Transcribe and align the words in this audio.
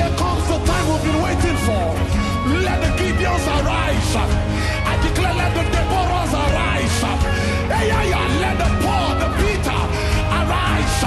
Here 0.00 0.16
comes 0.16 0.44
the 0.48 0.56
time 0.64 0.84
we've 0.88 1.04
been 1.04 1.20
waiting 1.20 1.58
for. 1.68 1.86
Let 2.64 2.78
the 2.80 2.90
Gideons 2.96 3.46
arise. 3.56 4.12
I 4.16 4.96
declare, 5.04 5.34
let 5.34 5.52
the 5.52 5.64
Deborahs 5.74 6.32
arise. 6.44 7.00
Let 8.40 8.56
the 8.62 8.68
Paul, 8.80 9.10
the 9.20 9.28
Peter 9.40 9.80
arise. 10.40 11.00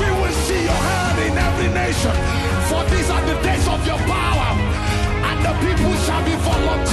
We 0.00 0.08
will 0.18 0.36
see 0.46 0.62
your 0.70 0.82
hand 0.88 1.18
in 1.26 1.36
every 1.36 1.68
nation. 1.84 2.16
For 2.68 2.82
these 2.88 3.10
are 3.10 3.24
the 3.28 3.36
days 3.44 3.66
of 3.68 3.80
your 3.86 4.00
power. 4.08 4.50
And 5.28 5.38
the 5.44 5.52
people 5.60 5.92
shall 6.04 6.24
be 6.24 6.34
volunteers. 6.36 6.89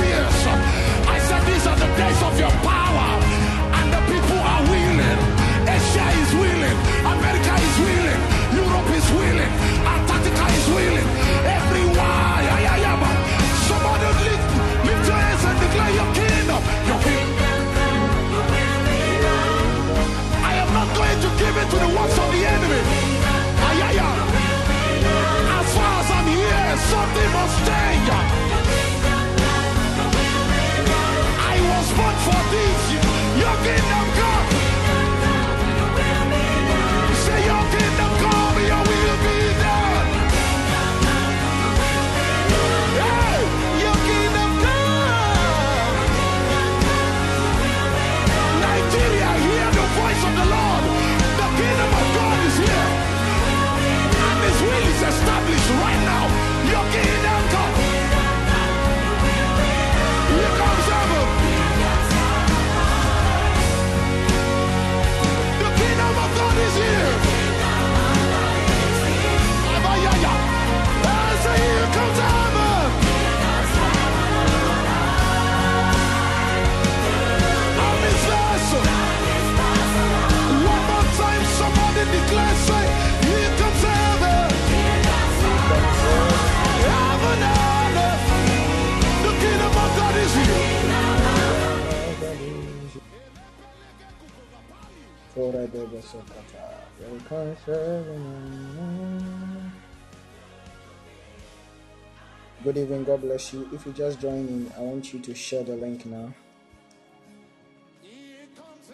I 31.50 31.60
was 31.70 31.88
born 31.98 32.16
for 32.26 32.42
this. 32.54 32.82
Your 33.42 33.56
kingdom 33.66 34.08
come. 34.18 34.37
Good 102.78 102.84
evening, 102.84 103.06
God 103.06 103.22
bless 103.22 103.54
you. 103.54 103.68
If 103.74 103.88
you 103.88 103.92
just 103.92 104.22
joined 104.22 104.50
in, 104.50 104.72
I 104.78 104.82
want 104.82 105.12
you 105.12 105.20
to 105.22 105.34
share 105.34 105.64
the 105.64 105.76
link 105.76 106.06
now. 106.06 106.32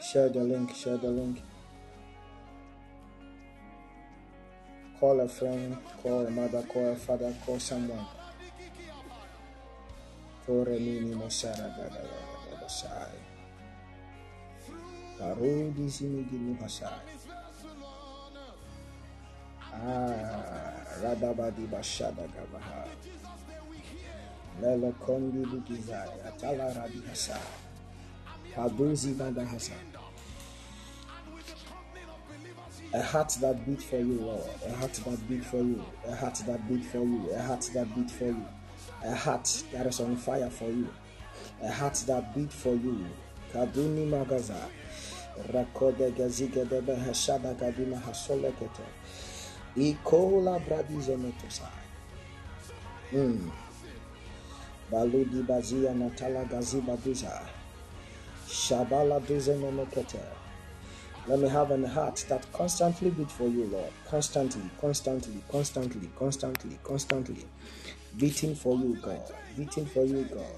Share 0.01 0.29
the 0.29 0.39
link, 0.39 0.73
share 0.73 0.95
the 0.95 1.09
link. 1.09 1.41
Call 5.01 5.19
a 5.19 5.27
friend, 5.27 5.75
call 6.01 6.25
a 6.25 6.31
mother, 6.31 6.61
call 6.61 6.93
a 6.93 6.95
father, 6.95 7.35
call 7.45 7.59
someone. 7.59 8.05
Ah, 19.73 20.71
Radabadi 21.01 21.67
Bashada 21.67 22.25
Gabaha. 22.31 22.87
Lelo 24.61 24.93
Kondi 25.05 25.43
Bugizai. 25.45 26.09
Atala 26.27 26.73
Rabi 26.73 27.01
Hasai. 27.09 27.39
Paduzi 28.55 29.13
Bada 29.15 29.45
Hasai. 29.45 29.73
A 32.93 33.01
heart 33.01 33.35
that 33.41 33.65
beat 33.65 33.81
for 33.81 33.97
you, 33.97 34.19
Lord. 34.21 34.43
A 34.67 34.71
heart 34.75 34.93
that 34.93 35.27
beat 35.27 35.43
for 35.43 35.57
you. 35.57 35.83
A 36.07 36.15
heart 36.15 36.35
that 36.45 36.67
beat 36.69 36.85
for 36.85 36.99
you. 36.99 37.29
A 37.33 37.41
heart 37.41 37.67
that 37.73 37.95
beat 37.95 38.11
for 38.11 38.25
you. 38.25 38.45
A 39.03 39.15
heart 39.15 39.63
that 39.73 39.87
is 39.87 39.99
on 39.99 40.15
fire 40.15 40.49
for 40.49 40.69
you. 40.69 40.87
A 41.63 41.71
heart 41.71 41.95
that 42.05 42.35
beat 42.35 42.53
for 42.53 42.75
you. 42.75 43.03
Kaduni 43.51 44.07
Magaza. 44.07 44.69
Rakode 45.51 46.11
Gaziga 46.15 46.69
de 46.69 46.81
Behashada 46.81 47.55
Kadima 47.55 47.99
Hasolekete. 47.99 48.85
Ikola 49.75 50.59
Bradizenetosa. 50.63 51.67
Hmm. 53.09 53.49
Baludi 54.91 55.45
Bazia 55.45 55.93
Natala 55.93 56.47
Gaziba 56.49 56.97
Duza. 56.97 57.41
Shabala 58.47 59.19
Duzenemekete. 59.21 60.19
Let 61.25 61.39
me 61.39 61.47
have 61.47 61.71
a 61.71 61.87
heart 61.87 62.25
that 62.27 62.51
constantly 62.51 63.09
beat 63.09 63.31
for 63.31 63.47
you, 63.47 63.63
Lord. 63.65 63.91
Constantly, 64.09 64.61
constantly, 64.81 65.41
constantly, 65.49 66.09
constantly, 66.17 66.77
constantly. 66.83 67.45
Beating 68.17 68.55
for 68.55 68.75
you, 68.75 68.97
God. 69.01 69.21
Beating 69.57 69.85
for 69.85 70.03
you, 70.03 70.23
God. 70.25 70.55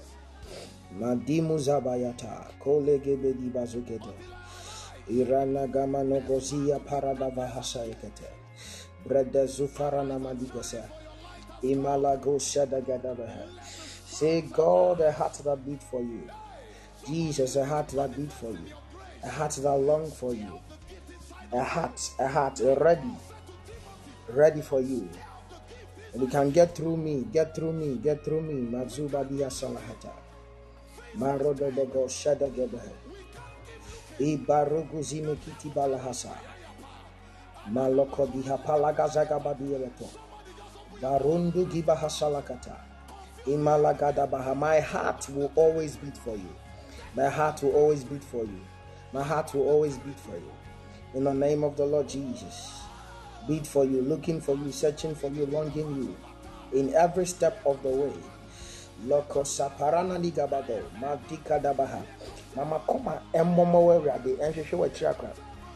Madimu 0.92 1.58
Zabayata, 1.58 2.50
Kolegebe 2.58 3.32
di 3.38 3.48
Bazukete, 3.50 4.12
Irana 5.10 5.70
Gama 5.70 5.98
Nogozia 5.98 6.80
Parada 6.80 7.30
Vahasaikete, 7.30 8.26
Breda 9.06 9.44
Zufarana 9.46 10.18
Madigasa, 10.18 10.88
Imalago 11.62 12.38
Shadagadabaha. 12.40 13.85
Say, 14.16 14.40
God, 14.40 15.02
a 15.02 15.12
heart 15.12 15.34
that 15.44 15.66
beat 15.66 15.82
for 15.82 16.00
you. 16.00 16.22
Jesus, 17.06 17.56
a 17.56 17.66
heart 17.66 17.88
that 17.88 18.16
beat 18.16 18.32
for 18.32 18.50
you. 18.50 18.72
A 19.22 19.28
heart 19.28 19.50
that 19.50 19.76
long 19.76 20.10
for 20.10 20.32
you. 20.32 20.58
A 21.52 21.62
heart, 21.62 22.00
a 22.18 22.26
heart 22.26 22.58
ready, 22.64 23.12
ready 24.30 24.62
for 24.62 24.80
you. 24.80 25.06
And 26.14 26.22
you 26.22 26.28
can 26.28 26.50
get 26.50 26.74
through 26.74 26.96
me, 26.96 27.26
get 27.30 27.54
through 27.54 27.74
me, 27.74 27.96
get 27.96 28.24
through 28.24 28.40
me. 28.40 28.54
Mazuba 28.54 29.28
dia 29.28 29.50
salahata. 29.50 30.14
Marodo 31.18 31.70
bogo 31.70 32.08
shada 32.08 32.48
gebehe. 32.48 32.92
Ibarugu 34.18 35.02
zime 35.02 35.36
kiti 35.36 35.68
balahasa. 35.68 36.32
Maloko 37.70 38.26
diha 38.32 38.56
palagazaga 38.64 39.38
badiyeleto. 39.38 40.08
Barundu 41.02 41.66
gibahasalakata. 43.46 44.26
Imalagadabaha. 44.26 44.56
My 44.56 44.80
heart 44.80 45.28
will 45.30 45.52
always 45.56 45.96
beat 45.96 46.16
for 46.16 46.36
you. 46.36 46.54
My 47.14 47.28
heart 47.28 47.62
will 47.62 47.72
always 47.72 48.04
beat 48.04 48.24
for 48.24 48.44
you. 48.44 48.60
My 49.12 49.22
heart 49.22 49.54
will 49.54 49.68
always 49.68 49.96
beat 49.98 50.18
for 50.20 50.36
you. 50.36 50.52
In 51.14 51.24
the 51.24 51.32
name 51.34 51.64
of 51.64 51.76
the 51.76 51.86
Lord 51.86 52.08
Jesus. 52.08 52.80
Beat 53.48 53.66
for 53.66 53.84
you, 53.84 54.02
looking 54.02 54.40
for 54.40 54.56
you, 54.56 54.72
searching 54.72 55.14
for 55.14 55.30
you, 55.30 55.46
longing 55.46 55.94
you. 55.96 56.16
In 56.78 56.92
every 56.94 57.26
step 57.26 57.62
of 57.64 57.82
the 57.82 57.88
way. 57.88 58.12
Mama 62.56 62.80
koma 62.86 63.22
emmomo 63.34 63.86
wawurade 63.86 64.36
ɛnhwehwɛ 64.40 64.76
w'akyiri 64.78 65.08
akwa 65.10 65.30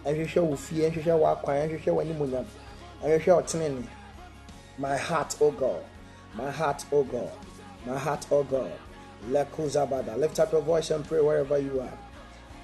ɛnhwehwɛ 0.06 0.40
wo 0.42 0.56
fie 0.56 0.88
ɛnhwehwɛ 0.88 1.14
w'akwan 1.20 1.56
ɛnhwehwɛ 1.68 1.92
w'animuonyam 1.94 2.46
ɛnhwehwɛ 3.04 3.42
ɔtenene 3.42 3.84
my 4.78 4.96
heart 4.96 5.36
o 5.42 5.50
god 5.50 5.84
my 6.34 6.50
heart 6.50 6.84
o 6.90 7.04
god 7.04 7.30
my 7.86 7.98
heart 7.98 8.26
oh 8.30 8.44
god 8.44 8.72
Lekuzabada. 9.28 10.16
Lift 10.16 10.38
up 10.40 10.52
your 10.52 10.62
voice 10.62 10.90
and 10.90 11.04
pray 11.06 11.20
wherever 11.20 11.58
you 11.58 11.80
are. 11.80 11.98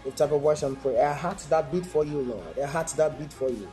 Lift 0.04 0.20
up 0.20 0.30
your 0.30 0.40
voice 0.40 0.62
and 0.62 0.80
pray. 0.80 0.96
A 0.96 1.12
heart 1.12 1.38
that 1.50 1.70
beat 1.70 1.84
for 1.84 2.04
you, 2.04 2.20
Lord. 2.20 2.58
A 2.58 2.66
heart 2.66 2.88
that 2.96 3.18
beat 3.18 3.32
for 3.32 3.48
you. 3.50 3.68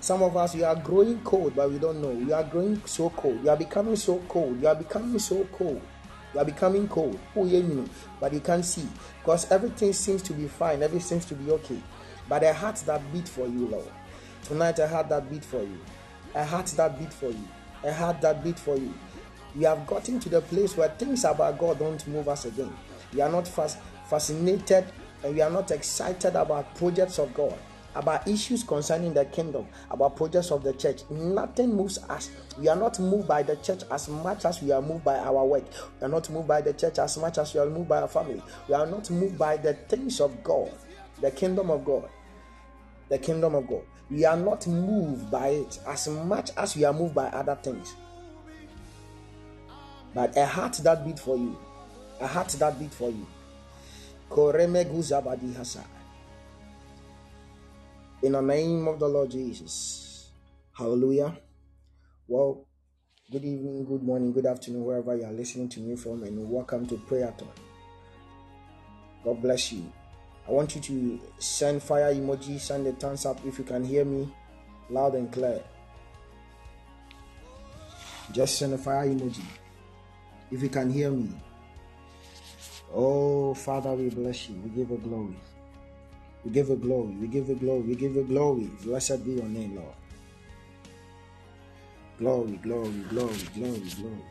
Some 0.00 0.22
of 0.22 0.36
us, 0.36 0.54
we 0.54 0.62
are 0.62 0.76
growing 0.76 1.20
cold, 1.22 1.54
but 1.54 1.70
we 1.70 1.78
don't 1.78 2.00
know. 2.00 2.08
We 2.08 2.32
are 2.32 2.42
growing 2.42 2.80
so 2.86 3.10
cold. 3.10 3.42
You 3.44 3.50
are 3.50 3.56
becoming 3.56 3.96
so 3.96 4.18
cold. 4.28 4.60
You 4.60 4.68
are 4.68 4.74
becoming 4.74 5.18
so 5.18 5.46
cold. 5.52 5.80
You 6.32 6.40
are 6.40 6.44
becoming 6.44 6.88
cold. 6.88 7.18
Oh, 7.36 7.44
yeah, 7.44 7.58
you 7.58 7.74
know, 7.74 7.84
but 8.18 8.32
you 8.32 8.40
can't 8.40 8.64
see 8.64 8.88
because 9.20 9.50
everything 9.50 9.92
seems 9.92 10.22
to 10.22 10.32
be 10.32 10.48
fine. 10.48 10.82
Everything 10.82 11.00
seems 11.00 11.24
to 11.26 11.34
be 11.34 11.50
okay. 11.52 11.80
But 12.28 12.44
a 12.44 12.52
heart 12.52 12.76
that 12.86 13.02
beat 13.12 13.28
for 13.28 13.46
you, 13.46 13.66
Lord. 13.66 13.90
Tonight, 14.44 14.78
a 14.78 14.88
heart 14.88 15.08
that 15.10 15.28
beat 15.30 15.44
for 15.44 15.62
you. 15.62 15.78
A 16.34 16.44
heart 16.44 16.66
that 16.76 16.98
beat 16.98 17.12
for 17.12 17.30
you. 17.30 17.48
A 17.82 17.92
heart 17.92 18.20
that 18.20 18.42
beat 18.44 18.58
for 18.58 18.76
you 18.76 18.94
we 19.54 19.64
have 19.64 19.86
gotten 19.86 20.20
to 20.20 20.28
the 20.28 20.40
place 20.42 20.76
where 20.76 20.88
things 20.90 21.24
about 21.24 21.58
God 21.58 21.78
don't 21.78 22.06
move 22.08 22.28
us 22.28 22.44
again. 22.44 22.72
We 23.12 23.20
are 23.20 23.28
not 23.30 23.48
fas- 23.48 23.76
fascinated 24.08 24.86
and 25.22 25.34
we 25.34 25.42
are 25.42 25.50
not 25.50 25.70
excited 25.70 26.36
about 26.36 26.74
projects 26.76 27.18
of 27.18 27.34
God, 27.34 27.58
about 27.94 28.26
issues 28.28 28.62
concerning 28.62 29.12
the 29.12 29.24
kingdom, 29.26 29.66
about 29.90 30.16
projects 30.16 30.50
of 30.50 30.62
the 30.62 30.72
church. 30.72 31.02
Nothing 31.10 31.74
moves 31.74 31.98
us. 32.08 32.30
We 32.58 32.68
are 32.68 32.76
not 32.76 32.98
moved 33.00 33.26
by 33.26 33.42
the 33.42 33.56
church 33.56 33.82
as 33.90 34.08
much 34.08 34.44
as 34.44 34.62
we 34.62 34.70
are 34.70 34.82
moved 34.82 35.04
by 35.04 35.18
our 35.18 35.44
work. 35.44 35.64
We 36.00 36.06
are 36.06 36.10
not 36.10 36.30
moved 36.30 36.48
by 36.48 36.60
the 36.60 36.72
church 36.72 36.98
as 36.98 37.18
much 37.18 37.38
as 37.38 37.52
we 37.52 37.60
are 37.60 37.66
moved 37.68 37.88
by 37.88 38.00
our 38.00 38.08
family. 38.08 38.42
We 38.68 38.74
are 38.74 38.86
not 38.86 39.10
moved 39.10 39.38
by 39.38 39.56
the 39.56 39.74
things 39.74 40.20
of 40.20 40.42
God, 40.44 40.72
the 41.20 41.30
kingdom 41.30 41.70
of 41.70 41.84
God. 41.84 42.08
The 43.08 43.18
kingdom 43.18 43.56
of 43.56 43.66
God. 43.66 43.82
We 44.08 44.24
are 44.24 44.36
not 44.36 44.68
moved 44.68 45.30
by 45.32 45.48
it 45.48 45.80
as 45.86 46.08
much 46.08 46.50
as 46.56 46.76
we 46.76 46.84
are 46.84 46.92
moved 46.92 47.14
by 47.14 47.26
other 47.26 47.56
things. 47.56 47.94
But 50.14 50.36
a 50.36 50.44
heart 50.44 50.74
that 50.82 51.04
beat 51.04 51.20
for 51.20 51.36
you, 51.36 51.56
a 52.20 52.26
heart 52.26 52.48
that 52.48 52.78
beat 52.78 52.92
for 52.92 53.10
you. 53.10 53.26
In 58.22 58.32
the 58.32 58.40
name 58.40 58.88
of 58.88 58.98
the 58.98 59.08
Lord 59.08 59.30
Jesus. 59.30 60.30
Hallelujah. 60.72 61.38
Well, 62.26 62.66
good 63.30 63.44
evening, 63.44 63.84
good 63.84 64.02
morning, 64.02 64.32
good 64.32 64.46
afternoon, 64.46 64.84
wherever 64.84 65.16
you 65.16 65.24
are 65.24 65.32
listening 65.32 65.68
to 65.70 65.80
me 65.80 65.94
from, 65.94 66.24
and 66.24 66.50
welcome 66.50 66.86
to 66.86 66.96
Prayerthon. 66.96 67.46
God 69.24 69.40
bless 69.40 69.70
you. 69.72 69.92
I 70.48 70.50
want 70.50 70.74
you 70.74 70.80
to 70.80 71.20
send 71.38 71.82
fire 71.82 72.12
emoji, 72.12 72.58
send 72.58 72.86
the 72.86 72.92
thumbs 72.92 73.26
up 73.26 73.38
if 73.46 73.58
you 73.58 73.64
can 73.64 73.84
hear 73.84 74.04
me 74.04 74.28
loud 74.88 75.14
and 75.14 75.30
clear. 75.32 75.62
Just 78.32 78.58
send 78.58 78.74
a 78.74 78.78
fire 78.78 79.06
emoji 79.06 79.44
if 80.50 80.62
you 80.62 80.68
can 80.68 80.90
hear 80.90 81.10
me. 81.10 81.30
Oh, 82.92 83.54
Father, 83.54 83.92
we 83.92 84.08
bless 84.08 84.48
you. 84.48 84.56
We 84.56 84.70
give 84.70 84.90
you 84.90 84.98
glory. 84.98 85.36
We 86.44 86.50
give 86.50 86.68
you 86.68 86.76
glory. 86.76 87.14
We 87.14 87.28
give 87.28 87.48
you 87.48 87.54
glory. 87.54 87.80
We 87.82 87.94
give 87.94 88.16
you 88.16 88.24
glory. 88.24 88.70
Blessed 88.82 89.24
be 89.24 89.32
your 89.32 89.44
name, 89.44 89.76
Lord. 89.76 89.94
Glory, 92.18 92.56
glory, 92.62 93.04
glory, 93.08 93.38
glory, 93.54 93.82
glory. 93.96 94.24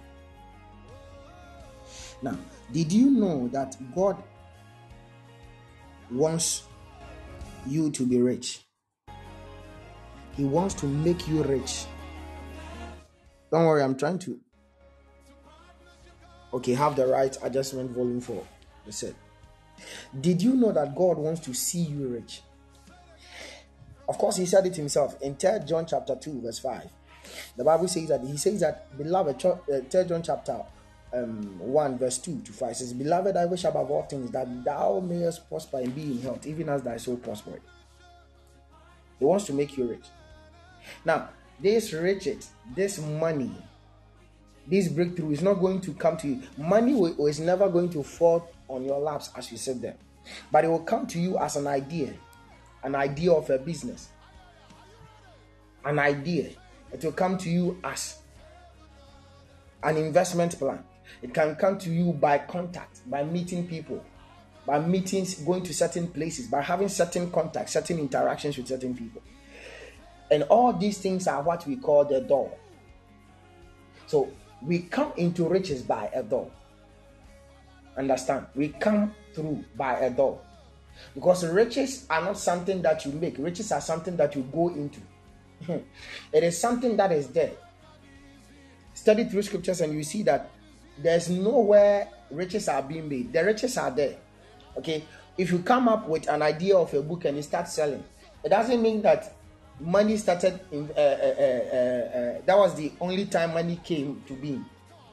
Now, 2.21 2.37
did 2.71 2.91
you 2.91 3.09
know 3.11 3.47
that 3.49 3.77
God 3.95 4.21
wants 6.11 6.63
you 7.65 7.89
to 7.91 8.05
be 8.05 8.21
rich? 8.21 8.65
He 10.35 10.43
wants 10.43 10.75
to 10.75 10.85
make 10.85 11.27
you 11.27 11.43
rich. 11.43 11.85
Don't 13.51 13.65
worry, 13.65 13.83
I'm 13.83 13.97
trying 13.97 14.19
to 14.19 14.39
Okay, 16.53 16.73
have 16.73 16.95
the 16.95 17.05
right 17.05 17.35
adjustment 17.43 17.91
volume 17.91 18.21
for 18.21 18.45
the 18.85 18.91
set. 18.91 19.13
Did 20.19 20.41
you 20.41 20.55
know 20.55 20.71
that 20.71 20.95
God 20.95 21.17
wants 21.17 21.41
to 21.41 21.53
see 21.53 21.79
you 21.79 22.07
rich? 22.07 22.41
Of 24.07 24.17
course, 24.17 24.37
he 24.37 24.45
said 24.45 24.65
it 24.65 24.75
himself 24.75 25.21
in 25.21 25.35
3 25.35 25.59
John 25.67 25.85
chapter 25.85 26.15
2, 26.15 26.41
verse 26.41 26.59
5. 26.59 26.89
The 27.55 27.63
Bible 27.63 27.87
says 27.87 28.09
that 28.09 28.23
he 28.23 28.37
says 28.37 28.59
that, 28.61 28.97
beloved, 28.97 29.39
3 29.39 29.51
uh, 29.51 30.03
John 30.03 30.23
chapter 30.23 30.59
um, 31.13 31.59
1, 31.59 31.97
verse 31.97 32.17
2 32.17 32.41
to 32.41 32.51
5 32.51 32.75
says, 32.75 32.93
Beloved, 32.93 33.37
I 33.37 33.45
wish 33.45 33.63
above 33.63 33.91
all 33.91 34.03
things 34.03 34.31
that 34.31 34.63
thou 34.63 34.99
mayest 34.99 35.47
prosper 35.47 35.77
and 35.77 35.93
be 35.93 36.03
in 36.03 36.21
health, 36.21 36.45
even 36.47 36.69
as 36.69 36.81
thy 36.81 36.97
soul 36.97 37.17
prospered. 37.17 37.61
He 39.19 39.25
wants 39.25 39.45
to 39.45 39.53
make 39.53 39.77
you 39.77 39.85
rich. 39.85 40.05
Now, 41.05 41.29
this 41.61 41.93
riches, 41.93 42.51
this 42.75 42.99
money, 42.99 43.51
this 44.69 44.87
breakthrough 44.87 45.31
is 45.31 45.41
not 45.41 45.55
going 45.55 45.81
to 45.81 45.93
come 45.93 46.15
to 46.17 46.27
you. 46.27 46.43
Money 46.57 46.93
is 47.27 47.39
never 47.39 47.67
going 47.67 47.89
to 47.89 48.03
fall 48.03 48.51
on 48.67 48.85
your 48.85 48.99
laps 48.99 49.31
as 49.35 49.51
you 49.51 49.57
sit 49.57 49.81
there, 49.81 49.95
but 50.51 50.63
it 50.63 50.67
will 50.67 50.83
come 50.83 51.07
to 51.07 51.19
you 51.19 51.37
as 51.39 51.55
an 51.55 51.65
idea, 51.67 52.13
an 52.83 52.95
idea 52.95 53.31
of 53.31 53.49
a 53.49 53.57
business, 53.57 54.09
an 55.83 55.97
idea. 55.97 56.51
It 56.93 57.03
will 57.03 57.11
come 57.11 57.37
to 57.39 57.49
you 57.49 57.79
as 57.83 58.19
an 59.83 59.97
investment 59.97 60.57
plan. 60.57 60.83
It 61.21 61.33
can 61.33 61.55
come 61.55 61.77
to 61.79 61.89
you 61.89 62.13
by 62.13 62.37
contact, 62.37 63.09
by 63.09 63.23
meeting 63.23 63.67
people, 63.67 64.03
by 64.65 64.79
meetings, 64.79 65.35
going 65.35 65.63
to 65.63 65.73
certain 65.73 66.07
places, 66.07 66.47
by 66.47 66.61
having 66.61 66.89
certain 66.89 67.31
contacts, 67.31 67.73
certain 67.73 67.97
interactions 67.97 68.57
with 68.57 68.67
certain 68.67 68.95
people. 68.95 69.21
And 70.29 70.43
all 70.43 70.73
these 70.73 70.99
things 70.99 71.27
are 71.27 71.41
what 71.41 71.65
we 71.65 71.75
call 71.75 72.05
the 72.05 72.21
door. 72.21 72.55
So 74.05 74.31
we 74.61 74.79
come 74.79 75.13
into 75.17 75.47
riches 75.47 75.81
by 75.81 76.09
a 76.13 76.23
door. 76.23 76.51
Understand? 77.97 78.47
We 78.55 78.69
come 78.69 79.13
through 79.33 79.63
by 79.75 79.99
a 79.99 80.09
door. 80.09 80.39
Because 81.15 81.45
riches 81.45 82.05
are 82.09 82.21
not 82.21 82.37
something 82.37 82.81
that 82.81 83.05
you 83.05 83.11
make, 83.13 83.37
riches 83.37 83.71
are 83.71 83.81
something 83.81 84.17
that 84.17 84.35
you 84.35 84.43
go 84.53 84.69
into. 84.69 84.99
it 86.33 86.43
is 86.43 86.57
something 86.57 86.97
that 86.97 87.11
is 87.11 87.27
there. 87.27 87.51
Study 88.93 89.25
through 89.25 89.43
scriptures 89.43 89.81
and 89.81 89.93
you 89.93 90.03
see 90.03 90.23
that 90.23 90.49
there's 91.01 91.29
nowhere 91.29 92.09
riches 92.29 92.67
are 92.67 92.81
being 92.81 93.07
made. 93.07 93.31
The 93.31 93.43
riches 93.43 93.77
are 93.77 93.91
there. 93.91 94.17
Okay? 94.77 95.05
If 95.37 95.51
you 95.51 95.59
come 95.59 95.87
up 95.87 96.07
with 96.07 96.27
an 96.27 96.41
idea 96.41 96.75
of 96.75 96.93
a 96.93 97.01
book 97.01 97.25
and 97.25 97.37
you 97.37 97.43
start 97.43 97.67
selling, 97.67 98.03
it 98.43 98.49
doesn't 98.49 98.81
mean 98.81 99.01
that 99.03 99.33
money 99.79 100.17
started 100.17 100.59
in, 100.71 100.89
uh, 100.95 100.99
uh, 100.99 100.99
uh, 100.99 102.41
that 102.45 102.57
was 102.57 102.75
the 102.75 102.91
only 102.99 103.25
time 103.25 103.53
money 103.53 103.79
came 103.83 104.21
to 104.27 104.33
be. 104.33 104.61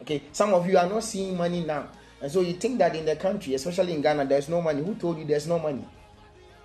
Okay 0.02 0.22
some 0.32 0.54
of 0.54 0.68
you 0.68 0.78
are 0.78 0.88
not 0.88 1.02
seeing 1.04 1.36
money 1.36 1.64
now. 1.64 1.88
And 2.20 2.32
so 2.32 2.40
you 2.40 2.54
think 2.54 2.78
that 2.78 2.94
in 2.96 3.04
the 3.04 3.16
country 3.16 3.54
especially 3.54 3.94
in 3.94 4.02
ghana 4.02 4.24
there's 4.24 4.48
no 4.48 4.60
money. 4.60 4.82
Who 4.82 4.94
told 4.94 5.18
you 5.18 5.24
there's 5.24 5.46
no 5.46 5.58
money? 5.58 5.86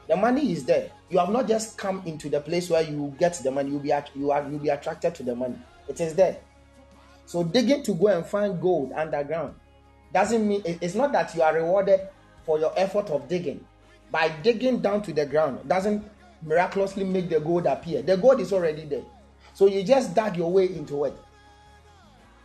The 0.07 0.15
money 0.15 0.51
is 0.51 0.65
there. 0.65 0.91
You 1.09 1.19
have 1.19 1.29
not 1.29 1.47
just 1.47 1.77
come 1.77 2.01
into 2.05 2.29
the 2.29 2.41
place 2.41 2.69
where 2.69 2.81
you 2.81 3.15
get 3.17 3.33
the 3.43 3.51
money. 3.51 3.71
You'll 3.71 3.79
be 3.79 3.93
you 4.15 4.31
are 4.31 4.47
you'll 4.49 4.59
be 4.59 4.69
attracted 4.69 5.15
to 5.15 5.23
the 5.23 5.35
money. 5.35 5.57
It 5.87 5.99
is 6.01 6.15
there. 6.15 6.37
So 7.25 7.43
digging 7.43 7.83
to 7.83 7.93
go 7.93 8.07
and 8.07 8.25
find 8.25 8.59
gold 8.61 8.91
underground 8.93 9.55
doesn't 10.13 10.45
mean 10.45 10.61
it's 10.65 10.95
not 10.95 11.11
that 11.13 11.33
you 11.33 11.41
are 11.41 11.53
rewarded 11.53 12.01
for 12.45 12.59
your 12.59 12.73
effort 12.75 13.09
of 13.09 13.29
digging. 13.29 13.63
By 14.11 14.27
digging 14.43 14.79
down 14.79 15.01
to 15.03 15.13
the 15.13 15.25
ground 15.25 15.67
doesn't 15.67 16.03
miraculously 16.41 17.03
make 17.03 17.29
the 17.29 17.39
gold 17.39 17.65
appear. 17.65 18.01
The 18.01 18.17
gold 18.17 18.39
is 18.39 18.53
already 18.53 18.85
there. 18.85 19.03
So 19.53 19.67
you 19.67 19.83
just 19.83 20.15
dug 20.15 20.37
your 20.37 20.51
way 20.51 20.65
into 20.65 21.05
it. 21.05 21.13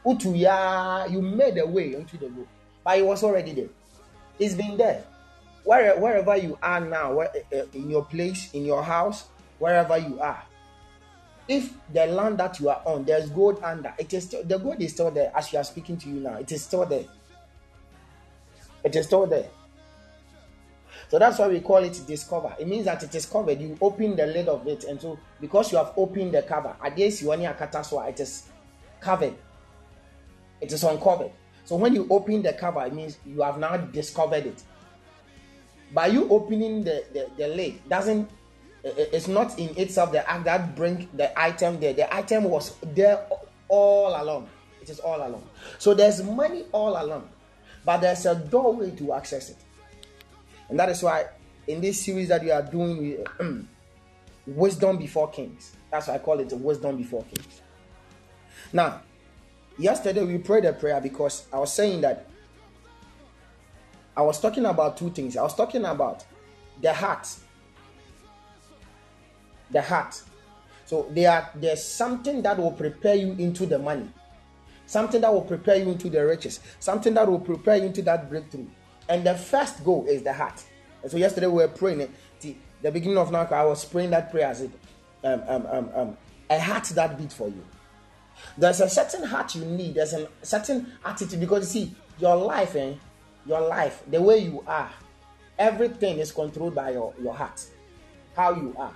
Utuya, 0.05 1.11
you 1.11 1.21
made 1.21 1.59
a 1.59 1.67
way 1.67 1.95
into 1.95 2.17
the 2.17 2.29
gold, 2.29 2.47
but 2.85 2.99
it 2.99 3.05
was 3.05 3.25
already 3.25 3.53
there. 3.53 3.69
It's 4.39 4.55
been 4.55 4.77
there. 4.77 5.05
Where, 5.65 5.99
wherever 5.99 6.37
you 6.37 6.57
are 6.63 6.81
now, 6.81 7.15
where, 7.15 7.31
uh, 7.53 7.65
in 7.75 7.91
your 7.91 8.05
place, 8.05 8.53
in 8.53 8.65
your 8.65 8.85
house, 8.85 9.25
wherever 9.59 9.99
you 9.99 10.21
are, 10.21 10.43
if 11.49 11.73
the 11.93 12.07
land 12.07 12.39
that 12.39 12.61
you 12.61 12.69
are 12.69 12.83
on, 12.85 13.05
there's 13.05 13.31
gold 13.31 13.61
under, 13.63 13.93
it 13.99 14.13
is 14.13 14.25
still, 14.25 14.45
the 14.45 14.59
gold 14.59 14.81
is 14.81 14.93
still 14.93 15.11
there 15.11 15.33
as 15.35 15.53
you 15.53 15.59
are 15.59 15.65
speaking 15.65 15.97
to 15.97 16.09
you 16.09 16.21
now. 16.21 16.35
It 16.35 16.53
is 16.53 16.63
still 16.63 16.87
there. 16.87 17.05
It 18.85 18.95
is 18.95 19.07
still 19.07 19.27
there. 19.27 19.49
So 21.09 21.19
that's 21.19 21.39
why 21.39 21.49
we 21.49 21.61
call 21.61 21.85
it 21.85 22.01
discover. 22.07 22.55
It 22.59 22.67
means 22.67 22.85
that 22.87 23.03
it 23.03 23.15
is 23.15 23.27
covered. 23.27 23.61
You 23.61 23.77
open 23.81 24.17
the 24.17 24.27
lid 24.27 24.49
of 24.49 24.67
it, 24.67 24.85
and 24.85 25.01
so 25.01 25.19
because 25.41 25.71
you 25.71 25.79
have 25.79 25.93
opened 25.97 26.35
the 26.35 26.43
cover, 26.43 26.75
it 26.85 28.21
is 28.21 28.49
covered. 29.01 29.35
It 30.61 30.73
is 30.73 30.83
uncovered. 30.83 31.31
So 31.65 31.77
when 31.77 31.95
you 31.95 32.07
open 32.11 32.43
the 32.43 32.53
cover, 32.53 32.85
it 32.85 32.93
means 32.93 33.19
you 33.25 33.43
have 33.43 33.59
now 33.59 33.77
discovered 33.77 34.47
it. 34.47 34.63
By 35.93 36.07
you 36.09 36.29
opening 36.29 36.83
the, 36.83 37.05
the, 37.13 37.31
the 37.37 37.49
lid, 37.49 37.89
doesn't 37.89 38.29
it's 38.87 39.27
not 39.27 39.59
in 39.59 39.77
itself 39.77 40.13
the 40.13 40.29
act 40.31 40.45
that 40.45 40.77
bring 40.77 41.09
the 41.15 41.39
item 41.39 41.81
there. 41.81 41.93
The 41.93 42.15
item 42.15 42.45
was 42.45 42.77
there 42.95 43.27
all 43.69 44.21
along. 44.23 44.49
It 44.81 44.91
is 44.91 45.01
all 45.01 45.17
along. 45.17 45.49
So 45.79 45.95
there's 45.95 46.23
money 46.23 46.65
all 46.71 46.91
along, 46.91 47.29
but 47.85 47.99
there's 47.99 48.27
a 48.27 48.37
doorway 48.37 48.93
to 48.93 49.15
access 49.15 49.51
it. 49.51 49.57
And 50.69 50.79
that 50.79 50.89
is 50.89 51.03
why 51.03 51.27
in 51.67 51.81
this 51.81 52.05
series 52.05 52.29
that 52.29 52.43
you 52.43 52.53
are 52.53 52.63
doing, 52.63 53.25
wisdom 54.47 54.97
before 54.97 55.31
kings. 55.31 55.77
That's 55.91 56.09
why 56.09 56.15
I 56.15 56.19
call 56.19 56.39
it 56.41 56.53
wisdom 56.53 56.97
before 56.97 57.25
kings. 57.25 57.63
Now, 58.73 59.03
yesterday 59.79 60.25
we 60.25 60.39
prayed 60.39 60.65
a 60.65 60.73
prayer 60.73 61.01
because 61.01 61.47
I 61.53 61.59
was 61.59 61.73
saying 61.73 62.01
that 62.03 62.29
I 64.17 64.23
was 64.23 64.41
talking 64.41 64.65
about 64.65 64.97
two 64.97 65.11
things. 65.11 65.37
I 65.37 65.43
was 65.43 65.55
talking 65.55 65.85
about 65.85 66.25
the 66.81 66.93
heart. 66.93 67.29
The 69.71 69.83
heart. 69.83 70.23
So 70.87 71.09
there, 71.11 71.51
there's 71.57 71.83
something 71.83 72.43
that 72.43 72.59
will 72.59 72.73
prepare 72.73 73.17
you 73.17 73.33
into 73.33 73.67
the 73.67 73.79
money, 73.79 74.09
something 74.87 75.21
that 75.21 75.33
will 75.33 75.43
prepare 75.43 75.77
you 75.77 75.91
into 75.91 76.09
the 76.09 76.25
riches, 76.25 76.61
something 76.79 77.13
that 77.15 77.29
will 77.29 77.41
prepare 77.41 77.77
you 77.77 77.85
into 77.85 78.03
that 78.03 78.31
breakthrough. 78.31 78.67
And 79.09 79.25
the 79.25 79.35
first 79.35 79.85
goal 79.85 80.07
is 80.09 80.23
the 80.23 80.33
heart. 80.33 80.63
And 81.03 81.11
so 81.11 81.17
yesterday 81.17 81.47
we 81.47 81.55
were 81.55 81.69
praying 81.69 82.01
it. 82.01 82.11
The, 82.41 82.57
the 82.83 82.91
beginning 82.91 83.19
of 83.19 83.31
now, 83.31 83.47
I 83.51 83.65
was 83.65 83.85
praying 83.85 84.11
that 84.11 84.31
prayer 84.31 84.49
as 84.49 84.63
it 84.63 84.71
um, 85.25 85.43
um, 85.47 85.67
um, 85.67 85.91
um, 85.95 86.17
a 86.51 86.59
heart 86.59 86.85
that 86.85 87.19
beat 87.19 87.33
for 87.33 87.49
you. 87.49 87.65
There's 88.57 88.81
a 88.81 88.89
certain 88.89 89.25
heart 89.25 89.55
you 89.55 89.65
need. 89.65 89.95
There's 89.95 90.13
a 90.13 90.29
certain 90.43 90.93
attitude 91.05 91.41
because 91.41 91.75
you 91.75 91.87
see 91.87 91.95
your 92.19 92.37
life, 92.37 92.77
eh, 92.77 92.95
your 93.47 93.61
life, 93.61 94.03
the 94.09 94.21
way 94.21 94.39
you 94.39 94.63
are, 94.67 94.91
everything 95.59 96.19
is 96.19 96.33
controlled 96.33 96.75
by 96.75 96.91
your, 96.91 97.15
your 97.21 97.35
heart, 97.35 97.65
how 98.35 98.55
you 98.55 98.75
are. 98.79 98.95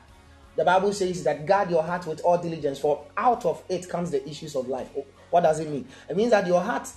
The 0.57 0.65
Bible 0.65 0.93
says 0.93 1.23
that 1.25 1.47
guard 1.47 1.71
your 1.71 1.83
heart 1.83 2.07
with 2.07 2.21
all 2.23 2.37
diligence, 2.37 2.79
for 2.79 3.05
out 3.17 3.45
of 3.47 3.63
it 3.69 3.89
comes 3.89 4.11
the 4.11 4.27
issues 4.29 4.57
of 4.57 4.69
life. 4.69 4.89
What 5.31 5.43
does 5.43 5.61
it 5.61 5.69
mean? 5.69 5.87
It 6.09 6.17
means 6.17 6.33
that 6.33 6.47
your 6.47 6.61
heart 6.61 6.89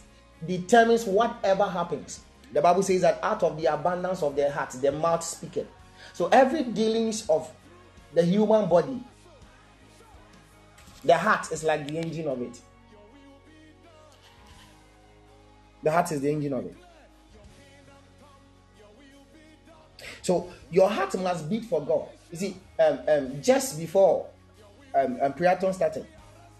determines 0.45 1.05
whatever 1.05 1.65
happens. 1.65 2.21
The 2.53 2.61
Bible 2.61 2.83
says 2.83 3.01
that 3.01 3.19
out 3.23 3.41
of 3.41 3.59
the 3.59 3.65
abundance 3.65 4.21
of 4.21 4.35
their 4.35 4.51
heart, 4.51 4.69
the 4.71 4.91
mouth 4.91 5.23
speaketh. 5.23 5.67
So 6.13 6.29
every 6.31 6.63
dealings 6.63 7.27
of 7.27 7.51
the 8.13 8.23
human 8.23 8.69
body, 8.69 9.01
the 11.03 11.17
heart 11.17 11.51
is 11.51 11.63
like 11.63 11.87
the 11.87 11.97
engine 11.97 12.27
of 12.27 12.41
it. 12.41 12.61
The 15.81 15.91
heart 15.91 16.11
is 16.11 16.21
the 16.21 16.29
engine 16.29 16.53
of 16.53 16.65
it. 16.65 16.75
So 20.21 20.53
your 20.71 20.89
heart 20.89 21.17
must 21.19 21.49
beat 21.49 21.65
for 21.65 21.81
God. 21.81 22.07
You 22.31 22.37
see, 22.37 22.57
um, 22.79 22.99
um, 23.07 23.41
just 23.41 23.79
before 23.79 24.27
um, 24.95 25.17
um, 25.21 25.33
prayer 25.33 25.57
time 25.57 25.73
started, 25.73 26.05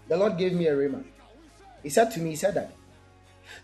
the 0.08 0.16
Lord 0.16 0.36
gave 0.36 0.52
me 0.52 0.66
a 0.66 0.74
rhema. 0.74 1.04
He 1.82 1.88
said 1.88 2.10
to 2.12 2.20
me, 2.20 2.30
He 2.30 2.36
said 2.36 2.54
that 2.54 2.72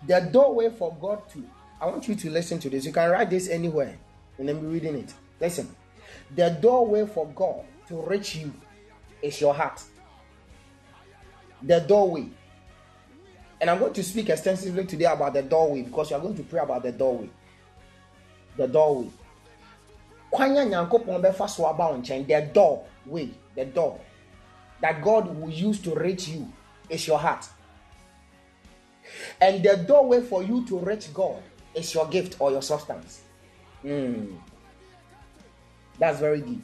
the 0.07 0.21
doorway 0.31 0.71
for 0.71 0.97
God 1.01 1.29
to 1.31 1.45
I 1.81 1.87
want 1.87 2.07
you 2.09 2.15
to 2.15 2.31
listen 2.31 2.59
to 2.61 2.71
this. 2.71 2.85
You 2.85 2.93
can 2.93 3.11
write 3.11 3.31
this 3.31 3.49
anywhere 3.49 3.97
and 4.39 4.49
then 4.49 4.61
be 4.61 4.67
reading 4.67 4.97
it. 4.97 5.15
Listen. 5.41 5.75
The 6.35 6.51
doorway 6.51 7.07
for 7.07 7.27
God 7.29 7.65
to 7.89 8.03
reach 8.03 8.37
you 8.37 8.53
is 9.23 9.41
your 9.41 9.55
heart. 9.55 9.83
The 11.63 11.81
doorway. 11.81 12.29
And 13.61 13.69
I'm 13.69 13.79
going 13.79 13.93
to 13.93 14.03
speak 14.03 14.31
extensively 14.31 14.87
today 14.87 15.05
about 15.05 15.35
the 15.35 15.43
doorway 15.43 15.83
because 15.83 16.11
you 16.11 16.17
are 16.17 16.21
going 16.21 16.37
to 16.37 16.43
pray 16.43 16.61
about 16.61 16.83
the 16.83 16.93
doorway. 16.93 17.31
The 18.57 18.67
doorway. 18.67 19.11
Kwanya 20.33 20.65
nyankopon 20.67 21.21
befa 21.21 21.49
so 21.49 21.67
aba 21.67 22.01
the 22.01 22.51
doorway, 22.53 23.31
the 23.57 23.65
door 23.65 24.01
that 24.81 25.03
God 25.03 25.35
will 25.37 25.51
use 25.51 25.81
to 25.81 25.95
reach 25.95 26.29
you 26.29 26.51
is 26.89 27.07
your 27.07 27.19
heart. 27.19 27.47
And 29.41 29.63
the 29.63 29.77
doorway 29.77 30.23
for 30.23 30.43
you 30.43 30.65
to 30.67 30.79
reach 30.79 31.13
God 31.13 31.43
is 31.75 31.95
your 31.95 32.07
gift 32.09 32.37
or 32.41 32.51
your 32.51 32.63
substance. 32.63 33.23
Mm. 33.85 34.37
That's 35.99 36.19
very 36.19 36.41
deep. 36.41 36.63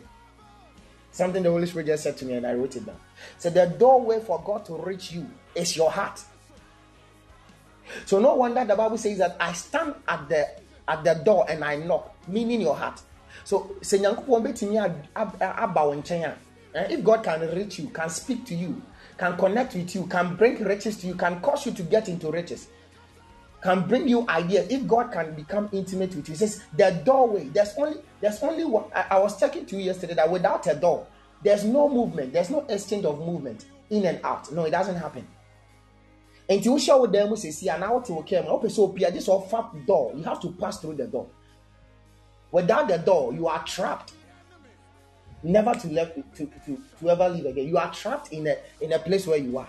Something 1.10 1.42
the 1.42 1.50
Holy 1.50 1.66
Spirit 1.66 1.86
just 1.86 2.02
said 2.02 2.16
to 2.18 2.26
me, 2.26 2.34
and 2.34 2.46
I 2.46 2.54
wrote 2.54 2.76
it 2.76 2.84
down. 2.84 2.96
So 3.38 3.50
the 3.50 3.66
doorway 3.66 4.20
for 4.20 4.42
God 4.44 4.64
to 4.66 4.76
reach 4.76 5.12
you 5.12 5.28
is 5.54 5.76
your 5.76 5.90
heart. 5.90 6.22
So 8.04 8.18
no 8.18 8.34
wonder 8.34 8.64
the 8.64 8.76
Bible 8.76 8.98
says 8.98 9.18
that 9.18 9.36
I 9.40 9.52
stand 9.52 9.94
at 10.08 10.28
the 10.28 10.48
at 10.88 11.04
the 11.04 11.14
door 11.14 11.46
and 11.48 11.64
I 11.64 11.76
knock, 11.76 12.14
meaning 12.28 12.60
your 12.60 12.76
heart. 12.76 13.00
So 13.44 13.76
eh, 13.82 13.96
if 16.90 17.04
God 17.04 17.22
can 17.22 17.40
reach 17.54 17.78
you, 17.78 17.88
can 17.88 18.10
speak 18.10 18.44
to 18.46 18.54
you, 18.54 18.82
can 19.18 19.36
connect 19.36 19.74
with 19.74 19.94
you, 19.94 20.06
can 20.06 20.36
bring 20.36 20.62
riches 20.62 20.96
to 20.98 21.06
you, 21.06 21.14
can 21.14 21.40
cause 21.40 21.66
you 21.66 21.72
to 21.72 21.82
get 21.82 22.08
into 22.08 22.30
riches, 22.30 22.68
can 23.66 23.88
bring 23.88 24.06
you 24.06 24.24
ideas 24.28 24.68
if 24.70 24.86
god 24.86 25.10
can 25.10 25.34
become 25.34 25.68
intimate 25.72 26.14
with 26.14 26.28
you 26.28 26.34
he 26.34 26.38
says 26.38 26.62
the 26.76 26.90
doorway. 27.04 27.48
There's 27.48 27.74
only 27.76 28.00
there's 28.20 28.40
only 28.42 28.64
one 28.64 28.84
I, 28.94 29.06
I, 29.10 29.18
was 29.18 29.38
talking 29.38 29.66
to 29.66 29.76
you 29.76 29.82
yesterday 29.86 30.14
that 30.14 30.30
without 30.30 30.66
a 30.68 30.74
door 30.74 31.06
there's 31.42 31.64
no 31.64 31.88
movement. 31.88 32.32
There's 32.32 32.50
no 32.50 32.64
exchange 32.68 33.04
of 33.04 33.18
movement 33.18 33.66
in 33.90 34.04
and 34.06 34.20
out. 34.24 34.50
No 34.52 34.64
it 34.64 34.70
doesn't 34.70 34.96
happen. 34.96 35.26
Until 36.48 36.74
you 36.74 36.78
show 36.78 37.06
them 37.06 37.36
say 37.36 37.50
see 37.50 37.68
and 37.68 37.80
now 37.80 37.98
to 38.00 38.18
okay 38.20 38.38
open 38.38 38.70
so 38.70 38.86
this 38.88 39.28
offer 39.28 39.64
door. 39.84 40.12
You 40.14 40.22
have 40.24 40.40
to 40.42 40.52
pass 40.52 40.78
through 40.78 40.94
the 40.94 41.06
door. 41.06 41.26
Without 42.52 42.86
the 42.88 42.98
door 42.98 43.32
you 43.34 43.48
are 43.48 43.64
trapped. 43.64 44.12
Never 45.42 45.74
to 45.74 45.88
left 45.88 46.14
to, 46.36 46.46
to, 46.46 46.82
to 47.00 47.10
ever 47.10 47.28
leave 47.28 47.46
again. 47.46 47.66
You 47.66 47.78
are 47.78 47.92
trapped 47.92 48.32
in 48.32 48.46
a 48.46 48.56
in 48.80 48.92
a 48.92 48.98
place 49.00 49.26
where 49.26 49.38
you 49.38 49.58
are. 49.58 49.68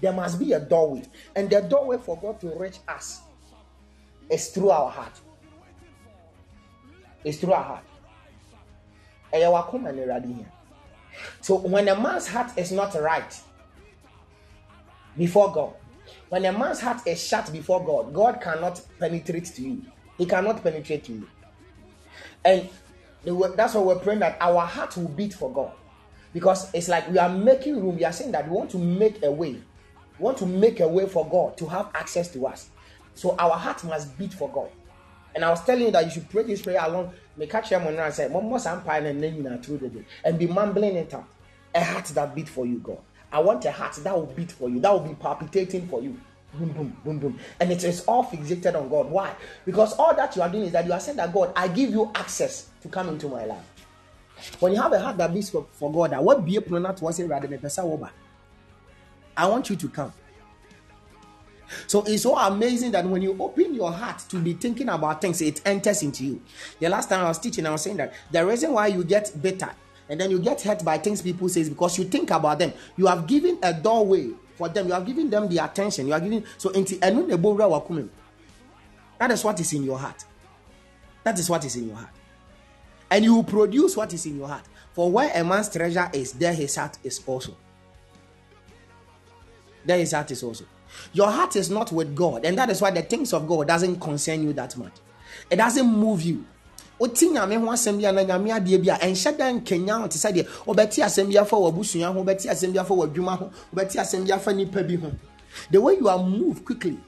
There 0.00 0.12
must 0.12 0.38
be 0.38 0.52
a 0.52 0.60
doorway. 0.60 1.02
And 1.34 1.48
the 1.50 1.60
doorway 1.60 1.98
for 1.98 2.16
God 2.18 2.40
to 2.40 2.48
reach 2.56 2.78
us 2.88 3.22
is 4.30 4.48
through 4.48 4.70
our 4.70 4.90
heart. 4.90 5.12
It's 7.24 7.38
through 7.38 7.52
our 7.52 7.62
heart. 7.62 7.84
So 11.40 11.56
when 11.56 11.88
a 11.88 12.00
man's 12.00 12.28
heart 12.28 12.56
is 12.56 12.72
not 12.72 12.94
right 12.94 13.40
before 15.16 15.52
God, 15.52 15.74
when 16.28 16.44
a 16.44 16.52
man's 16.52 16.80
heart 16.80 17.06
is 17.06 17.22
shut 17.22 17.52
before 17.52 17.84
God, 17.84 18.14
God 18.14 18.40
cannot 18.40 18.80
penetrate 18.98 19.46
to 19.46 19.62
you. 19.62 19.82
He 20.16 20.26
cannot 20.26 20.62
penetrate 20.62 21.04
to 21.04 21.12
you. 21.12 21.28
And 22.44 22.68
that's 23.56 23.74
why 23.74 23.80
we're 23.80 23.98
praying 23.98 24.20
that 24.20 24.38
our 24.40 24.64
heart 24.64 24.96
will 24.96 25.08
beat 25.08 25.34
for 25.34 25.52
God. 25.52 25.72
Because 26.32 26.72
it's 26.74 26.88
like 26.88 27.08
we 27.10 27.18
are 27.18 27.28
making 27.28 27.76
room. 27.82 27.96
We 27.96 28.04
are 28.04 28.12
saying 28.12 28.32
that 28.32 28.48
we 28.48 28.56
want 28.56 28.70
to 28.70 28.78
make 28.78 29.22
a 29.22 29.30
way 29.30 29.60
we 30.18 30.24
want 30.24 30.38
to 30.38 30.46
make 30.46 30.80
a 30.80 30.88
way 30.88 31.06
for 31.06 31.28
God 31.28 31.56
to 31.58 31.66
have 31.66 31.90
access 31.94 32.28
to 32.32 32.46
us. 32.46 32.70
So 33.18 33.34
our 33.36 33.56
heart 33.56 33.82
must 33.82 34.16
beat 34.16 34.32
for 34.32 34.48
God. 34.48 34.70
And 35.34 35.44
I 35.44 35.50
was 35.50 35.64
telling 35.64 35.86
you 35.86 35.90
that 35.90 36.04
you 36.04 36.10
should 36.12 36.30
pray 36.30 36.44
this 36.44 36.62
prayer 36.62 36.78
along. 36.80 37.12
May 37.36 37.48
catch 37.48 37.72
your 37.72 37.80
money 37.80 37.96
and 37.96 38.14
say, 38.14 38.28
Mama 38.28 38.60
Sampire 38.60 39.04
and 39.04 39.20
then 39.20 39.34
you 39.34 39.58
through 39.58 39.78
the 39.78 39.88
day. 39.88 40.04
And 40.24 40.38
be 40.38 40.46
mumbling 40.46 40.94
it 40.94 41.12
out. 41.12 41.26
A 41.74 41.82
heart 41.82 42.04
that 42.06 42.32
beat 42.32 42.48
for 42.48 42.64
you, 42.64 42.78
God. 42.78 43.00
I 43.32 43.40
want 43.40 43.64
a 43.64 43.72
heart 43.72 43.94
that 44.04 44.14
will 44.14 44.26
beat 44.26 44.52
for 44.52 44.68
you, 44.68 44.78
that 44.78 44.92
will 44.92 45.00
be 45.00 45.14
palpitating 45.14 45.88
for 45.88 46.00
you. 46.00 46.16
Boom, 46.54 46.68
boom, 46.68 46.96
boom, 47.04 47.18
boom. 47.18 47.38
And 47.58 47.72
it 47.72 47.82
is 47.82 48.04
all 48.04 48.24
fixated 48.24 48.76
on 48.76 48.88
God. 48.88 49.10
Why? 49.10 49.34
Because 49.66 49.94
all 49.94 50.14
that 50.14 50.36
you 50.36 50.42
are 50.42 50.48
doing 50.48 50.66
is 50.66 50.72
that 50.72 50.86
you 50.86 50.92
are 50.92 51.00
saying 51.00 51.16
that 51.16 51.34
God, 51.34 51.52
I 51.56 51.66
give 51.66 51.90
you 51.90 52.12
access 52.14 52.68
to 52.82 52.88
come 52.88 53.08
into 53.08 53.26
my 53.26 53.44
life. 53.46 53.64
When 54.60 54.72
you 54.72 54.80
have 54.80 54.92
a 54.92 55.00
heart 55.00 55.16
that 55.18 55.34
beats 55.34 55.50
for, 55.50 55.66
for 55.72 55.90
God, 55.92 56.10
be 56.44 56.56
a 56.56 56.60
rather 56.60 57.48
than 57.48 58.10
I 59.36 59.46
want 59.48 59.70
you 59.70 59.76
to 59.76 59.88
come. 59.88 60.12
So 61.86 62.02
it's 62.06 62.22
so 62.22 62.36
amazing 62.36 62.92
that 62.92 63.04
when 63.04 63.22
you 63.22 63.36
open 63.40 63.74
your 63.74 63.92
heart 63.92 64.18
to 64.28 64.36
be 64.36 64.54
thinking 64.54 64.88
about 64.88 65.20
things, 65.20 65.40
it 65.40 65.60
enters 65.64 66.02
into 66.02 66.24
you. 66.24 66.42
The 66.80 66.88
last 66.88 67.08
time 67.08 67.24
I 67.24 67.28
was 67.28 67.38
teaching, 67.38 67.66
I 67.66 67.70
was 67.70 67.82
saying 67.82 67.98
that 67.98 68.14
the 68.30 68.44
reason 68.44 68.72
why 68.72 68.88
you 68.88 69.04
get 69.04 69.32
bitter 69.40 69.70
and 70.08 70.20
then 70.20 70.30
you 70.30 70.38
get 70.38 70.60
hurt 70.62 70.84
by 70.84 70.98
things 70.98 71.20
people 71.20 71.48
say 71.48 71.60
is 71.60 71.68
because 71.68 71.98
you 71.98 72.04
think 72.04 72.30
about 72.30 72.58
them. 72.58 72.72
You 72.96 73.06
have 73.06 73.26
given 73.26 73.58
a 73.62 73.72
doorway 73.74 74.30
for 74.56 74.68
them. 74.68 74.86
You 74.86 74.94
have 74.94 75.04
given 75.06 75.28
them 75.28 75.48
the 75.48 75.58
attention. 75.58 76.06
You 76.06 76.14
are 76.14 76.20
giving 76.20 76.44
so 76.56 76.70
into 76.70 76.96
that 79.18 79.30
is 79.32 79.44
what 79.44 79.60
is 79.60 79.72
in 79.72 79.82
your 79.82 79.98
heart. 79.98 80.24
That 81.24 81.38
is 81.38 81.50
what 81.50 81.64
is 81.64 81.76
in 81.76 81.88
your 81.88 81.96
heart. 81.96 82.12
And 83.10 83.24
you 83.24 83.34
will 83.34 83.44
produce 83.44 83.96
what 83.96 84.12
is 84.12 84.26
in 84.26 84.38
your 84.38 84.48
heart. 84.48 84.64
For 84.92 85.10
where 85.10 85.30
a 85.34 85.44
man's 85.44 85.68
treasure 85.68 86.08
is, 86.12 86.32
there 86.32 86.52
his 86.52 86.76
heart 86.76 86.98
is 87.02 87.20
also. 87.26 87.56
There 89.84 89.98
his 89.98 90.12
heart 90.12 90.30
is 90.30 90.42
also. 90.42 90.64
Your 91.12 91.30
heart 91.30 91.56
is 91.56 91.70
not 91.70 91.92
with 91.92 92.14
God, 92.14 92.44
and 92.44 92.56
that 92.58 92.70
is 92.70 92.80
why 92.80 92.90
the 92.90 93.02
things 93.02 93.32
of 93.32 93.46
God 93.46 93.68
doesn't 93.68 94.00
concern 94.00 94.42
you 94.42 94.52
that 94.54 94.76
much. 94.76 94.92
It 95.50 95.56
doesn't 95.56 95.86
move 95.86 96.22
you. 96.22 96.44
woti 96.98 97.28
nyame 97.30 97.56
ho 97.60 97.66
asɛm 97.70 98.00
bi 98.00 98.08
a 98.08 98.12
na 98.12 98.22
nyame 98.24 98.50
adeɛ 98.50 98.84
bi 98.84 98.92
a 98.92 98.98
ɛnhyɛ 98.98 99.38
da 99.38 99.98
wo 100.00 100.08
te 100.08 100.18
sɛ 100.18 100.32
deɛ 100.32 100.46
wobɛte 100.66 101.04
asɛm 101.04 101.30
bi 101.32 101.38
afa 101.38 101.56
w'abusua 101.56 102.12
ho 102.12 102.24
wobɛte 102.24 102.50
asɛm 102.50 102.72
bi 102.72 102.80
afa 102.80 102.92
w'adwuma 102.92 103.38
ho 103.38 103.50
wobɛte 103.72 104.00
asɛm 104.00 104.26
bi 104.26 104.34
afa 104.34 104.52
nipa 104.52 104.82
bi 104.82 104.96
ho 104.96 105.12
the 105.70 105.80
way 105.80 105.94
you 105.94 106.08
are 106.08 106.18
moved 106.18 106.64
quickly 106.64 106.98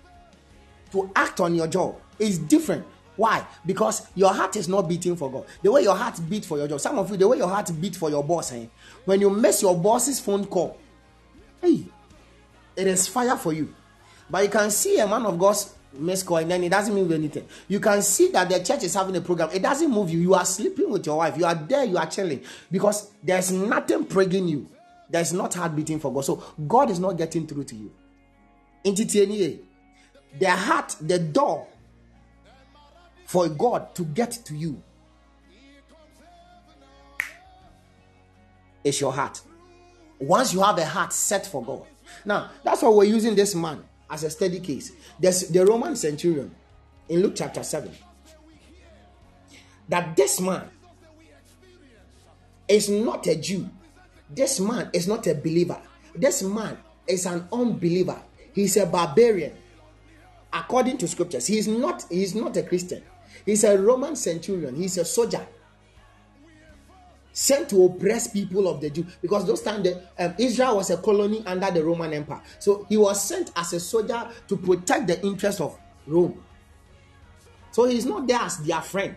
to 0.93 1.11
act 1.17 1.41
on 1.41 1.57
your 1.57 1.67
job 1.67 1.97
is 2.21 2.39
different 2.39 2.85
why? 3.17 3.45
Because 3.67 4.07
your 4.15 4.33
heart 4.33 4.57
is 4.57 4.67
not 4.67 4.89
beating 4.89 5.15
for 5.15 5.31
God. 5.31 5.45
The 5.63 5.71
way 5.71 5.83
your 5.83 5.95
heart 5.95 6.19
beat 6.27 6.47
for 6.47 6.57
your 6.57 6.67
job. 6.67 6.81
Some 6.81 6.99
of 6.99 7.11
you, 7.11 7.19
the 7.19 7.29
way 7.29 7.37
your 7.37 7.49
heart 7.49 7.71
beat 7.79 7.95
for 7.95 8.09
your 8.09 8.25
boss, 8.25 8.51
eh? 8.53 8.65
when 9.05 9.21
you 9.21 9.29
miss 9.29 9.61
your 9.61 9.77
boss's 9.77 10.19
phone 10.19 10.47
call, 10.47 10.79
hey, 11.61 11.85
it 12.81 12.93
is 12.93 13.09
fire 13.09 13.37
for 13.37 13.53
you. 13.53 13.75
But 14.29 14.45
you 14.45 14.51
can 14.51 14.71
see 14.71 14.99
a 14.99 15.07
man 15.07 15.27
of 15.27 15.39
God's 15.39 15.75
miss 15.93 16.23
call 16.23 16.37
and 16.39 16.51
then 16.51 16.63
it 16.63 16.69
doesn't 16.69 16.95
mean 16.95 17.13
anything. 17.13 17.47
You 17.69 17.81
can 17.81 18.01
see 18.03 18.31
that 18.31 18.49
the 18.49 18.63
church 18.63 18.85
is 18.85 18.95
having 18.95 19.17
a 19.17 19.21
program. 19.21 19.51
It 19.53 19.63
doesn't 19.63 19.91
move 19.91 20.11
you. 20.11 20.21
You 20.21 20.35
are 20.35 20.45
sleeping 20.45 20.91
with 20.91 21.05
your 21.07 21.19
wife. 21.19 21.37
You 21.37 21.45
are 21.45 21.55
there. 21.55 21.85
You 21.85 21.99
are 21.99 22.07
chilling 22.07 22.43
because 22.71 23.11
there's 23.23 23.51
nothing 23.51 24.05
plaguing 24.05 24.49
you. 24.49 24.69
There's 25.09 25.33
not 25.33 25.55
heart 25.55 25.75
beating 25.75 25.99
for 25.99 26.13
God. 26.13 26.25
So 26.25 26.37
God 26.69 26.91
is 26.91 27.01
not 27.01 27.17
getting 27.17 27.47
through 27.47 27.65
to 27.65 27.75
you. 27.75 27.93
In 28.85 28.95
TTNA, 28.95 29.59
the 30.39 30.51
heart, 30.51 30.97
the 31.01 31.19
door 31.19 31.67
for 33.27 33.49
God 33.49 33.95
to 33.97 34.05
get 34.05 34.31
to 34.45 34.55
you 34.55 34.83
is 38.85 39.01
your 39.01 39.13
heart. 39.13 39.41
Once 40.19 40.55
you 40.55 40.63
have 40.63 40.79
a 40.79 40.87
heart 40.87 41.13
set 41.13 41.47
for 41.47 41.65
God. 41.65 41.87
Now, 42.25 42.51
that's 42.63 42.83
why 42.83 42.89
we're 42.89 43.05
using 43.05 43.35
this 43.35 43.55
man 43.55 43.83
as 44.09 44.25
a 44.25 44.31
study 44.31 44.61
case. 44.61 44.93
There's 45.19 45.49
the 45.49 45.65
Roman 45.65 45.97
centurion 45.97 46.55
in 47.09 47.23
Luke 47.23 47.35
chapter 47.37 47.63
7. 47.63 47.91
That 49.89 50.17
this 50.17 50.41
man 50.41 50.69
is 52.69 52.89
not 52.89 53.27
a 53.27 53.37
Jew. 53.37 53.69
This 54.29 54.61
man 54.61 54.91
is 54.93 55.09
not 55.09 55.27
a 55.27 55.35
believer. 55.35 55.81
This 56.15 56.43
man 56.43 56.79
is 57.07 57.27
an 57.27 57.49
unbeliever. 57.53 58.21
He's 58.55 58.77
a 58.77 58.87
barbarian. 58.87 59.53
According 60.53 60.99
to 60.99 61.09
scriptures, 61.09 61.47
he's 61.47 61.69
not, 61.69 62.05
he's 62.09 62.35
not 62.35 62.57
a 62.57 62.63
Christian. 62.63 63.03
He's 63.47 63.65
a 63.65 63.79
Roman 63.79 64.17
centurion, 64.17 64.75
he's 64.75 64.99
a 64.99 65.05
soldier 65.05 65.47
sent 67.41 67.71
to 67.71 67.83
oppress 67.87 68.29
people 68.29 68.69
of 68.69 68.83
the 68.83 68.91
Jew 68.91 69.07
because 69.23 69.47
those 69.47 69.63
times 69.63 69.85
the, 69.85 70.03
um, 70.19 70.35
Israel 70.39 70.77
was 70.77 70.91
a 70.91 70.99
colony 70.99 71.43
under 71.47 71.71
the 71.71 71.83
Roman 71.83 72.13
Empire. 72.13 72.43
So 72.59 72.85
he 72.87 72.99
was 72.99 73.25
sent 73.25 73.51
as 73.57 73.73
a 73.73 73.81
soldier 73.81 74.29
to 74.47 74.57
protect 74.59 75.07
the 75.07 75.25
interests 75.25 75.59
of 75.63 75.79
Rome. 76.07 76.39
So 77.71 77.87
he's 77.87 78.05
not 78.05 78.27
there 78.27 78.41
as 78.41 78.59
their 78.59 78.83
friend. 78.83 79.17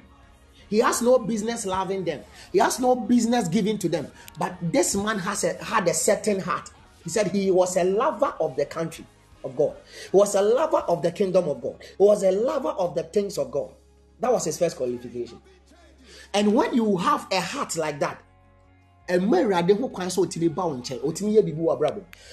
He 0.69 0.79
has 0.79 1.01
no 1.01 1.19
business 1.19 1.65
loving 1.65 2.05
them. 2.05 2.21
He 2.53 2.59
has 2.59 2.79
no 2.79 2.95
business 2.95 3.49
giving 3.49 3.77
to 3.79 3.89
them. 3.89 4.07
But 4.39 4.55
this 4.61 4.95
man 4.95 5.19
has 5.19 5.43
a, 5.43 5.61
had 5.61 5.85
a 5.89 5.93
certain 5.93 6.39
heart. 6.39 6.69
He 7.03 7.09
said 7.09 7.27
he 7.27 7.51
was 7.51 7.75
a 7.75 7.83
lover 7.83 8.33
of 8.39 8.55
the 8.55 8.65
country 8.65 9.05
of 9.43 9.57
God. 9.57 9.75
He 10.09 10.15
was 10.15 10.33
a 10.35 10.41
lover 10.41 10.77
of 10.77 11.01
the 11.01 11.11
kingdom 11.11 11.49
of 11.49 11.61
God. 11.61 11.75
He 11.81 12.03
was 12.03 12.23
a 12.23 12.31
lover 12.31 12.69
of 12.69 12.95
the 12.95 13.03
things 13.03 13.37
of 13.37 13.51
God. 13.51 13.71
That 14.21 14.31
was 14.31 14.45
his 14.45 14.57
first 14.57 14.77
qualification. 14.77 15.41
And 16.33 16.53
when 16.53 16.73
you 16.73 16.97
have 16.97 17.27
a 17.31 17.39
heart 17.39 17.75
like 17.77 17.99
that, 17.99 18.21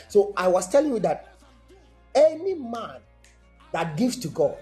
so 0.09 0.33
I 0.37 0.49
was 0.49 0.69
telling 0.69 0.93
you 0.93 1.01
that 1.01 1.37
any 2.15 2.55
man 2.55 3.01
that 3.73 3.97
gives 3.97 4.17
to 4.19 4.29
God, 4.29 4.57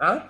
huh? 0.00 0.24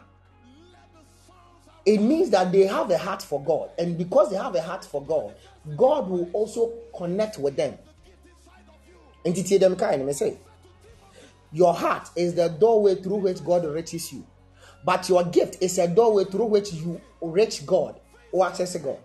it 1.84 1.98
means 2.00 2.30
that 2.30 2.52
they 2.52 2.66
have 2.66 2.90
a 2.90 2.98
heart 2.98 3.22
for 3.22 3.42
God. 3.42 3.70
And 3.78 3.98
because 3.98 4.30
they 4.30 4.36
have 4.36 4.54
a 4.54 4.62
heart 4.62 4.84
for 4.84 5.02
God, 5.02 5.34
God 5.76 6.08
will 6.08 6.30
also 6.32 6.72
connect 6.96 7.38
with 7.38 7.56
them. 7.56 7.76
And 9.24 9.34
to 9.34 9.58
them 9.58 9.76
kind 9.76 10.02
of 10.02 10.14
say, 10.14 10.36
your 11.52 11.74
heart 11.74 12.08
is 12.16 12.34
the 12.34 12.48
doorway 12.48 12.96
through 12.96 13.18
which 13.18 13.44
God 13.44 13.64
reaches 13.64 14.12
you. 14.12 14.26
But 14.84 15.08
your 15.08 15.24
gift 15.24 15.62
is 15.62 15.78
a 15.78 15.86
doorway 15.86 16.24
through 16.24 16.46
which 16.46 16.72
you 16.72 17.00
reach 17.20 17.64
God 17.64 18.00
or 18.32 18.46
access 18.46 18.76
God. 18.76 18.98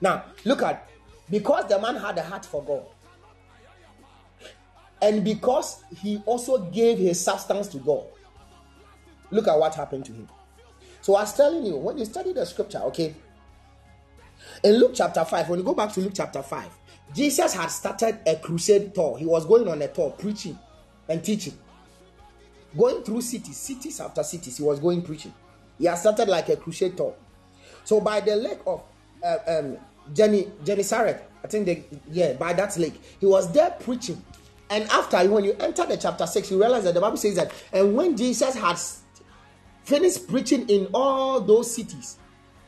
Now, 0.00 0.24
look 0.44 0.62
at 0.62 0.88
because 1.28 1.68
the 1.68 1.80
man 1.80 1.96
had 1.96 2.16
a 2.18 2.22
heart 2.22 2.44
for 2.44 2.62
God, 2.62 2.84
and 5.02 5.24
because 5.24 5.82
he 6.00 6.22
also 6.24 6.58
gave 6.58 6.98
his 6.98 7.20
substance 7.20 7.68
to 7.68 7.78
God, 7.78 8.04
look 9.30 9.48
at 9.48 9.58
what 9.58 9.74
happened 9.74 10.04
to 10.06 10.12
him. 10.12 10.28
So 11.00 11.14
I 11.14 11.22
was 11.22 11.36
telling 11.36 11.64
you, 11.64 11.76
when 11.76 11.98
you 11.98 12.04
study 12.04 12.32
the 12.32 12.44
scripture, 12.44 12.78
okay, 12.78 13.14
in 14.62 14.76
Luke 14.76 14.92
chapter 14.94 15.24
5, 15.24 15.48
when 15.48 15.58
you 15.58 15.64
go 15.64 15.74
back 15.74 15.92
to 15.92 16.00
Luke 16.00 16.12
chapter 16.14 16.42
5, 16.42 16.68
Jesus 17.14 17.54
had 17.54 17.68
started 17.68 18.18
a 18.26 18.36
crusade 18.36 18.94
tour. 18.94 19.18
He 19.18 19.24
was 19.24 19.46
going 19.46 19.68
on 19.68 19.82
a 19.82 19.88
tour 19.88 20.10
preaching 20.10 20.58
and 21.08 21.22
teaching 21.22 21.56
going 22.76 23.02
through 23.02 23.22
cities, 23.22 23.56
cities 23.56 24.00
after 24.00 24.22
cities. 24.22 24.56
He 24.56 24.62
was 24.62 24.80
going 24.80 25.02
preaching. 25.02 25.32
He 25.78 25.86
had 25.86 25.96
started 25.96 26.28
like 26.28 26.48
a 26.48 26.56
crusade 26.56 26.96
tour. 26.96 27.14
So 27.84 28.00
by 28.00 28.20
the 28.20 28.36
lake 28.36 28.60
of 28.66 28.82
uh, 29.24 29.36
um, 29.46 29.76
Jenny 30.12 30.50
Gennesaret, 30.64 31.22
I 31.44 31.48
think 31.48 31.66
they 31.66 31.84
yeah 32.10 32.32
by 32.32 32.52
that 32.54 32.76
lake, 32.78 33.00
he 33.20 33.26
was 33.26 33.50
there 33.52 33.70
preaching. 33.70 34.22
And 34.68 34.84
after 34.90 35.18
when 35.28 35.44
you 35.44 35.52
enter 35.60 35.86
the 35.86 35.96
chapter 35.96 36.26
six, 36.26 36.50
you 36.50 36.58
realize 36.58 36.84
that 36.84 36.94
the 36.94 37.00
Bible 37.00 37.16
says 37.16 37.36
that 37.36 37.52
and 37.72 37.94
when 37.96 38.16
Jesus 38.16 38.54
had 38.56 38.78
finished 39.84 40.26
preaching 40.26 40.68
in 40.68 40.88
all 40.92 41.40
those 41.40 41.72
cities, 41.72 42.18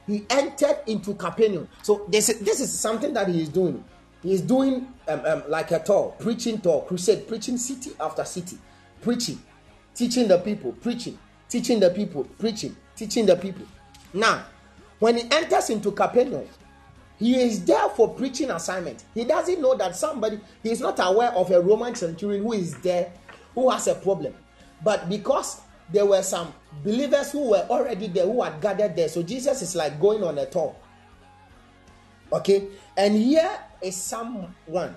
he 0.07 0.25
entered 0.31 0.79
into 0.87 1.15
Capernaum. 1.15 1.69
So 1.83 2.07
this 2.09 2.27
this 2.41 2.61
is 2.61 2.73
something 2.79 3.13
that 3.15 3.29
he 3.29 3.43
is 3.43 3.49
doing. 3.49 3.83
He 4.23 4.33
is 4.33 4.41
doing 4.41 4.93
um, 5.07 5.21
um, 5.25 5.43
like 5.49 5.71
a 5.71 5.79
tour, 5.79 6.15
preaching 6.19 6.61
tour, 6.61 6.85
crusade, 6.87 7.29
preaching 7.29 7.57
city 7.57 7.91
after 8.01 8.25
city, 8.25 8.59
preaching 9.01 9.41
teaching 9.99 10.29
the 10.29 10.39
people, 10.39 10.71
preaching, 10.75 11.19
teaching 11.49 11.81
the 11.81 11.91
people, 11.91 12.23
preaching, 12.39 12.77
teaching 12.95 13.27
the 13.27 13.35
people. 13.35 13.67
Now, 14.15 14.45
when 15.01 15.17
he 15.17 15.23
enters 15.29 15.71
into 15.71 15.91
Capernaum, 15.91 16.47
he 17.19 17.35
is 17.35 17.65
there 17.65 17.89
for 17.91 18.15
preaching 18.15 18.49
assignment. 18.51 19.03
He 19.13 19.25
doesn't 19.25 19.61
know 19.61 19.75
that 19.77 19.97
somebody, 19.97 20.39
he 20.63 20.71
is 20.71 20.81
not 20.81 21.01
aware 21.01 21.33
of 21.33 21.51
a 21.51 21.61
Roman 21.61 21.97
centurion 21.97 22.45
who 22.45 22.53
is 22.53 22.77
there, 22.77 23.13
who 23.57 23.69
has 23.71 23.89
a 23.89 23.97
problem. 23.97 24.35
But 24.85 25.09
because 25.09 25.63
there 25.93 26.07
were 26.07 26.23
some 26.23 26.55
believers 26.85 27.33
who 27.33 27.51
were 27.51 27.67
already 27.69 28.07
there, 28.07 28.25
who 28.25 28.41
had 28.41 28.61
gathered 28.61 28.95
there, 28.95 29.09
so 29.09 29.25
Jesus 29.25 29.63
is 29.63 29.75
like 29.75 30.01
going 30.01 30.23
on 30.23 30.39
a 30.39 30.47
tour. 30.47 30.77
Okay, 32.33 32.69
and 32.97 33.17
here 33.17 33.51
is 33.83 33.97
someone 33.97 34.95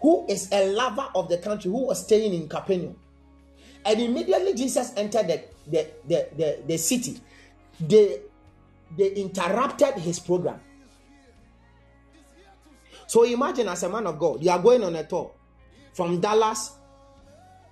who 0.00 0.26
is 0.28 0.48
a 0.50 0.72
lover 0.72 1.06
of 1.14 1.28
the 1.28 1.38
country 1.38 1.70
who 1.70 1.86
was 1.86 2.02
staying 2.04 2.34
in 2.34 2.48
Capernaum. 2.48 2.96
And 3.88 4.00
immediately 4.02 4.52
Jesus 4.52 4.92
entered 4.98 5.28
the, 5.28 5.42
the, 5.66 5.86
the, 6.06 6.28
the, 6.36 6.62
the 6.66 6.76
city, 6.76 7.18
they, 7.80 8.20
they 8.94 9.12
interrupted 9.14 9.94
his 9.94 10.18
program. 10.18 10.60
So 13.06 13.24
imagine 13.24 13.66
as 13.66 13.82
a 13.84 13.88
man 13.88 14.06
of 14.06 14.18
God, 14.18 14.42
you 14.42 14.50
are 14.50 14.58
going 14.58 14.84
on 14.84 14.94
a 14.94 15.04
tour 15.04 15.30
from 15.94 16.20
Dallas 16.20 16.72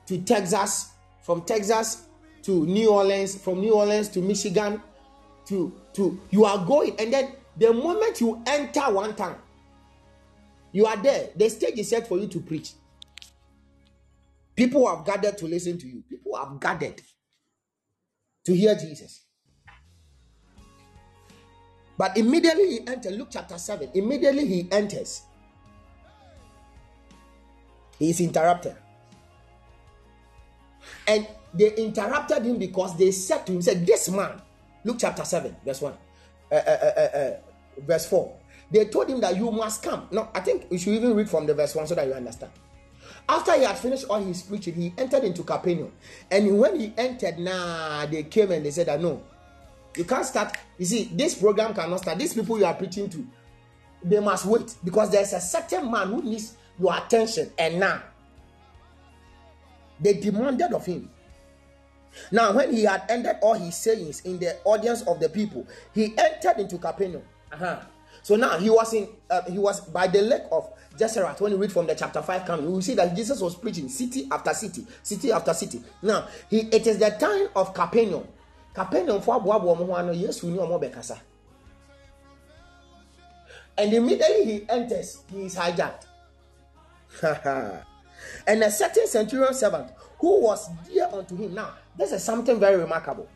to 0.06 0.22
Texas, 0.22 0.92
from 1.20 1.42
Texas 1.42 2.06
to 2.44 2.64
New 2.64 2.88
Orleans, 2.92 3.36
from 3.36 3.60
New 3.60 3.74
Orleans 3.74 4.08
to 4.08 4.20
Michigan, 4.20 4.80
to 5.44 5.70
to 5.92 6.18
you 6.30 6.46
are 6.46 6.64
going, 6.64 6.98
and 6.98 7.12
then 7.12 7.32
the 7.58 7.74
moment 7.74 8.20
you 8.22 8.42
enter 8.46 8.90
one 8.90 9.14
town, 9.14 9.36
you 10.72 10.86
are 10.86 10.96
there. 10.96 11.28
The 11.36 11.50
stage 11.50 11.78
is 11.78 11.90
set 11.90 12.08
for 12.08 12.16
you 12.16 12.26
to 12.28 12.40
preach. 12.40 12.72
People 14.56 14.88
have 14.88 15.04
gathered 15.04 15.36
to 15.38 15.46
listen 15.46 15.78
to 15.78 15.86
you. 15.86 16.02
People 16.08 16.34
have 16.36 16.58
gathered 16.58 17.02
to 18.44 18.56
hear 18.56 18.74
Jesus. 18.74 19.26
But 21.98 22.16
immediately 22.16 22.70
he 22.70 22.86
enters, 22.86 23.12
Luke 23.12 23.28
chapter 23.30 23.58
7, 23.58 23.90
immediately 23.94 24.46
he 24.46 24.68
enters. 24.70 25.22
He 27.98 28.10
is 28.10 28.20
interrupted. 28.20 28.76
And 31.06 31.26
they 31.54 31.74
interrupted 31.74 32.44
him 32.44 32.58
because 32.58 32.96
they 32.96 33.10
said 33.10 33.46
to 33.46 33.52
him, 33.52 33.62
said, 33.62 33.86
This 33.86 34.08
man, 34.08 34.40
Luke 34.84 34.96
chapter 34.98 35.24
7, 35.24 35.56
verse 35.64 35.80
1, 35.80 35.92
uh, 36.52 36.54
uh, 36.54 36.58
uh, 36.58 37.00
uh, 37.00 37.30
verse 37.78 38.06
4. 38.06 38.36
They 38.70 38.84
told 38.86 39.08
him 39.08 39.20
that 39.20 39.36
you 39.36 39.50
must 39.50 39.82
come. 39.82 40.08
No, 40.10 40.28
I 40.34 40.40
think 40.40 40.66
you 40.70 40.78
should 40.78 40.94
even 40.94 41.14
read 41.14 41.30
from 41.30 41.46
the 41.46 41.54
verse 41.54 41.74
1 41.74 41.86
so 41.86 41.94
that 41.94 42.06
you 42.06 42.12
understand. 42.12 42.52
After 43.28 43.56
he 43.56 43.64
had 43.64 43.76
finished 43.78 44.04
all 44.08 44.20
his 44.20 44.42
preaching, 44.42 44.74
he 44.74 44.94
entered 44.96 45.24
into 45.24 45.42
Capernaum. 45.42 45.92
And 46.30 46.58
when 46.58 46.78
he 46.78 46.94
entered, 46.96 47.38
nah, 47.38 48.06
they 48.06 48.22
came 48.22 48.52
and 48.52 48.64
they 48.64 48.70
said 48.70 48.86
that 48.86 49.00
no, 49.00 49.22
you 49.96 50.04
can't 50.04 50.24
start. 50.24 50.56
You 50.78 50.84
see, 50.84 51.10
this 51.12 51.34
program 51.34 51.74
cannot 51.74 52.00
start. 52.00 52.18
These 52.18 52.34
people 52.34 52.58
you 52.58 52.64
are 52.64 52.74
preaching 52.74 53.08
to, 53.10 53.26
they 54.04 54.20
must 54.20 54.46
wait 54.46 54.76
because 54.84 55.10
there's 55.10 55.32
a 55.32 55.40
certain 55.40 55.90
man 55.90 56.08
who 56.08 56.22
needs 56.22 56.56
your 56.78 56.96
attention. 56.96 57.50
And 57.58 57.80
now 57.80 58.02
they 59.98 60.14
demanded 60.14 60.72
of 60.72 60.86
him. 60.86 61.10
Now, 62.30 62.52
when 62.52 62.72
he 62.72 62.84
had 62.84 63.04
ended 63.10 63.36
all 63.42 63.54
his 63.54 63.76
sayings 63.76 64.20
in 64.20 64.38
the 64.38 64.56
audience 64.64 65.02
of 65.02 65.20
the 65.20 65.28
people, 65.28 65.66
he 65.92 66.14
entered 66.16 66.58
into 66.58 66.78
Capernaum. 66.78 67.22
Uh-huh. 67.52 67.80
So 68.26 68.34
now 68.34 68.58
he 68.58 68.68
was 68.68 68.92
in 68.92 69.06
uh, 69.30 69.42
he 69.48 69.56
was 69.56 69.78
by 69.82 70.08
the 70.08 70.20
lake 70.20 70.42
of 70.50 70.68
Gennesaret. 70.98 71.40
When 71.40 71.52
you 71.52 71.58
read 71.58 71.70
from 71.70 71.86
the 71.86 71.94
chapter 71.94 72.20
5 72.20 72.44
coming, 72.44 72.74
you 72.74 72.82
see 72.82 72.94
that 72.94 73.14
Jesus 73.14 73.40
was 73.40 73.54
preaching 73.54 73.88
city 73.88 74.26
after 74.32 74.52
city, 74.52 74.84
city 75.00 75.30
after 75.30 75.54
city. 75.54 75.80
Now, 76.02 76.26
he 76.50 76.62
it 76.62 76.88
is 76.88 76.98
the 76.98 77.10
time 77.10 77.46
of 77.54 77.72
Capernaum. 77.72 78.26
Capernaum 78.74 79.22
for 79.22 79.40
Yesu 79.40 80.50
ni 80.50 80.58
omo 80.58 80.76
bekasa. 80.82 81.20
And 83.78 83.94
immediately 83.94 84.44
he 84.44 84.66
enters, 84.70 85.20
he 85.30 85.44
is 85.44 85.54
hijacked. 85.54 86.06
and 88.48 88.64
a 88.64 88.70
certain 88.72 89.06
centurion 89.06 89.54
servant 89.54 89.92
who 90.18 90.40
was 90.42 90.68
dear 90.92 91.08
unto 91.12 91.36
him. 91.36 91.54
Now, 91.54 91.74
this 91.96 92.10
is 92.10 92.24
something 92.24 92.58
very 92.58 92.76
remarkable. 92.76 93.28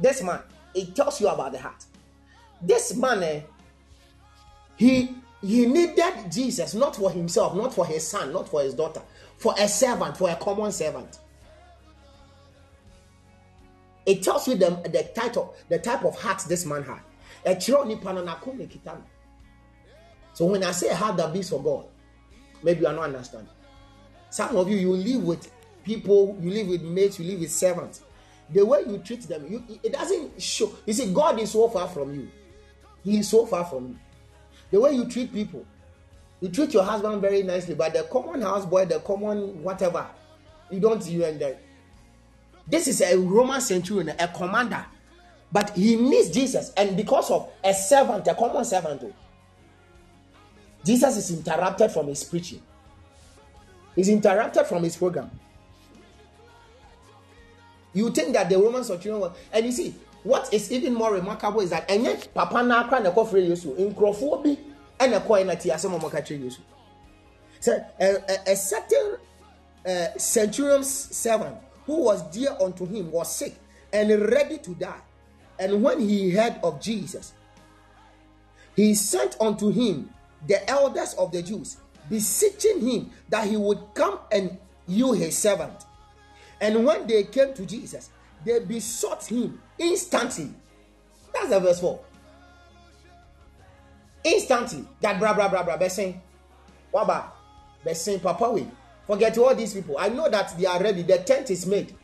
This 0.00 0.22
man, 0.22 0.40
it 0.74 0.96
tells 0.96 1.20
you 1.20 1.28
about 1.28 1.52
the 1.52 1.58
heart. 1.58 1.84
This 2.60 2.94
man, 2.96 3.22
eh, 3.22 3.40
he 4.76 5.14
he 5.40 5.66
needed 5.66 6.30
Jesus 6.30 6.74
not 6.74 6.96
for 6.96 7.10
himself, 7.10 7.54
not 7.54 7.72
for 7.72 7.86
his 7.86 8.06
son, 8.06 8.32
not 8.32 8.48
for 8.48 8.62
his 8.62 8.74
daughter, 8.74 9.02
for 9.36 9.54
a 9.58 9.68
servant, 9.68 10.16
for 10.16 10.30
a 10.30 10.36
common 10.36 10.72
servant. 10.72 11.20
It 14.04 14.22
tells 14.22 14.48
you 14.48 14.54
the, 14.56 14.70
the 14.70 15.10
title, 15.14 15.54
the 15.68 15.78
type 15.78 16.04
of 16.04 16.18
heart 16.18 16.42
this 16.48 16.64
man 16.64 16.82
had. 16.82 17.00
So 20.32 20.46
when 20.46 20.64
I 20.64 20.70
say 20.72 20.92
heart 20.94 21.16
that 21.18 21.32
beats 21.32 21.50
for 21.50 21.62
God, 21.62 21.86
maybe 22.62 22.80
you 22.80 22.86
are 22.86 22.94
not 22.94 23.04
understanding. 23.04 23.52
Some 24.30 24.56
of 24.56 24.68
you, 24.68 24.76
you 24.76 24.92
live 24.92 25.22
with 25.24 25.50
people, 25.84 26.36
you 26.40 26.50
live 26.50 26.68
with 26.68 26.82
mates, 26.82 27.18
you 27.20 27.26
live 27.26 27.40
with 27.40 27.50
servants. 27.52 28.02
The 28.50 28.64
way 28.64 28.82
you 28.86 28.98
treat 28.98 29.22
them, 29.22 29.46
you, 29.46 29.62
it 29.82 29.92
doesn't 29.92 30.40
show. 30.40 30.72
You 30.86 30.94
see, 30.94 31.12
God 31.12 31.38
is 31.38 31.52
so 31.52 31.68
far 31.68 31.86
from 31.86 32.14
you. 32.14 32.30
He 33.04 33.18
is 33.18 33.28
so 33.28 33.46
far 33.46 33.64
from 33.64 33.88
you. 33.88 33.98
The 34.70 34.80
way 34.80 34.92
you 34.92 35.08
treat 35.08 35.32
people, 35.32 35.64
you 36.40 36.48
treat 36.48 36.72
your 36.74 36.84
husband 36.84 37.20
very 37.22 37.42
nicely, 37.42 37.74
but 37.74 37.94
the 37.94 38.02
common 38.04 38.40
houseboy, 38.40 38.88
the 38.88 39.00
common 39.00 39.62
whatever, 39.62 40.06
you 40.70 40.80
don't 40.80 41.04
you 41.06 41.24
and 41.24 41.40
that. 41.40 41.60
This 42.66 42.86
is 42.86 43.00
a 43.00 43.16
Roman 43.16 43.60
centurion, 43.60 44.10
a 44.18 44.28
commander, 44.28 44.84
but 45.50 45.70
he 45.70 45.96
needs 45.96 46.30
Jesus, 46.30 46.72
and 46.76 46.96
because 46.96 47.30
of 47.30 47.50
a 47.64 47.72
servant, 47.72 48.26
a 48.28 48.34
common 48.34 48.64
servant, 48.64 49.00
oh, 49.04 49.12
Jesus 50.84 51.16
is 51.16 51.30
interrupted 51.30 51.90
from 51.90 52.08
his 52.08 52.22
preaching. 52.24 52.62
He's 53.96 54.08
interrupted 54.08 54.66
from 54.66 54.84
his 54.84 54.96
program. 54.96 55.30
You 57.94 58.10
think 58.10 58.34
that 58.34 58.48
the 58.48 58.58
Roman 58.58 58.84
centurion 58.84 59.20
was, 59.20 59.36
and 59.50 59.64
you 59.64 59.72
see, 59.72 59.94
what 60.24 60.52
is 60.52 60.70
even 60.72 60.94
more 60.94 61.14
remarkable 61.14 61.60
is 61.60 61.70
that 61.70 61.88
yet 61.88 62.28
papa 62.34 62.62
na 62.62 62.84
akra 62.84 63.00
na 63.00 63.10
kɔfrɛ 63.10 63.48
yesu 63.48 63.74
nkurɔfoɔ 63.76 64.42
bi 64.42 64.58
ɛna 64.98 65.24
kɔɛ 65.24 65.46
na 65.46 65.54
te 65.54 65.70
asɛm 65.70 65.94
a 65.94 65.98
wɔka 65.98 66.26
kyerɛ 66.26 66.44
yesu. 66.44 66.60
Sɛ 67.60 67.84
a, 68.00 68.50
a 68.52 68.56
certain 68.56 69.16
uh, 69.86 70.18
centurion's 70.18 70.90
servant 70.90 71.56
who 71.86 72.02
was 72.02 72.22
dear 72.30 72.56
unto 72.60 72.84
him 72.84 73.10
was 73.10 73.34
sick 73.34 73.54
and 73.92 74.10
ready 74.30 74.58
to 74.58 74.74
die. 74.74 75.00
And 75.58 75.82
when 75.82 76.00
he 76.00 76.30
heard 76.30 76.56
of 76.62 76.80
jesus 76.80 77.32
he 78.76 78.94
sent 78.94 79.36
unto 79.40 79.70
him 79.70 80.10
the 80.46 80.68
elders 80.70 81.14
of 81.14 81.32
the 81.32 81.42
jews 81.42 81.78
beseeching 82.08 82.80
him 82.86 83.10
that 83.28 83.46
he 83.48 83.56
would 83.56 83.78
come 83.94 84.20
and 84.30 84.56
heal 84.86 85.12
his 85.12 85.36
servant. 85.36 85.84
And 86.60 86.84
when 86.84 87.06
they 87.06 87.24
came 87.24 87.54
to 87.54 87.66
jesus 87.66 88.10
they 88.44 88.60
besought 88.60 89.24
him 89.26 89.60
instantly. 89.78 90.50
That's 91.32 91.48
the 91.50 91.60
verse 91.60 91.80
4. 91.80 92.00
Instantly. 94.24 94.84
That 95.00 95.18
bra 95.18 95.34
bra 95.34 95.48
bra 95.48 95.62
bra 95.62 95.78
Besing. 95.78 96.20
Waba. 96.92 97.24
Besing 97.84 98.22
Papa 98.22 98.50
we. 98.50 98.66
Forget 99.06 99.38
all 99.38 99.54
these 99.54 99.74
people. 99.74 99.96
I 99.98 100.08
know 100.08 100.28
that 100.28 100.56
they 100.58 100.66
are 100.66 100.82
ready. 100.82 101.02
The 101.02 101.18
tent 101.18 101.50
is 101.50 101.66
made. 101.66 101.94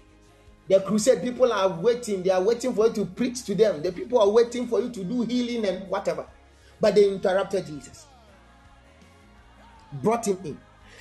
The 0.68 0.80
crusade 0.80 1.22
people 1.22 1.52
are 1.52 1.68
waiting. 1.68 2.22
They 2.22 2.30
are 2.30 2.42
waiting 2.42 2.74
for 2.74 2.86
you 2.86 2.94
to 2.94 3.04
preach 3.04 3.44
to 3.44 3.54
them. 3.54 3.82
The 3.82 3.92
people 3.92 4.18
are 4.18 4.30
waiting 4.30 4.66
for 4.66 4.80
you 4.80 4.88
to 4.90 5.04
do 5.04 5.22
healing 5.22 5.66
and 5.66 5.88
whatever. 5.90 6.26
But 6.80 6.94
they 6.94 7.08
interrupted 7.08 7.66
Jesus. 7.66 8.06
Brought 9.92 10.26
him 10.26 10.38
in. 10.44 10.58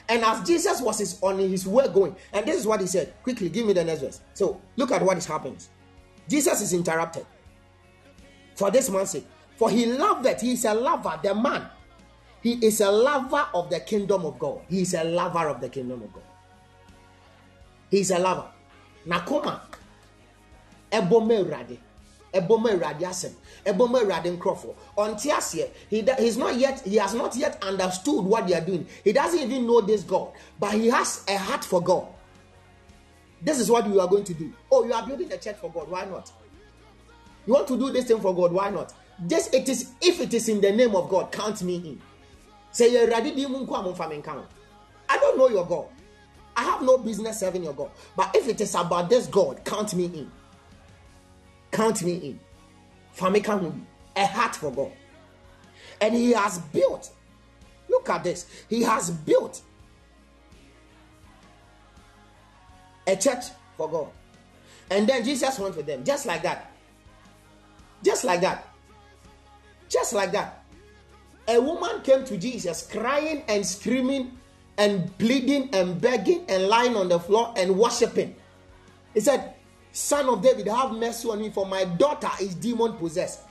And 0.09 0.23
as 0.23 0.45
Jesus 0.45 0.81
was 0.81 0.99
his, 0.99 1.17
on 1.21 1.39
his 1.39 1.65
way 1.65 1.87
going, 1.87 2.15
and 2.33 2.45
this 2.45 2.57
is 2.57 2.67
what 2.67 2.81
he 2.81 2.87
said. 2.87 3.13
Quickly, 3.23 3.49
give 3.49 3.65
me 3.65 3.73
the 3.73 3.83
next 3.83 4.01
verse. 4.01 4.21
So 4.33 4.61
look 4.75 4.91
at 4.91 5.01
what 5.01 5.17
is 5.17 5.25
happening. 5.25 5.57
Jesus 6.27 6.61
is 6.61 6.73
interrupted 6.73 7.25
for 8.55 8.69
this 8.71 8.89
man's 8.89 9.11
sake. 9.11 9.27
For 9.57 9.69
he 9.69 9.85
loved 9.85 10.25
that. 10.25 10.41
He 10.41 10.53
is 10.53 10.65
a 10.65 10.73
lover, 10.73 11.19
the 11.23 11.33
man. 11.33 11.67
He 12.41 12.53
is 12.65 12.81
a 12.81 12.91
lover 12.91 13.47
of 13.53 13.69
the 13.69 13.79
kingdom 13.79 14.25
of 14.25 14.37
God. 14.37 14.61
He 14.69 14.81
is 14.81 14.93
a 14.93 15.03
lover 15.03 15.47
of 15.47 15.61
the 15.61 15.69
kingdom 15.69 16.03
of 16.03 16.11
God. 16.11 16.23
He 17.89 18.01
is 18.01 18.11
a 18.11 18.19
lover. 18.19 18.47
Nakoma. 19.07 19.61
Ebome 20.91 21.49
rade. 21.49 21.79
Ebome 22.33 22.79
rade 22.81 23.05
asem. 23.05 23.33
Ebome 23.65 24.07
rade 24.07 24.35
nkrofo. 24.37 24.75
Until 24.97 25.31
aseɛ, 25.31 25.69
he 25.89 26.03
he's 26.19 26.37
not 26.37 26.55
yet 26.55 26.81
he 26.81 26.95
has 26.97 27.13
not 27.13 27.35
yet 27.35 27.61
understood 27.63 28.23
what 28.25 28.47
they 28.47 28.55
are 28.55 28.65
doing. 28.65 28.87
He 29.03 29.13
doesn't 29.13 29.39
even 29.39 29.67
know 29.67 29.81
this 29.81 30.03
God, 30.03 30.31
but 30.59 30.73
he 30.73 30.87
has 30.89 31.23
a 31.27 31.37
heart 31.37 31.63
for 31.63 31.81
God. 31.81 32.07
This 33.41 33.59
is 33.59 33.69
what 33.69 33.87
you 33.87 33.99
are 33.99 34.07
going 34.07 34.23
to 34.23 34.33
do. 34.33 34.53
Oh, 34.71 34.85
you 34.85 34.93
are 34.93 35.05
building 35.05 35.31
a 35.31 35.37
church 35.37 35.57
for 35.57 35.69
God. 35.69 35.89
Why 35.89 36.05
not? 36.05 36.31
You 37.45 37.53
want 37.53 37.67
to 37.67 37.77
do 37.77 37.91
this 37.91 38.05
thing 38.05 38.19
for 38.19 38.33
God. 38.33 38.53
Why 38.53 38.69
not? 38.69 38.93
this 39.19 39.51
it 39.53 39.69
is 39.69 39.91
if 40.01 40.19
it 40.19 40.33
is 40.33 40.49
in 40.49 40.61
the 40.61 40.71
name 40.71 40.95
of 40.95 41.09
God, 41.09 41.31
count 41.31 41.61
me 41.63 41.75
in. 41.75 42.01
Say 42.71 42.91
you're 42.91 43.07
Radium 43.07 43.67
Kwa 43.67 43.83
Mum 43.83 43.93
Faminko. 43.93 44.43
I 45.09 45.17
don't 45.17 45.37
know 45.37 45.49
your 45.49 45.65
God. 45.65 45.85
I 46.55 46.63
have 46.63 46.81
no 46.81 46.97
business 46.97 47.39
serving 47.39 47.63
your 47.63 47.73
God. 47.73 47.91
But 48.15 48.35
if 48.35 48.47
it 48.47 48.61
is 48.61 48.75
about 48.75 49.09
this 49.09 49.27
God, 49.27 49.63
count 49.63 49.93
me 49.95 50.05
in. 50.05 50.31
Count 51.73 52.03
me 52.03 52.13
in. 52.13 52.39
Famika 53.17 53.75
a 54.15 54.25
heart 54.27 54.55
for 54.55 54.71
God. 54.71 54.91
And 55.99 56.13
he 56.13 56.31
has 56.31 56.59
built. 56.59 57.11
Look 57.89 58.09
at 58.09 58.23
this. 58.23 58.45
He 58.69 58.83
has 58.83 59.09
built 59.09 59.61
a 63.07 63.15
church 63.15 63.45
for 63.75 63.89
God. 63.89 64.07
And 64.91 65.09
then 65.09 65.23
Jesus 65.25 65.57
went 65.57 65.75
with 65.75 65.87
them, 65.87 66.03
just 66.03 66.27
like 66.27 66.43
that. 66.43 66.71
Just 68.03 68.23
like 68.23 68.41
that. 68.41 68.67
Just 69.89 70.13
like 70.13 70.31
that. 70.31 70.63
A 71.47 71.59
woman 71.59 72.01
came 72.03 72.23
to 72.25 72.37
Jesus 72.37 72.87
crying 72.87 73.43
and 73.47 73.65
screaming 73.65 74.37
and 74.77 75.15
pleading 75.17 75.73
and 75.73 75.99
begging 75.99 76.45
and 76.47 76.67
lying 76.67 76.95
on 76.95 77.09
the 77.09 77.19
floor 77.19 77.53
and 77.57 77.77
worshiping. 77.77 78.35
He 79.13 79.19
said, 79.19 79.55
Son 79.93 80.27
of 80.27 80.41
David, 80.41 80.67
have 80.67 80.91
mercy 80.91 81.29
on 81.29 81.39
me, 81.39 81.51
for 81.51 81.67
my 81.67 81.85
daughter 81.85 82.29
is 82.41 82.55
demon 82.55 82.93
possessed. 82.93 83.41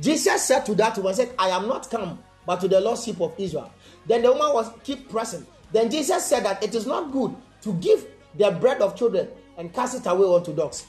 Jesus 0.00 0.44
said 0.44 0.64
to 0.66 0.74
that 0.76 0.96
woman, 0.96 1.12
said, 1.12 1.34
I 1.36 1.48
am 1.48 1.66
not 1.66 1.90
come, 1.90 2.20
but 2.46 2.60
to 2.60 2.68
the 2.68 2.80
lost 2.80 3.04
sheep 3.04 3.20
of 3.20 3.34
Israel. 3.36 3.72
Then 4.06 4.22
the 4.22 4.32
woman 4.32 4.54
was 4.54 4.70
keep 4.84 5.10
pressing. 5.10 5.44
Then 5.72 5.90
Jesus 5.90 6.24
said 6.24 6.44
that 6.44 6.62
it 6.62 6.76
is 6.76 6.86
not 6.86 7.10
good 7.10 7.34
to 7.62 7.74
give 7.74 8.06
the 8.36 8.52
bread 8.52 8.80
of 8.80 8.94
children 8.94 9.28
and 9.58 9.74
cast 9.74 9.96
it 9.98 10.06
away 10.08 10.34
unto 10.36 10.54
dogs. 10.54 10.86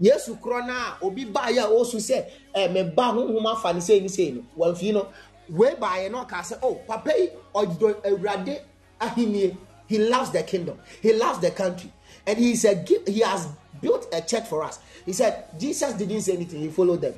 yesu 0.00 0.34
korɔ 0.40 0.66
no 0.66 0.74
obi 1.06 1.26
baeɛ 1.26 1.58
a 1.58 1.68
ɔsu 1.68 1.98
sɛ 2.00 2.24
eh, 2.54 2.68
meba 2.68 3.12
honhom 3.12 3.44
afa 3.52 3.74
ne 3.74 3.80
sei 3.80 4.00
ne 4.00 4.08
sei 4.08 4.30
no 4.30 4.42
wamfii 4.56 4.94
no 4.94 5.08
wei 5.50 5.74
baeɛ 5.74 6.10
no 6.10 6.24
ɔka 6.24 6.40
sɛ 6.40 6.58
oh 6.62 6.76
papa 6.86 7.10
yi 7.18 7.28
ɔdɔ 7.54 8.00
awurade 8.04 8.62
he 9.86 9.98
loves 9.98 10.30
the 10.30 10.42
kingdom 10.42 10.78
he 11.02 11.12
loves 11.12 11.40
the 11.40 11.50
country 11.50 11.92
and 12.26 12.38
he 12.38 12.54
said, 12.56 12.88
he 13.06 13.20
has 13.20 13.48
built 13.80 14.06
a 14.12 14.20
church 14.20 14.46
for 14.46 14.62
us 14.62 14.78
he 15.06 15.12
said 15.12 15.46
jesus 15.58 15.94
didn't 15.94 16.20
say 16.20 16.34
anything 16.34 16.60
he 16.60 16.68
followed 16.68 17.00
them 17.00 17.14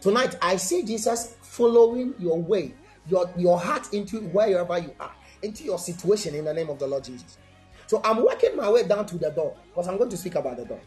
tonight 0.00 0.34
i 0.40 0.56
see 0.56 0.82
jesus 0.82 1.36
following 1.42 2.14
your 2.18 2.40
way 2.40 2.72
your 3.08 3.30
your 3.36 3.58
heart 3.58 3.92
into 3.92 4.20
wherever 4.20 4.78
you 4.78 4.94
are 5.00 5.12
into 5.42 5.64
your 5.64 5.78
situation 5.78 6.34
in 6.34 6.44
the 6.44 6.54
name 6.54 6.68
of 6.68 6.78
the 6.78 6.86
Lord 6.86 7.04
Jesus. 7.04 7.38
So 7.86 8.00
I'm 8.04 8.22
working 8.24 8.56
my 8.56 8.70
way 8.70 8.86
down 8.86 9.06
to 9.06 9.18
the 9.18 9.30
door 9.30 9.56
because 9.68 9.88
I'm 9.88 9.96
going 9.96 10.10
to 10.10 10.16
speak 10.16 10.34
about 10.34 10.56
the 10.56 10.64
door. 10.64 10.80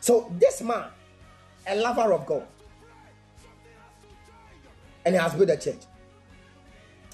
So 0.00 0.32
this 0.38 0.62
man, 0.62 0.86
a 1.66 1.76
lover 1.76 2.12
of 2.12 2.26
God, 2.26 2.46
and 5.04 5.14
he 5.14 5.20
has 5.20 5.34
built 5.34 5.50
a 5.50 5.56
church. 5.56 5.82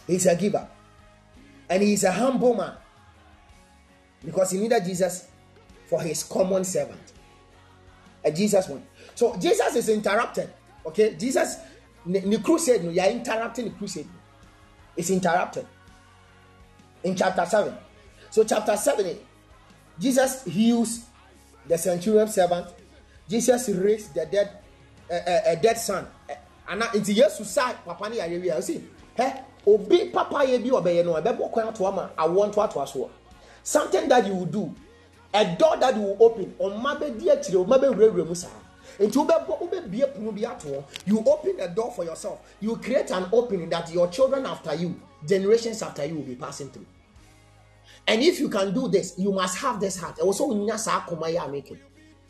He's 0.07 0.27
a 0.27 0.35
giver, 0.35 0.67
and 1.69 1.83
he's 1.83 2.05
a 2.05 2.13
humble 2.13 2.55
man 2.55 2.75
because 4.25 4.51
he 4.51 4.59
needed 4.59 4.85
Jesus 4.85 5.29
for 5.87 6.01
his 6.03 6.23
common 6.25 6.65
servant. 6.65 7.01
A 8.25 8.31
Jesus 8.31 8.69
one. 8.69 8.83
So 9.15 9.37
Jesus 9.39 9.75
is 9.77 9.89
interrupted. 9.89 10.51
Okay, 10.87 11.15
Jesus, 11.17 11.57
the 12.07 12.41
crusade, 12.43 12.83
you 12.85 13.01
are 13.01 13.09
interrupting 13.09 13.67
the 13.67 13.71
crusade. 13.73 14.09
It's 14.97 15.11
interrupted 15.11 15.67
in 17.03 17.17
chapter 17.17 17.45
7. 17.47 17.75
So, 18.31 18.45
chapter 18.45 18.77
7, 18.77 19.19
Jesus 19.99 20.45
heals 20.45 21.05
the 21.67 21.77
centurion 21.77 22.29
servant. 22.29 22.67
Jesus 23.29 23.69
raised 23.69 24.15
the 24.15 24.27
dead, 24.27 24.59
uh, 25.11 25.15
uh, 25.15 25.41
a 25.47 25.57
dead 25.57 25.79
son. 25.79 26.07
And 26.69 26.83
nti 26.83 27.17
yesu 27.19 27.45
sa 27.45 27.73
papa 27.73 28.09
ne 28.09 28.17
yare 28.17 28.39
wia 28.39 28.63
si 28.63 28.81
hɛ 29.19 29.43
obi 29.67 30.05
papa 30.11 30.47
yɛ 30.47 30.63
bi 30.63 30.71
ɔbɛyɛ 30.71 31.05
no 31.05 31.15
ɛbɛbɔ 31.21 31.51
kwan 31.51 31.69
ato 31.69 31.85
ama 31.85 32.11
awoɔ 32.17 32.47
nto 32.49 32.63
ato 32.63 32.81
asoɔ 32.81 33.11
something 33.63 34.09
that 34.09 34.27
you 34.27 34.47
do 34.47 34.75
a 35.33 35.45
door 35.57 35.77
that 35.77 35.95
you 35.97 36.03
will 36.03 36.17
open 36.21 36.55
ɔma 36.61 36.99
bɛ 36.99 37.19
di 37.19 37.27
akyire 37.29 37.65
ɔma 37.65 37.79
bɛ 37.81 37.95
wurawura 37.95 38.27
mu 38.27 38.35
saa 38.35 38.49
nti 38.99 39.17
wobɛbɔ 39.17 39.59
wobɛbie 39.61 40.15
pono 40.15 40.33
bi 40.33 40.45
ato 40.45 40.85
you 41.07 41.21
open 41.27 41.59
a 41.61 41.69
door 41.69 41.91
for 41.93 42.05
yourself. 42.05 42.39
You 42.61 42.77
create 42.77 43.11
an 43.11 43.27
opening 43.33 43.71
that 43.71 43.91
your 43.93 44.09
children 44.09 44.45
after 44.47 44.75
you 44.75 44.95
generations 45.27 45.83
after 45.83 46.05
you 46.05 46.17
will 46.17 46.23
be 46.25 46.35
passing 46.35 46.71
through. 46.71 46.87
And 48.07 48.23
if 48.23 48.41
you 48.41 48.49
can 48.49 48.75
do 48.75 48.89
this 48.89 49.15
you 49.19 49.33
must 49.33 49.59
have 49.59 49.81
this 49.81 49.97
heart. 49.99 50.17
Ɛwɔ 50.19 50.33
sɛ 50.35 50.49
wonya 50.49 50.79
saa 50.79 51.01
akoma 51.01 51.33
yɛ 51.33 51.47
a 51.47 51.49
make 51.49 51.73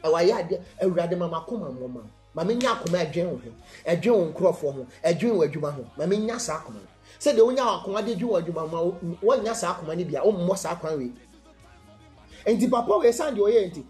ɛwɔ 0.05 0.14
ayɛ 0.21 0.33
adeɛ 0.49 0.61
awurade 0.83 1.19
ma 1.19 1.29
makoma 1.29 1.71
mmɔma 1.71 2.03
ma 2.35 2.45
menya 2.45 2.75
akoma 2.75 3.05
ɛdwen 3.05 3.27
wo 3.31 3.37
ho 3.37 3.51
ɛdwen 3.87 4.12
wo 4.12 4.33
nkurɔfoɔ 4.33 4.73
ho 4.75 4.87
ɛdwen 5.05 5.35
wo 5.35 5.47
adwuma 5.47 5.73
ho 5.73 5.85
ma 5.97 6.05
menya 6.07 6.38
saa 6.38 6.59
akoma 6.61 6.79
sɛdeɛ 7.20 7.44
wonya 7.44 7.62
akoma 7.62 8.02
de 8.04 8.14
dwen 8.14 8.30
wo 8.30 8.40
adwuma 8.40 8.68
ho 8.68 8.98
ma 9.02 9.16
wonya 9.22 9.54
saa 9.54 9.74
akoma 9.74 9.94
no 9.96 10.04
bia 10.04 10.22
oh, 10.22 10.33
wommɔ 10.33 10.56
saa 10.56 10.74
kwan 10.74 10.98
wei 10.98 12.68
papa 12.68 12.98
wei 12.98 13.12
san 13.12 13.35
deɛ 13.37 13.40
ɔyɛ 13.40 13.70
nti 13.70 13.85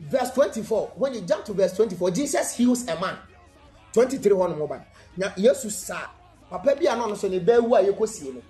verse 0.00 0.30
24 0.32 0.92
when 0.96 1.14
you 1.14 1.20
jump 1.20 1.44
to 1.44 1.52
verse 1.52 1.76
24 1.76 2.10
jesus 2.10 2.56
heals 2.56 2.88
a 2.88 2.98
man. 2.98 3.16
23 3.92 4.32
hɔ 4.32 4.58
nom 4.58 4.66
ba 4.68 4.84
na 5.16 5.28
yesu 5.36 5.70
saa 5.70 6.08
papa 6.48 6.74
bi 6.74 6.86
a 6.90 6.96
no 6.96 7.14
so 7.14 7.28
ne 7.28 7.38
bɛawu 7.40 7.78
a 7.78 7.92
yɛkɔsie 7.92 8.34
no. 8.34 8.42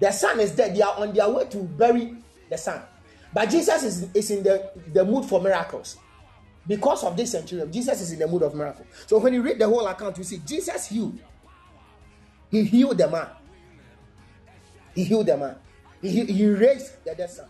The 0.00 0.10
son 0.10 0.40
is 0.40 0.52
dead 0.52 0.74
they 0.74 0.82
are 0.82 0.96
on 0.98 1.12
their 1.12 1.28
way 1.28 1.44
to 1.44 1.58
bury 1.58 2.16
the 2.48 2.56
son. 2.56 2.82
But 3.32 3.50
jesus 3.50 3.82
is, 3.84 4.06
is 4.14 4.30
in 4.30 4.42
the, 4.42 4.72
the 4.92 5.04
mood 5.04 5.26
for 5.26 5.40
miracles. 5.40 5.98
Because 6.66 7.04
of 7.04 7.16
this 7.16 7.30
centurion 7.32 7.70
jesus 7.70 8.00
is 8.00 8.12
in 8.12 8.18
the 8.18 8.26
mood 8.26 8.42
of 8.42 8.54
miracle. 8.54 8.84
So 9.06 9.18
when 9.18 9.32
you 9.32 9.42
read 9.42 9.60
the 9.60 9.68
whole 9.68 9.86
account 9.86 10.18
you 10.18 10.24
see 10.24 10.38
jesus 10.44 10.86
healed 10.86 11.18
he 12.50 12.64
healed 12.64 12.98
the 12.98 13.08
man 13.08 13.28
he 14.94 15.04
healed 15.04 15.26
the 15.26 15.36
man 15.36 15.56
he, 16.02 16.24
he 16.24 16.46
raised 16.48 17.04
the 17.04 17.14
dead 17.14 17.30
son. 17.30 17.46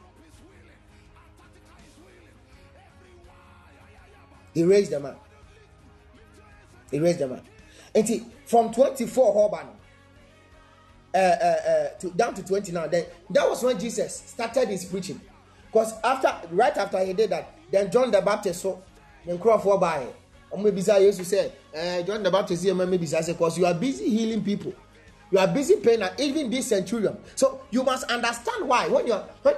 He 4.52 4.64
raised 4.64 4.90
the 4.90 4.98
man 5.00 5.16
he 6.90 6.98
raised 6.98 7.20
the 7.20 7.28
man 7.28 7.42
and 7.94 8.06
see, 8.06 8.26
from 8.46 8.72
24 8.72 9.34
Hoban 9.34 9.66
uh, 11.14 11.18
uh, 11.18 11.20
uh, 11.20 11.88
to, 11.98 12.10
down 12.10 12.34
to 12.34 12.42
29 12.44 12.90
then 12.90 13.04
that 13.30 13.48
was 13.48 13.62
when 13.62 13.78
jesus 13.78 14.22
started 14.26 14.68
his 14.68 14.84
preaching. 14.84 15.20
Because 15.66 15.94
after 16.02 16.34
right 16.54 16.76
after 16.76 17.04
he 17.04 17.12
did 17.12 17.30
that 17.30 17.54
then 17.70 17.90
john 17.90 18.10
the 18.10 18.20
baptist 18.20 18.62
so 18.62 18.82
then 19.24 19.38
for 19.38 19.78
by 19.78 20.06
maybe 20.58 20.82
jesus 20.82 21.28
said 21.28 21.52
uh, 21.76 22.02
john 22.02 22.22
the 22.22 22.30
baptist 22.30 22.64
maybe 22.64 23.06
because 23.06 23.56
you 23.56 23.66
are 23.66 23.74
busy 23.74 24.08
healing 24.08 24.42
people 24.42 24.74
you 25.30 25.38
are 25.38 25.46
busy 25.46 25.76
paying 25.76 26.02
even 26.18 26.50
this 26.50 26.68
centurion. 26.68 27.16
So 27.36 27.62
you 27.70 27.82
must 27.82 28.10
understand 28.10 28.66
why. 28.68 28.88
When 28.88 29.06
you 29.06 29.14
when, 29.42 29.54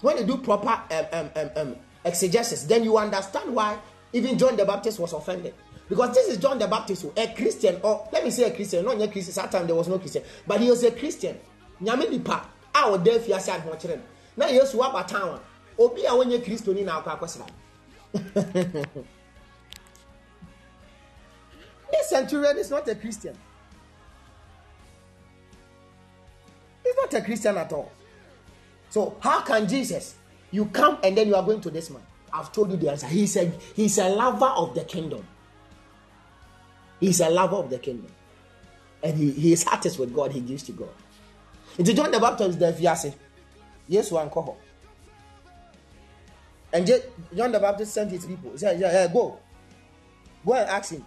when 0.00 0.18
you 0.18 0.24
do 0.24 0.36
proper 0.38 0.80
um, 0.94 1.06
um, 1.12 1.30
um, 1.36 1.50
um, 1.56 1.76
exegesis 2.04 2.64
then 2.64 2.84
you 2.84 2.98
understand 2.98 3.54
why 3.54 3.78
even 4.12 4.36
john 4.36 4.54
the 4.56 4.64
baptist 4.64 4.98
was 4.98 5.12
offended. 5.14 5.54
Because 5.88 6.14
this 6.14 6.28
is 6.28 6.38
John 6.38 6.58
the 6.58 6.66
Baptist, 6.66 7.02
who 7.02 7.12
a 7.16 7.26
Christian, 7.34 7.78
or 7.82 8.08
let 8.10 8.24
me 8.24 8.30
say 8.30 8.44
a 8.44 8.54
Christian, 8.54 8.84
not 8.86 9.00
a 9.00 9.08
Christian. 9.08 9.34
That 9.34 9.52
time 9.52 9.66
there 9.66 9.76
was 9.76 9.86
no 9.88 9.98
Christian, 9.98 10.22
but 10.46 10.60
he 10.60 10.70
was 10.70 10.82
a 10.82 10.90
Christian. 10.90 11.38
Nyame 11.82 12.10
nipa. 12.10 12.48
A 12.74 12.78
ɔda 12.78 13.20
fi 13.20 13.32
ase 13.34 13.48
adi 13.50 13.68
wɔkyerɛ 13.68 13.96
no. 13.96 14.02
Na 14.36 14.46
yesu 14.46 14.74
waba 14.78 15.06
town 15.06 15.38
obi 15.78 16.04
a 16.04 16.10
wɔnyɛ 16.10 16.42
kristoni 16.44 16.84
na 16.84 17.02
akɔ 17.02 17.46
this 21.90 22.08
centurion 22.08 22.56
is 22.58 22.70
not 22.70 22.88
a 22.88 22.94
Christian 22.94 23.36
not 27.04 27.14
a 27.14 27.22
Christian 27.22 27.56
at 27.56 27.72
all 27.72 27.90
so 28.90 29.16
how 29.20 29.40
can 29.42 29.68
Jesus 29.68 30.14
you 30.50 30.66
come 30.66 30.98
and 31.02 31.16
then 31.16 31.28
you 31.28 31.34
are 31.34 31.42
going 31.42 31.60
to 31.60 31.70
this 31.70 31.90
man 31.90 32.02
I've 32.32 32.50
told 32.52 32.70
you 32.70 32.76
the 32.76 32.90
answer 32.90 33.06
he's 33.06 33.36
a 33.36 33.52
he's 33.74 33.98
a 33.98 34.08
lover 34.08 34.46
of 34.46 34.74
the 34.74 34.84
kingdom 34.84 35.26
He's 37.04 37.20
a 37.20 37.28
lover 37.28 37.56
of 37.56 37.68
the 37.68 37.78
kingdom. 37.78 38.10
And 39.02 39.16
he, 39.18 39.54
heart 39.56 39.84
is 39.84 39.98
with 39.98 40.14
God, 40.14 40.32
he 40.32 40.40
gives 40.40 40.62
to 40.64 40.72
God. 40.72 40.88
Into 41.76 41.92
John 41.92 42.10
the 42.10 42.18
Baptist, 42.18 42.58
the 42.58 42.72
fiase. 42.72 43.14
Yes, 43.86 44.10
one 44.10 44.30
call. 44.30 44.56
And 46.72 46.86
John 47.36 47.52
the 47.52 47.60
Baptist 47.60 47.92
sent 47.92 48.10
his 48.10 48.24
people. 48.24 48.52
He 48.52 48.58
said, 48.58 48.80
yeah, 48.80 48.90
yeah, 48.90 49.12
go. 49.12 49.38
Go 50.46 50.54
and 50.54 50.70
ask 50.70 50.92
him. 50.92 51.04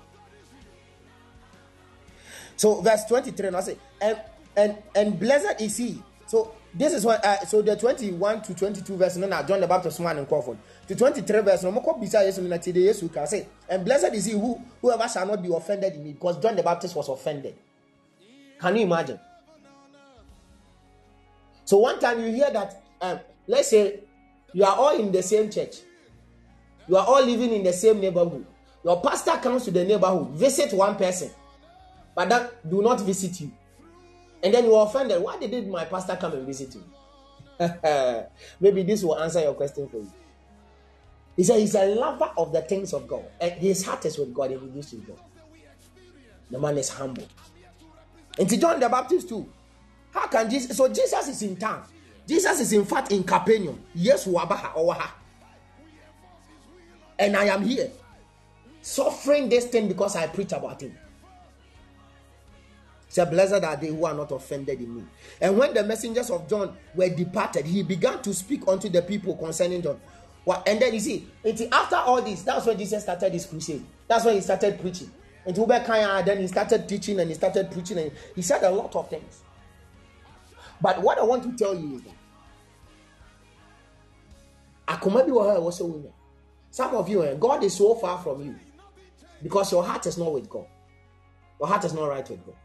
So 2.55 2.81
verse 2.81 3.05
23, 3.05 3.47
and 3.47 3.55
I 3.55 3.61
say, 3.61 3.77
and 3.99 4.19
and 4.57 4.75
and 4.95 5.19
blessed 5.19 5.61
is 5.61 5.77
he. 5.77 6.03
So 6.25 6.53
this 6.73 6.93
is 6.93 7.05
what 7.05 7.23
uh, 7.23 7.45
so 7.45 7.61
the 7.61 7.75
21 7.77 8.41
to 8.41 8.53
22 8.53 8.97
verse 8.97 9.15
no 9.15 9.27
na 9.27 9.43
John 9.43 9.61
the 9.61 9.67
Baptist 9.67 9.99
one 9.99 10.17
and 10.17 10.27
Crawford. 10.27 10.57
23 10.87 11.41
verse 11.41 11.63
no 11.63 11.71
moko 11.71 11.93
bisa 12.01 12.19
yesu 12.25 12.41
na 12.41 12.57
tide 12.57 12.75
yesu 12.77 13.07
can 13.13 13.25
say 13.27 13.47
and 13.69 13.85
blessed 13.85 14.13
is 14.13 14.25
he 14.25 14.33
who 14.33 14.59
whoever 14.81 15.07
shall 15.07 15.25
not 15.25 15.41
be 15.41 15.53
offended 15.53 15.93
in 15.93 16.03
me 16.03 16.13
because 16.13 16.37
John 16.41 16.55
the 16.55 16.63
Baptist 16.63 16.95
was 16.95 17.07
offended. 17.07 17.55
Can 18.59 18.75
you 18.75 18.81
imagine? 18.83 19.19
So 21.63 21.77
one 21.77 21.99
time 21.99 22.19
you 22.23 22.31
hear 22.31 22.51
that 22.51 22.81
um, 23.01 23.19
let's 23.47 23.69
say 23.69 23.99
you 24.53 24.63
are 24.65 24.75
all 24.75 24.99
in 24.99 25.11
the 25.11 25.21
same 25.21 25.49
church. 25.51 25.77
You 26.87 26.95
are 26.97 27.05
all 27.05 27.23
living 27.23 27.51
in 27.53 27.63
the 27.63 27.73
same 27.73 27.99
neighborhood. 27.99 28.45
Your 28.83 29.01
pastor 29.01 29.31
comes 29.37 29.65
to 29.65 29.71
the 29.71 29.83
neighborhood, 29.83 30.29
visit 30.29 30.71
one 30.73 30.95
person, 30.95 31.29
but 32.15 32.29
that 32.29 32.69
do 32.69 32.81
not 32.81 33.01
visit 33.01 33.41
you. 33.41 33.51
And 34.43 34.53
then 34.53 34.65
you 34.65 34.75
are 34.75 34.85
offended. 34.85 35.21
Why 35.21 35.37
did 35.37 35.67
my 35.67 35.85
pastor 35.85 36.15
come 36.15 36.33
and 36.33 36.45
visit 36.45 36.75
you? 36.75 36.83
Maybe 38.59 38.83
this 38.83 39.03
will 39.03 39.19
answer 39.19 39.41
your 39.41 39.53
question 39.55 39.87
for 39.89 39.97
you. 39.97 40.11
He 41.35 41.43
said 41.43 41.59
he's 41.59 41.75
a 41.75 41.85
lover 41.85 42.31
of 42.37 42.51
the 42.51 42.61
things 42.61 42.93
of 42.93 43.07
God. 43.07 43.25
And 43.39 43.53
his 43.53 43.85
heart 43.85 44.05
is 44.05 44.17
with 44.17 44.33
God 44.33 44.51
and 44.51 44.61
he 44.61 44.67
gives 44.69 44.91
to 44.91 44.97
God. 44.97 45.19
The 46.49 46.59
man 46.59 46.77
is 46.77 46.89
humble. 46.89 47.27
And 48.39 48.49
to 48.49 48.57
John 48.57 48.79
the 48.79 48.89
Baptist 48.89 49.29
too. 49.29 49.47
How 50.11 50.27
can 50.27 50.49
Jesus? 50.49 50.75
So 50.77 50.87
Jesus 50.87 51.27
is 51.27 51.41
in 51.43 51.55
town. 51.55 51.83
Jesus 52.27 52.59
is 52.59 52.73
in 52.73 52.85
fact 52.85 53.11
in 53.11 53.23
Capernaum. 53.23 53.79
Yes, 53.93 54.27
Wabaha 54.27 54.73
Owaha. 54.73 55.09
And 57.19 57.35
I 57.35 57.45
am 57.45 57.63
here 57.63 57.91
suffering 58.81 59.49
this 59.49 59.65
thing 59.65 59.87
because 59.87 60.15
I 60.15 60.27
preach 60.27 60.51
about 60.51 60.81
him. 60.81 60.97
Say, 63.17 63.25
Blessed 63.25 63.63
are 63.63 63.75
they 63.75 63.87
who 63.87 64.05
are 64.05 64.13
not 64.13 64.31
offended 64.31 64.79
in 64.79 64.95
me. 64.95 65.03
And 65.41 65.57
when 65.57 65.73
the 65.73 65.83
messengers 65.83 66.29
of 66.29 66.47
John 66.47 66.77
were 66.93 67.09
departed, 67.09 67.65
he 67.65 67.81
began 67.81 68.21
to 68.21 68.31
speak 68.31 68.67
unto 68.67 68.89
the 68.89 69.01
people 69.01 69.35
concerning 69.35 69.81
John. 69.81 69.99
Well, 70.45 70.61
and 70.67 70.79
then 70.79 70.93
you 70.93 70.99
see, 70.99 71.27
after 71.71 71.95
all 71.95 72.21
this, 72.21 72.43
that's 72.43 72.67
when 72.67 72.77
Jesus 72.77 73.01
started 73.01 73.33
his 73.33 73.47
crusade. 73.47 73.83
That's 74.07 74.23
when 74.23 74.35
he 74.35 74.41
started 74.41 74.79
preaching. 74.79 75.09
And 75.47 75.55
then 75.55 76.37
he 76.37 76.45
started 76.47 76.87
teaching 76.87 77.19
and 77.19 77.27
he 77.29 77.33
started 77.33 77.71
preaching 77.71 77.97
and 77.97 78.11
he 78.35 78.43
said 78.43 78.61
a 78.61 78.69
lot 78.69 78.95
of 78.95 79.09
things. 79.09 79.41
But 80.79 81.01
what 81.01 81.17
I 81.17 81.23
want 81.23 81.41
to 81.41 81.53
tell 81.57 81.73
you 81.73 81.95
is 81.95 82.03
that 82.03 82.13
some 86.69 86.95
of 86.95 87.09
you, 87.09 87.23
eh, 87.23 87.33
God 87.33 87.63
is 87.63 87.75
so 87.75 87.95
far 87.95 88.19
from 88.19 88.43
you 88.43 88.55
because 89.41 89.71
your 89.71 89.83
heart 89.83 90.05
is 90.05 90.19
not 90.19 90.31
with 90.31 90.47
God. 90.47 90.67
Your 91.59 91.67
heart 91.67 91.83
is 91.83 91.93
not 91.93 92.09
right 92.09 92.29
with 92.29 92.45
God. 92.45 92.55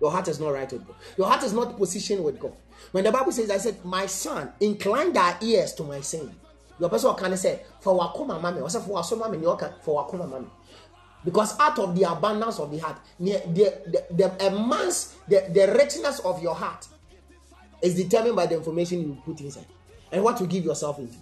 Your 0.00 0.10
heart 0.10 0.28
is 0.28 0.40
not 0.40 0.50
right 0.50 0.70
with 0.72 0.86
God. 0.86 0.96
Your 1.18 1.26
heart 1.26 1.42
is 1.42 1.52
not 1.52 1.76
positioned 1.76 2.24
with 2.24 2.38
God. 2.40 2.52
When 2.92 3.04
the 3.04 3.12
Bible 3.12 3.32
says, 3.32 3.50
I 3.50 3.58
said, 3.58 3.84
My 3.84 4.06
son, 4.06 4.52
incline 4.60 5.12
thy 5.12 5.36
ears 5.42 5.74
to 5.74 5.84
my 5.84 6.00
saying. 6.00 6.34
Your 6.78 6.88
person 6.88 7.14
can 7.14 7.36
say, 7.36 7.60
For 7.80 7.98
wakuma 7.98 8.40
mami, 8.40 8.62
or 8.62 8.70
for 8.70 9.02
wasoma 9.02 9.28
mami, 9.30 9.82
for 9.82 10.02
wakuma 10.02 10.28
mami. 10.28 10.48
Because 11.22 11.58
out 11.60 11.78
of 11.78 11.94
the 11.94 12.10
abundance 12.10 12.58
of 12.58 12.70
the 12.70 12.78
heart, 12.78 12.96
the, 13.18 13.32
the, 13.52 14.04
the, 14.10 14.28
the, 15.28 15.50
the 15.52 15.72
richness 15.78 16.20
of 16.20 16.42
your 16.42 16.54
heart 16.54 16.86
is 17.82 17.94
determined 17.94 18.36
by 18.36 18.46
the 18.46 18.54
information 18.54 19.02
you 19.02 19.18
put 19.24 19.38
inside 19.42 19.66
and 20.10 20.24
what 20.24 20.40
you 20.40 20.46
give 20.46 20.64
yourself 20.64 20.98
into. 20.98 21.16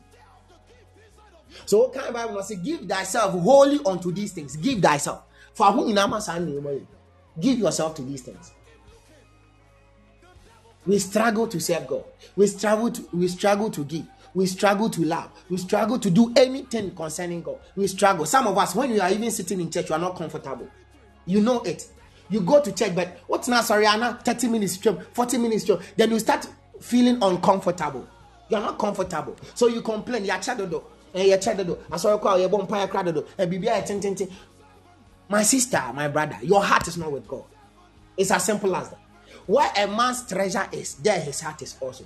So 1.67 1.79
what 1.79 1.95
kind 1.95 2.07
of 2.07 2.15
Bible 2.15 2.41
say, 2.45 2.57
give 2.57 2.83
thyself 2.83 3.33
wholly 3.41 3.81
unto 3.85 4.13
these 4.13 4.33
things. 4.33 4.57
Give 4.57 4.81
thyself. 4.81 5.25
For 5.55 5.67
whom 5.73 5.89
in 5.89 6.87
Give 7.41 7.59
yourself 7.59 7.95
to 7.97 8.03
these 8.03 8.23
things. 8.23 8.53
We 10.89 10.99
struggle 10.99 11.47
to 11.49 11.61
serve 11.61 11.87
God. 11.87 12.05
We 12.35 12.47
struggle 12.47 12.91
to 12.91 13.09
we 13.13 13.29
struggle 13.29 13.71
to 13.71 13.85
give. 13.85 14.07
We 14.33 14.47
struggle 14.47 14.89
to 14.89 15.05
love. 15.05 15.31
We 15.51 15.59
struggle 15.59 15.99
to 15.99 16.09
do 16.11 16.33
anything 16.35 16.95
concerning 16.95 17.43
God. 17.43 17.59
We 17.77 17.87
struggle. 17.89 18.25
Some 18.25 18.47
of 18.47 18.57
us, 18.57 18.75
when 18.75 18.93
you 18.93 19.01
are 19.03 19.11
even 19.11 19.31
sitting 19.31 19.61
in 19.61 19.71
church, 19.71 19.91
you 19.91 19.95
are 19.97 19.99
not 19.99 20.17
comfortable. 20.17 20.67
You 21.27 21.43
know 21.43 21.61
it. 21.61 21.87
You 22.31 22.41
go 22.41 22.63
to 22.63 22.73
church, 22.73 22.95
but 22.95 23.19
what's 23.27 23.49
now? 23.49 23.61
Sorry, 23.61 23.87
Anna, 23.87 24.19
30 24.25 24.49
minutes 24.49 24.73
stream, 24.75 24.99
40 25.13 25.37
minutes. 25.37 25.71
Then 25.95 26.11
you 26.11 26.19
start 26.19 26.49
feeling 26.81 27.19
uncomfortable. 27.23 28.09
You're 28.49 28.61
not 28.61 28.79
comfortable. 28.79 29.37
So 29.55 29.67
you 29.69 29.83
complain. 29.83 30.25
You're 30.25 30.37
you're. 30.37 30.83
I 31.15 31.97
saw 31.99 32.13
you 32.13 32.19
call 32.19 32.39
my 35.29 35.43
sister, 35.43 35.83
my 35.95 36.09
brother, 36.09 36.39
your 36.43 36.65
heart 36.65 36.89
is 36.89 36.97
not 36.97 37.13
with 37.13 37.29
God. 37.29 37.45
It's 38.17 38.31
as 38.31 38.43
simple 38.45 38.75
as 38.75 38.89
that. 38.89 38.99
Where 39.49 39.73
a 39.79 39.87
man's 39.87 40.29
treasure 40.29 40.69
is, 40.73 40.97
there 40.97 41.19
his 41.19 41.41
heart 41.41 41.63
is 41.63 41.77
also. 41.81 42.05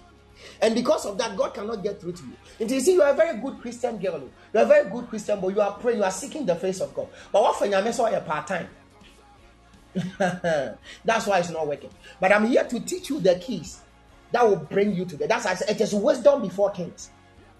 And 0.61 0.76
because 0.76 1.05
of 1.07 1.18
that, 1.18 1.36
God 1.36 1.53
cannot 1.55 1.82
get 1.82 2.01
through 2.01 2.12
to 2.12 2.22
you. 2.22 2.32
And 2.61 2.70
you 2.70 2.78
see, 2.78 2.95
you 2.95 3.03
are 3.03 3.11
a 3.11 3.14
very 3.14 3.36
good 3.40 3.61
Christian 3.61 3.99
girl. 3.99 4.20
You 4.55 4.61
are 4.61 4.62
a 4.62 4.66
very 4.66 4.88
good 4.88 5.09
Christian 5.09 5.40
boy. 5.40 5.49
You 5.49 5.61
are 5.61 5.72
praying, 5.72 5.99
you 5.99 6.05
are 6.05 6.11
seeking 6.12 6.47
the 6.47 6.55
face 6.55 6.80
of 6.80 6.95
God. 6.95 7.09
But 7.32 7.53
for 7.55 7.66
you 7.66 7.74
are 7.74 8.20
part 8.20 8.47
time? 8.47 8.68
That's 11.05 11.26
why 11.26 11.40
it's 11.40 11.51
not 11.51 11.66
working. 11.66 11.90
But 12.20 12.30
I'm 12.32 12.47
here 12.47 12.64
to 12.64 12.78
teach 12.78 13.11
you 13.11 13.18
the 13.18 13.34
keys 13.34 13.80
that 14.30 14.49
will 14.49 14.57
bring 14.57 14.95
you 14.95 15.05
to 15.05 15.16
the. 15.16 15.26
That's 15.26 15.62
it 15.62 15.80
is 15.80 15.93
wisdom 15.93 16.43
before 16.43 16.70
kings. 16.70 17.11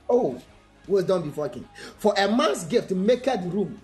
Oh, 0.09 0.41
wisdom 0.87 1.23
before 1.23 1.49
king. 1.49 1.69
For 1.99 2.15
a 2.17 2.31
man's 2.31 2.65
gift 2.65 2.93
maketh 2.93 3.45
room. 3.47 3.81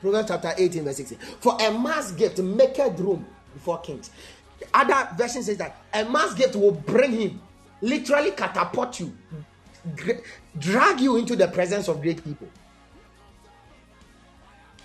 Proverbs 0.00 0.28
chapter 0.28 0.52
18, 0.56 0.84
verse 0.84 0.96
16. 0.96 1.18
For 1.40 1.56
a 1.60 1.70
man's 1.70 2.12
gift 2.12 2.38
maketh 2.38 2.98
room 2.98 3.26
before 3.54 3.80
kings. 3.80 4.10
Other 4.72 5.08
version 5.16 5.42
says 5.42 5.56
that 5.58 5.76
a 5.92 6.04
man's 6.04 6.34
gift 6.34 6.56
will 6.56 6.72
bring 6.72 7.12
him, 7.12 7.40
literally 7.80 8.32
catapult 8.32 9.00
you, 9.00 9.16
drag 10.58 11.00
you 11.00 11.16
into 11.16 11.36
the 11.36 11.48
presence 11.48 11.88
of 11.88 12.00
great 12.02 12.22
people. 12.22 12.48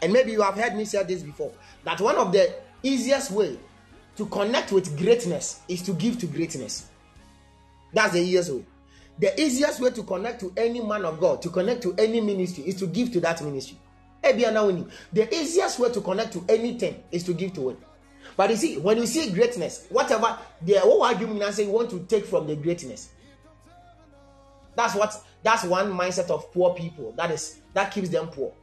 And 0.02 0.14
maybe 0.14 0.32
you 0.32 0.42
have 0.42 0.56
heard 0.56 0.76
me 0.76 0.86
say 0.86 1.04
this 1.04 1.24
before 1.24 1.52
that 1.84 2.00
one 2.00 2.16
of 2.16 2.32
the 2.32 2.54
easiest 2.84 3.32
way 3.32 3.58
to 4.16 4.26
connect 4.28 4.72
with 4.72 4.98
greatness 4.98 5.62
is 5.68 5.82
to 5.84 5.94
give 5.94 6.20
to 6.20 6.28
greatness. 6.28 6.88
That's 7.94 8.14
the 8.14 8.20
easiest 8.20 8.52
way. 8.52 8.66
The 9.20 9.42
easiest 9.42 9.80
way 9.80 9.90
to 9.92 10.04
connect 10.04 10.42
to 10.42 10.54
any 10.56 10.82
man 10.82 11.04
of 11.04 11.20
God, 11.20 11.42
to 11.42 11.50
connect 11.50 11.82
to 11.84 11.96
any 11.98 12.22
ministry, 12.22 12.66
is 12.66 12.76
to 12.76 12.86
give 12.88 13.12
to 13.14 13.20
that 13.22 13.42
ministry. 13.44 13.80
The 14.22 15.28
easiest 15.32 15.80
way 15.80 15.92
to 15.92 16.02
connect 16.02 16.34
to 16.34 16.46
anything 16.50 17.04
is 17.12 17.24
to 17.24 17.34
give 17.34 17.54
to 17.54 17.72
it. 17.72 17.78
But 18.38 18.52
you 18.52 18.56
see, 18.56 18.78
when 18.78 18.98
you 18.98 19.08
see 19.08 19.32
greatness, 19.32 19.88
whatever 19.90 20.38
the 20.62 20.80
whole 20.80 21.04
argument 21.04 21.42
I 21.42 21.50
say 21.50 21.66
you 21.66 21.72
want 21.72 21.90
to 21.90 22.06
take 22.08 22.26
from 22.26 22.46
the 22.46 22.56
greatness. 22.56 23.10
That's 24.76 24.94
what 24.94 25.20
that's 25.42 25.64
one 25.64 25.92
mindset 25.92 26.30
of 26.30 26.54
poor 26.54 26.76
people. 26.76 27.14
That 27.18 27.32
is 27.32 27.58
that 27.74 27.92
keeps 27.92 28.10
them 28.10 28.28
poor. 28.28 28.54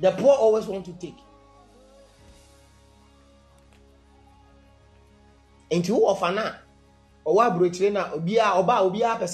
The 0.00 0.10
poor 0.10 0.34
always 0.34 0.66
want 0.66 0.84
to 0.86 0.92
take. 0.94 1.14
nti 5.72 5.88
wowɔ 5.88 6.18
fa 6.18 6.30
no 6.30 6.42
a 6.42 6.52
ɔwɔ 7.24 7.40
aburokyire 7.48 7.92
no 7.92 8.00
a 8.00 8.10
obiara 8.18 8.60
ɔbaa 8.60 8.84
obiara 8.84 9.26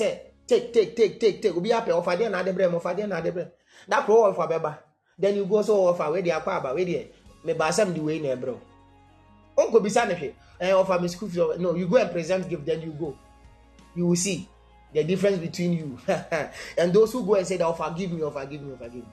take 0.46 0.72
take 0.72 0.94
take 0.94 1.18
take 1.18 1.42
take 1.42 1.52
obiara 1.52 1.84
pɛ 1.84 1.90
ɔfa 1.98 2.16
deɛ 2.16 2.30
na 2.30 2.38
ade 2.38 2.54
brɛ 2.54 2.70
mu 2.70 2.78
ɔfa 2.78 3.08
na 3.08 3.16
ade 3.18 3.34
brɛ 3.34 3.50
da 3.88 4.02
koro 4.06 4.32
wɔ 4.32 4.78
then 5.18 5.34
you 5.34 5.46
go 5.46 5.62
so 5.62 5.92
fa 5.94 6.12
wei 6.12 6.22
deɛ 6.22 6.38
akɔ 6.40 6.48
aba 6.58 6.74
wei 6.74 6.84
deɛ 6.86 7.06
meba 7.44 7.66
asɛm 7.66 7.92
de 7.92 8.00
wei 8.00 8.20
na 8.20 8.36
ɛbrɛ 8.36 8.54
o 9.58 9.66
ɔnkɔ 9.66 9.82
bisa 9.82 10.06
ne 10.06 10.14
hwɛ 10.14 10.32
ɛn 10.60 10.84
ɔfa 10.84 11.00
mi 11.02 11.08
school 11.08 11.28
fees 11.28 11.58
no 11.58 11.74
you 11.74 11.86
go 11.88 11.96
and 11.96 12.10
present 12.10 12.48
gift 12.48 12.64
then 12.66 12.80
you 12.82 12.92
go 12.92 13.16
you 13.96 14.06
will 14.06 14.16
see 14.16 14.48
the 14.92 15.04
difference 15.04 15.38
between 15.38 15.72
you 15.72 15.98
and 16.78 16.92
those 16.92 17.12
who 17.12 17.24
go 17.24 17.34
and 17.34 17.46
say 17.46 17.56
that 17.56 17.66
ɔfa 17.66 17.96
give 17.96 18.12
me 18.12 18.22
oh, 18.22 18.30
ɔfa 18.30 18.48
give 18.50 18.62
me 18.62 18.72
oh, 18.72 18.76
ɔfa 18.76 18.84
give 18.92 19.02
me 19.02 19.12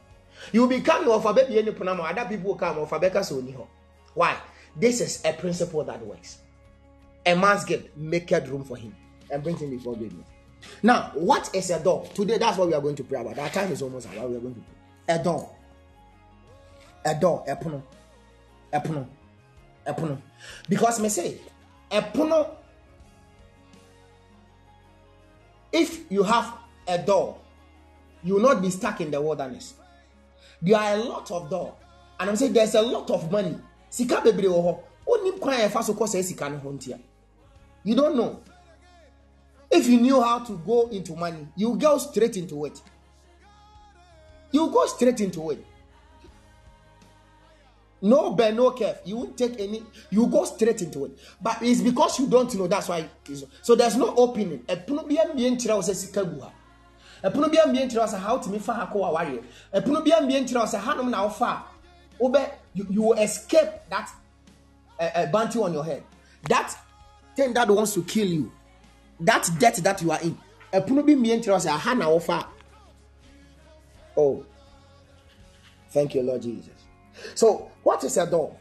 you 0.52 0.62
will 0.62 0.70
become 0.70 1.06
ɔfa 1.06 1.36
bɛbi 1.36 1.64
ɛni 1.64 1.72
pono 1.76 1.92
ama 1.92 2.04
other 2.04 2.26
people 2.30 2.52
will 2.52 2.56
come 2.58 2.78
ɔfa 2.78 3.02
bɛka 3.02 3.20
sɛ 3.22 3.38
oni 3.38 3.52
hɔ 3.54 3.66
why 4.14 4.36
this 4.78 5.02
is 5.02 5.22
a 5.26 5.34
principle 5.34 5.84
that 5.84 6.06
works 6.06 6.40
a 7.26 7.36
man's 7.36 7.66
gift 7.66 7.96
maketh 7.98 8.48
room 8.50 8.64
for 8.64 8.78
him 8.78 8.96
and 9.32 9.44
brings 9.44 9.62
him 9.62 9.70
before 9.72 9.96
greatness. 9.96 10.28
Now, 10.84 11.12
what 11.16 11.54
is 11.54 11.70
a 11.70 11.80
door? 11.84 12.08
Today, 12.14 12.38
that's 12.38 12.58
what 12.58 12.68
we 12.68 12.74
are 12.74 12.82
going 12.82 12.96
to 12.96 13.04
pray 13.04 13.20
about. 13.22 13.38
Our 13.38 13.50
time 13.50 13.72
is 13.72 13.82
almost 13.82 14.08
up. 14.08 14.14
We 14.14 14.20
are 14.36 14.40
going 14.40 14.56
to 14.56 14.62
pray. 14.62 15.16
A 15.16 15.24
door. 15.24 15.56
A 17.06 17.16
door. 17.16 17.44
A. 17.48 18.78
A. 18.78 19.06
A 19.86 19.94
puno. 19.94 20.18
Because 20.68 21.00
me 21.00 21.10
say, 21.10 21.38
a 21.92 22.02
puno. 22.02 22.50
If 25.72 26.10
you 26.10 26.24
have 26.24 26.54
a 26.88 26.98
door, 26.98 27.38
you 28.24 28.36
will 28.36 28.42
not 28.42 28.62
be 28.62 28.70
stuck 28.70 29.02
in 29.02 29.12
the 29.12 29.22
wilderness. 29.22 29.74
There 30.62 30.78
are 30.78 30.96
a 30.96 30.98
lot 30.98 31.30
of 31.32 31.50
door, 31.50 31.76
and 32.20 32.30
I'm 32.30 32.36
saying 32.36 32.54
there's 32.54 32.76
a 32.76 32.82
lot 32.82 33.12
of 33.12 33.32
money. 33.32 33.58
Sika 33.90 34.16
bebre 34.16 34.50
wo 34.50 34.62
ho. 34.62 34.84
Onim 35.08 35.40
kwan 35.40 35.60
e 35.60 35.68
fa 35.70 35.84
so 35.84 35.94
ko 35.94 36.06
sika 36.06 36.50
no 36.50 36.58
ho. 36.58 36.78
You 37.84 37.96
don't 37.96 38.16
know. 38.16 38.42
If 39.70 39.88
you 39.88 40.00
knew 40.00 40.22
how 40.22 40.40
to 40.40 40.58
go 40.66 40.88
into 40.88 41.16
money, 41.16 41.48
you 41.56 41.76
go 41.76 41.98
straight 41.98 42.38
into 42.38 42.66
it. 42.66 42.82
You 44.52 44.70
go 44.72 44.86
straight 44.88 45.20
into 45.20 45.52
it. 45.52 45.66
No 48.06 48.32
bear, 48.32 48.52
no 48.54 48.72
care. 48.72 49.00
You 49.06 49.18
won't 49.18 49.38
take 49.38 49.60
any. 49.60 49.84
You 50.10 50.28
go 50.28 50.46
straight 50.46 50.82
into 50.82 51.06
it. 51.06 51.18
But 51.42 51.58
it's 51.62 51.82
because 51.82 52.20
you 52.20 52.28
don't 52.28 52.54
know. 52.56 52.68
That's 52.68 52.88
why. 52.88 53.10
So 53.62 53.76
there's 53.76 53.96
no 53.96 54.14
opening. 54.16 54.60
Epono 54.68 55.08
bi 55.08 55.16
ambie 55.16 55.50
ntira 55.52 55.76
ose 55.76 55.94
sika 55.96 56.24
gu 56.24 56.40
ha. 56.42 56.52
Ose 57.24 58.14
how 58.14 58.38
to 58.38 58.60
fa 58.60 58.88
akọ 58.92 59.10
aware. 59.10 59.40
Epono 59.74 60.04
bi 60.04 60.12
ambie 60.12 60.42
ntira 60.42 60.64
ose 60.64 60.78
hanom 60.78 61.10
na 61.10 61.26
ofa. 61.28 61.64
Obe 62.20 62.40
you, 62.74 62.88
you 62.90 63.02
will 63.02 63.20
escape 63.20 63.90
that 63.90 64.10
uh, 65.00 65.04
uh, 65.04 65.26
bounty 65.32 65.60
on 65.60 65.74
your 65.74 65.84
head. 65.84 66.04
That 66.48 66.74
thing 67.36 67.54
that 67.54 67.70
wants 67.70 67.94
to 67.96 68.04
kill 68.04 68.28
you, 68.28 68.52
that 69.20 69.50
debt 69.60 69.76
that 69.78 70.02
you 70.02 70.12
are 70.12 70.22
in, 70.22 70.38
ɛpono 70.74 71.02
bi 71.06 71.16
mmie 71.16 71.36
nkyerɛ 71.40 71.60
sɛ 71.60 71.70
aha 71.70 71.94
na 71.94 72.06
wɔfa 72.06 72.46
oh 74.18 74.46
thank 75.92 76.16
you 76.16 76.22
lord 76.22 76.42
jesus 76.42 76.75
so 77.34 77.72
what 77.84 78.04
is 78.04 78.18
a 78.18 78.26
door? 78.26 78.56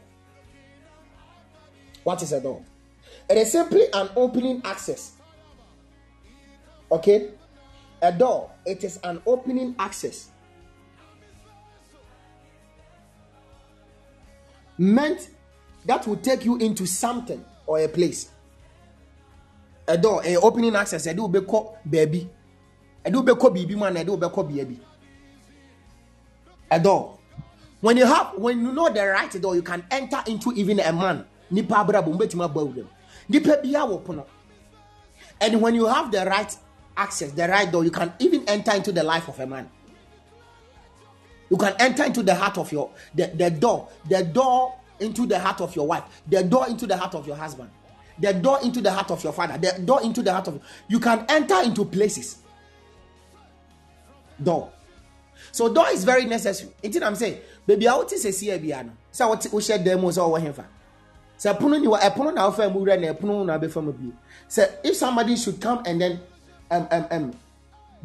What 2.03 2.21
is 2.21 2.31
a 2.33 2.39
door? 2.41 2.63
It 3.29 3.37
is 3.37 3.51
simply 3.51 3.83
an 3.93 4.09
opening 4.15 4.61
access. 4.63 5.13
Okay? 6.91 7.31
A 8.01 8.11
door 8.11 8.51
it 8.65 8.83
is 8.83 8.99
an 9.03 9.21
opening 9.25 9.75
access. 9.79 10.29
Meant 14.77 15.29
that 15.85 16.05
will 16.05 16.17
take 16.17 16.43
you 16.45 16.57
into 16.57 16.85
something 16.85 17.43
or 17.65 17.79
a 17.79 17.87
place. 17.87 18.29
Ɛdɔ 19.87 20.23
ɛyɛ 20.23 20.43
opening 20.43 20.75
access. 20.75 21.05
Ɛde 21.07 21.17
wobɛkɔ 21.19 21.75
baabi 21.85 22.27
ɛde 23.05 23.15
wobɛkɔ 23.15 23.53
biribi 23.53 23.75
mu 23.77 23.85
ana 23.85 23.99
ɛde 24.03 24.09
wobɛkɔ 24.09 24.43
baabi 24.49 24.79
ɛdɔ 26.71 27.17
when 27.85 27.97
you 27.97 28.05
have 28.07 28.33
when 28.37 28.61
you 28.65 28.71
know 28.73 28.89
the 28.89 29.05
right 29.05 29.31
door 29.39 29.53
you 29.53 29.61
can 29.61 29.85
enter 29.91 30.17
into 30.25 30.51
even 30.53 30.79
a 30.79 30.91
man 30.91 31.23
nipa 31.51 31.85
and 35.41 35.61
when 35.61 35.75
you 35.75 35.85
have 35.85 36.11
the 36.11 36.25
right 36.25 36.57
access 36.97 37.31
the 37.33 37.47
right 37.47 37.71
door 37.71 37.83
you 37.83 37.91
can 37.91 38.11
even 38.17 38.43
enter 38.49 38.71
into 38.73 38.91
the 38.91 39.03
life 39.03 39.27
of 39.27 39.39
a 39.39 39.45
man 39.45 39.69
you 41.51 41.57
can 41.57 41.75
enter 41.77 42.05
into 42.05 42.23
the 42.23 42.33
heart 42.33 42.57
of 42.57 42.71
your 42.71 42.89
the, 43.13 43.27
the 43.35 43.51
door 43.51 43.87
the 44.09 44.23
door 44.23 44.73
into 44.99 45.27
the 45.27 45.37
heart 45.37 45.61
of 45.61 45.75
your 45.75 45.85
wife 45.85 46.05
the 46.27 46.43
door 46.43 46.67
into 46.67 46.87
the 46.87 46.97
heart 46.97 47.13
of 47.13 47.27
your 47.27 47.35
husband 47.35 47.69
the 48.17 48.33
door 48.33 48.59
into 48.63 48.81
the 48.81 48.91
heart 48.91 49.11
of 49.11 49.21
your 49.23 49.33
father, 49.33 49.57
the 49.57 49.77
door 49.83 50.01
into 50.01 50.23
the 50.23 50.31
heart 50.31 50.47
of 50.47 50.59
you 50.87 51.01
can 51.01 51.25
enter 51.27 51.61
into 51.63 51.83
places. 51.83 52.37
Door. 54.41 54.71
So 55.55 55.73
door 55.73 55.87
is 55.89 56.03
very 56.03 56.25
necessary. 56.25 56.69
It's 56.83 56.97
I'm 57.01 57.15
saying, 57.15 57.39
baby, 57.65 57.87
I 57.87 57.95
want 57.95 58.09
to 58.09 58.17
say 58.17 58.31
see 58.31 58.47
biano. 58.47 58.91
So 59.09 59.29
what 59.29 59.47
we 59.53 59.61
share 59.61 59.77
demo 59.77 60.11
so 60.11 60.27
what 60.27 60.41
him 60.41 60.53
So 61.37 61.53
puno 61.53 61.79
ni 61.79 61.87
wa 61.87 61.97
na 61.97 62.49
mu 62.51 63.45
na 63.45 63.57
na 63.57 63.67
fam 63.69 63.89
bi. 63.89 64.11
So 64.49 64.67
if 64.83 64.97
somebody 64.97 65.37
should 65.37 65.61
come 65.61 65.81
and 65.85 66.01
then 66.01 66.19
um 66.69 66.87
um 66.91 67.07
um 67.09 67.33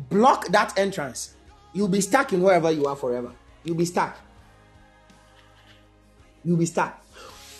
block 0.08 0.46
that 0.48 0.78
entrance, 0.78 1.34
you'll 1.72 1.88
be 1.88 2.00
stuck 2.00 2.32
in 2.32 2.40
wherever 2.40 2.70
you 2.70 2.86
are 2.86 2.94
forever. 2.94 3.32
You'll 3.64 3.76
be 3.76 3.84
stuck. 3.84 4.16
You'll 6.44 6.56
be 6.56 6.66
stuck. 6.66 7.04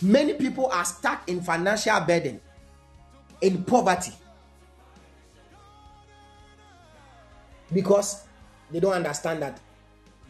Many 0.00 0.34
people 0.34 0.66
are 0.66 0.84
stuck 0.84 1.28
in 1.28 1.42
financial 1.42 1.98
burden, 2.02 2.40
in 3.40 3.64
poverty. 3.64 4.12
because 7.72 8.24
they 8.70 8.80
don't 8.80 8.92
understand 8.92 9.42
that 9.42 9.60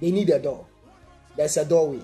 they 0.00 0.10
need 0.10 0.30
a 0.30 0.38
door. 0.38 0.66
There's 1.36 1.56
a 1.56 1.64
doorway. 1.64 2.00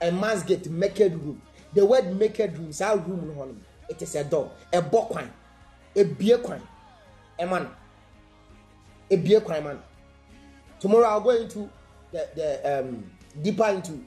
A 0.00 0.10
man's 0.10 0.42
gate, 0.42 0.68
make 0.70 0.98
room. 0.98 1.40
The 1.72 1.84
word 1.84 2.16
make 2.16 2.38
room 2.38 2.68
is 2.68 2.80
our 2.80 2.96
room. 2.96 3.60
It 3.88 4.00
is 4.00 4.14
a 4.14 4.24
door. 4.24 4.50
A 4.72 4.80
bokwan. 4.80 5.28
A 5.96 6.04
beer 6.04 6.38
kwan. 6.38 6.60
A 7.38 7.46
man. 7.46 7.68
A 9.10 9.16
beer 9.16 9.40
kwan 9.40 9.64
man. 9.64 9.78
Tomorrow 10.80 11.08
I'll 11.08 11.20
go 11.20 11.30
into 11.30 11.68
the, 12.12 12.28
the 12.34 12.80
um 12.80 13.10
deeper 13.42 13.66
into 13.66 14.04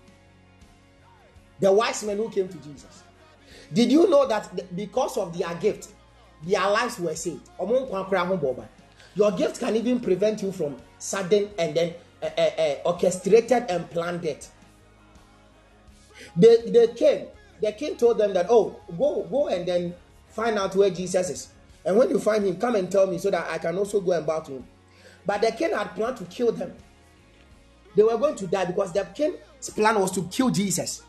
the 1.59 1.71
wise 1.71 2.03
men 2.03 2.17
who 2.17 2.29
came 2.29 2.47
to 2.47 2.57
Jesus. 2.57 3.03
Did 3.73 3.91
you 3.91 4.09
know 4.09 4.27
that 4.27 4.75
because 4.75 5.17
of 5.17 5.37
their 5.37 5.53
gift, 5.55 5.89
their 6.43 6.61
lives 6.69 6.99
were 6.99 7.15
saved? 7.15 7.49
Your 9.15 9.31
gift 9.31 9.59
can 9.59 9.75
even 9.75 9.99
prevent 9.99 10.41
you 10.43 10.51
from 10.51 10.77
sudden 10.99 11.49
and 11.57 11.75
then 11.75 11.93
uh, 12.21 12.25
uh, 12.25 12.75
orchestrated 12.85 13.65
and 13.69 13.89
planned 13.89 14.25
it. 14.25 14.49
They, 16.35 16.57
they 16.67 16.87
came, 16.93 17.27
the 17.61 17.71
king 17.71 17.97
told 17.97 18.17
them 18.17 18.33
that, 18.33 18.47
oh, 18.49 18.79
go, 18.97 19.23
go 19.29 19.47
and 19.47 19.67
then 19.67 19.95
find 20.29 20.57
out 20.57 20.75
where 20.75 20.89
Jesus 20.89 21.29
is. 21.29 21.49
And 21.85 21.97
when 21.97 22.09
you 22.09 22.19
find 22.19 22.45
him, 22.45 22.57
come 22.57 22.75
and 22.75 22.91
tell 22.91 23.07
me 23.07 23.17
so 23.17 23.31
that 23.31 23.47
I 23.49 23.57
can 23.57 23.77
also 23.77 24.01
go 24.01 24.11
and 24.11 24.25
bow 24.25 24.41
to 24.41 24.51
him. 24.53 24.65
But 25.25 25.41
the 25.41 25.51
king 25.51 25.71
had 25.71 25.95
planned 25.95 26.17
to 26.17 26.25
kill 26.25 26.51
them. 26.51 26.73
They 27.95 28.03
were 28.03 28.17
going 28.17 28.35
to 28.35 28.47
die 28.47 28.65
because 28.65 28.93
the 28.93 29.03
king's 29.05 29.69
plan 29.69 29.99
was 29.99 30.11
to 30.11 30.23
kill 30.23 30.49
Jesus. 30.49 31.03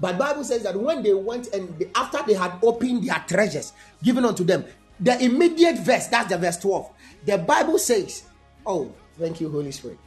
But 0.00 0.16
Bible 0.16 0.44
says 0.44 0.62
that 0.62 0.74
when 0.80 1.02
they 1.02 1.12
went 1.12 1.48
and 1.48 1.78
they, 1.78 1.90
after 1.94 2.22
they 2.26 2.32
had 2.34 2.52
opened 2.62 3.04
their 3.04 3.22
treasures 3.28 3.72
given 4.02 4.24
unto 4.24 4.44
them, 4.44 4.64
the 4.98 5.22
immediate 5.22 5.78
verse, 5.78 6.06
that's 6.06 6.30
the 6.30 6.38
verse 6.38 6.56
12. 6.56 6.90
The 7.26 7.38
Bible 7.38 7.78
says, 7.78 8.24
Oh, 8.64 8.94
thank 9.18 9.40
you, 9.40 9.50
Holy 9.50 9.72
Spirit. 9.72 9.98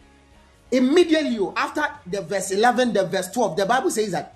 Immediately 0.72 1.38
oh, 1.40 1.54
after 1.56 1.86
the 2.08 2.22
verse 2.22 2.52
11, 2.52 2.94
the 2.94 3.06
verse 3.06 3.30
12, 3.32 3.58
the 3.58 3.66
Bible 3.66 3.92
says 3.92 4.12
that 4.12 4.36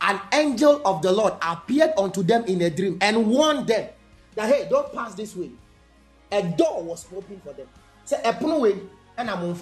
an 0.00 0.20
angel 0.32 0.82
of 0.84 1.02
the 1.02 1.12
Lord 1.12 1.34
appeared 1.40 1.92
unto 1.96 2.22
them 2.22 2.44
in 2.46 2.60
a 2.62 2.70
dream 2.70 2.98
and 3.00 3.26
warned 3.28 3.66
them 3.66 3.88
that 4.34 4.52
hey, 4.52 4.66
don't 4.68 4.92
pass 4.92 5.14
this 5.14 5.34
way. 5.36 5.50
A 6.32 6.42
door 6.42 6.82
was 6.82 7.06
opened 7.14 7.42
for 7.42 7.52
them. 7.52 7.68
Say, 8.04 8.20
a 8.24 8.58
way, 8.58 8.78
and 9.16 9.30
I'm 9.30 9.42
on 9.42 9.54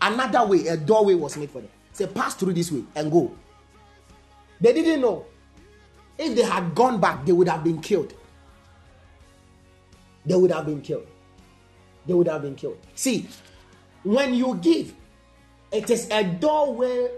Another 0.00 0.46
way, 0.46 0.66
a 0.68 0.76
doorway 0.76 1.14
was 1.14 1.36
made 1.36 1.50
for 1.50 1.60
them. 1.60 1.70
Say, 1.92 2.06
pass 2.06 2.34
through 2.34 2.52
this 2.54 2.70
way 2.70 2.84
and 2.94 3.10
go. 3.10 3.32
They 4.60 4.72
didn't 4.72 5.00
know. 5.00 5.26
If 6.16 6.36
they 6.36 6.42
had 6.42 6.74
gone 6.74 7.00
back, 7.00 7.24
they 7.26 7.32
would 7.32 7.48
have 7.48 7.64
been 7.64 7.80
killed. 7.80 8.14
They 10.24 10.34
would 10.36 10.50
have 10.52 10.66
been 10.66 10.80
killed. 10.80 11.06
They 12.06 12.14
would 12.14 12.28
have 12.28 12.42
been 12.42 12.54
killed. 12.54 12.78
See, 12.94 13.28
when 14.02 14.34
you 14.34 14.56
give, 14.56 14.94
it 15.70 15.88
is 15.90 16.08
a 16.10 16.24
doorway 16.24 17.10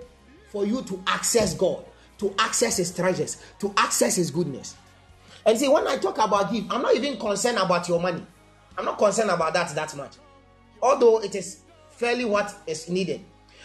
for 0.48 0.66
you 0.66 0.82
to 0.82 1.02
access 1.06 1.54
God, 1.54 1.84
to 2.18 2.34
access 2.38 2.76
His 2.76 2.94
treasures, 2.94 3.42
to 3.60 3.72
access 3.76 4.16
His 4.16 4.30
goodness. 4.30 4.76
And 5.46 5.58
see, 5.58 5.68
when 5.68 5.86
I 5.86 5.96
talk 5.96 6.18
about 6.18 6.52
give, 6.52 6.70
I'm 6.70 6.82
not 6.82 6.94
even 6.94 7.18
concerned 7.18 7.58
about 7.58 7.88
your 7.88 8.00
money. 8.00 8.24
I'm 8.76 8.84
not 8.84 8.98
concerned 8.98 9.30
about 9.30 9.54
that 9.54 9.74
that 9.74 9.96
much. 9.96 10.16
Although 10.82 11.22
it 11.22 11.34
is 11.34 11.60
fairly 11.90 12.24
what 12.24 12.54
is 12.66 12.88
needed. 12.88 13.20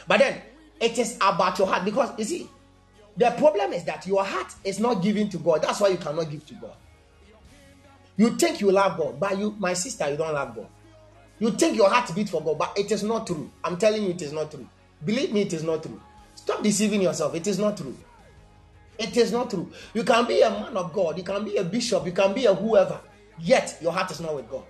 But 0.08 0.20
then 0.20 0.42
it 0.80 0.98
is 0.98 1.18
about 1.18 1.58
your 1.60 1.68
heart 1.68 1.86
because 1.86 2.12
you 2.18 2.26
see, 2.26 2.50
the 3.18 3.32
problem 3.32 3.74
is 3.74 3.84
that 3.86 4.08
your 4.08 4.24
heart 4.24 4.54
is 4.64 4.80
not 4.80 5.02
given 5.04 5.30
to 5.30 5.38
God. 5.38 5.62
That's 5.62 5.80
why 5.82 5.90
you 5.90 5.98
cannot 5.98 6.30
give 6.30 6.46
to 6.48 6.54
God. 6.56 6.76
You 8.18 8.36
think 8.38 8.62
you 8.62 8.72
love 8.72 8.98
God, 8.98 9.20
but 9.20 9.38
you, 9.38 9.56
my 9.60 9.74
sister, 9.74 10.10
you 10.10 10.18
don't 10.18 10.34
love 10.34 10.56
God. 10.56 10.68
You 11.40 11.52
think 11.52 11.78
your 11.78 11.90
heart 11.90 12.14
beats 12.14 12.32
for 12.32 12.42
God, 12.42 12.58
but 12.58 12.78
it 12.78 12.92
is 12.92 13.04
not 13.04 13.26
true. 13.28 13.50
I'm 13.64 13.78
telling 13.78 14.04
you, 14.04 14.10
it 14.10 14.22
is 14.22 14.34
not 14.34 14.52
true. 14.52 14.68
Believe 15.04 15.32
me, 15.32 15.42
it 15.42 15.54
is 15.54 15.64
not 15.64 15.84
true. 15.84 16.02
Stop 16.36 16.64
deceiving 16.64 17.02
yourself. 17.02 17.34
It 17.36 17.48
is 17.48 17.58
not 17.60 17.78
true. 17.78 17.96
It 18.98 19.16
is 19.16 19.32
not 19.32 19.50
true. 19.50 19.72
You 19.94 20.04
can 20.04 20.26
be 20.26 20.42
a 20.42 20.50
man 20.50 20.76
of 20.76 20.92
God, 20.92 21.18
you 21.18 21.24
can 21.24 21.46
be 21.46 21.56
a 21.56 21.64
bishop, 21.64 22.06
you 22.06 22.12
can 22.12 22.34
be 22.34 22.46
a 22.46 22.54
whoever, 22.54 23.00
yet 23.40 23.78
your 23.82 23.94
heart 23.94 24.12
is 24.12 24.20
not 24.20 24.36
with 24.36 24.50
God. 24.50 24.64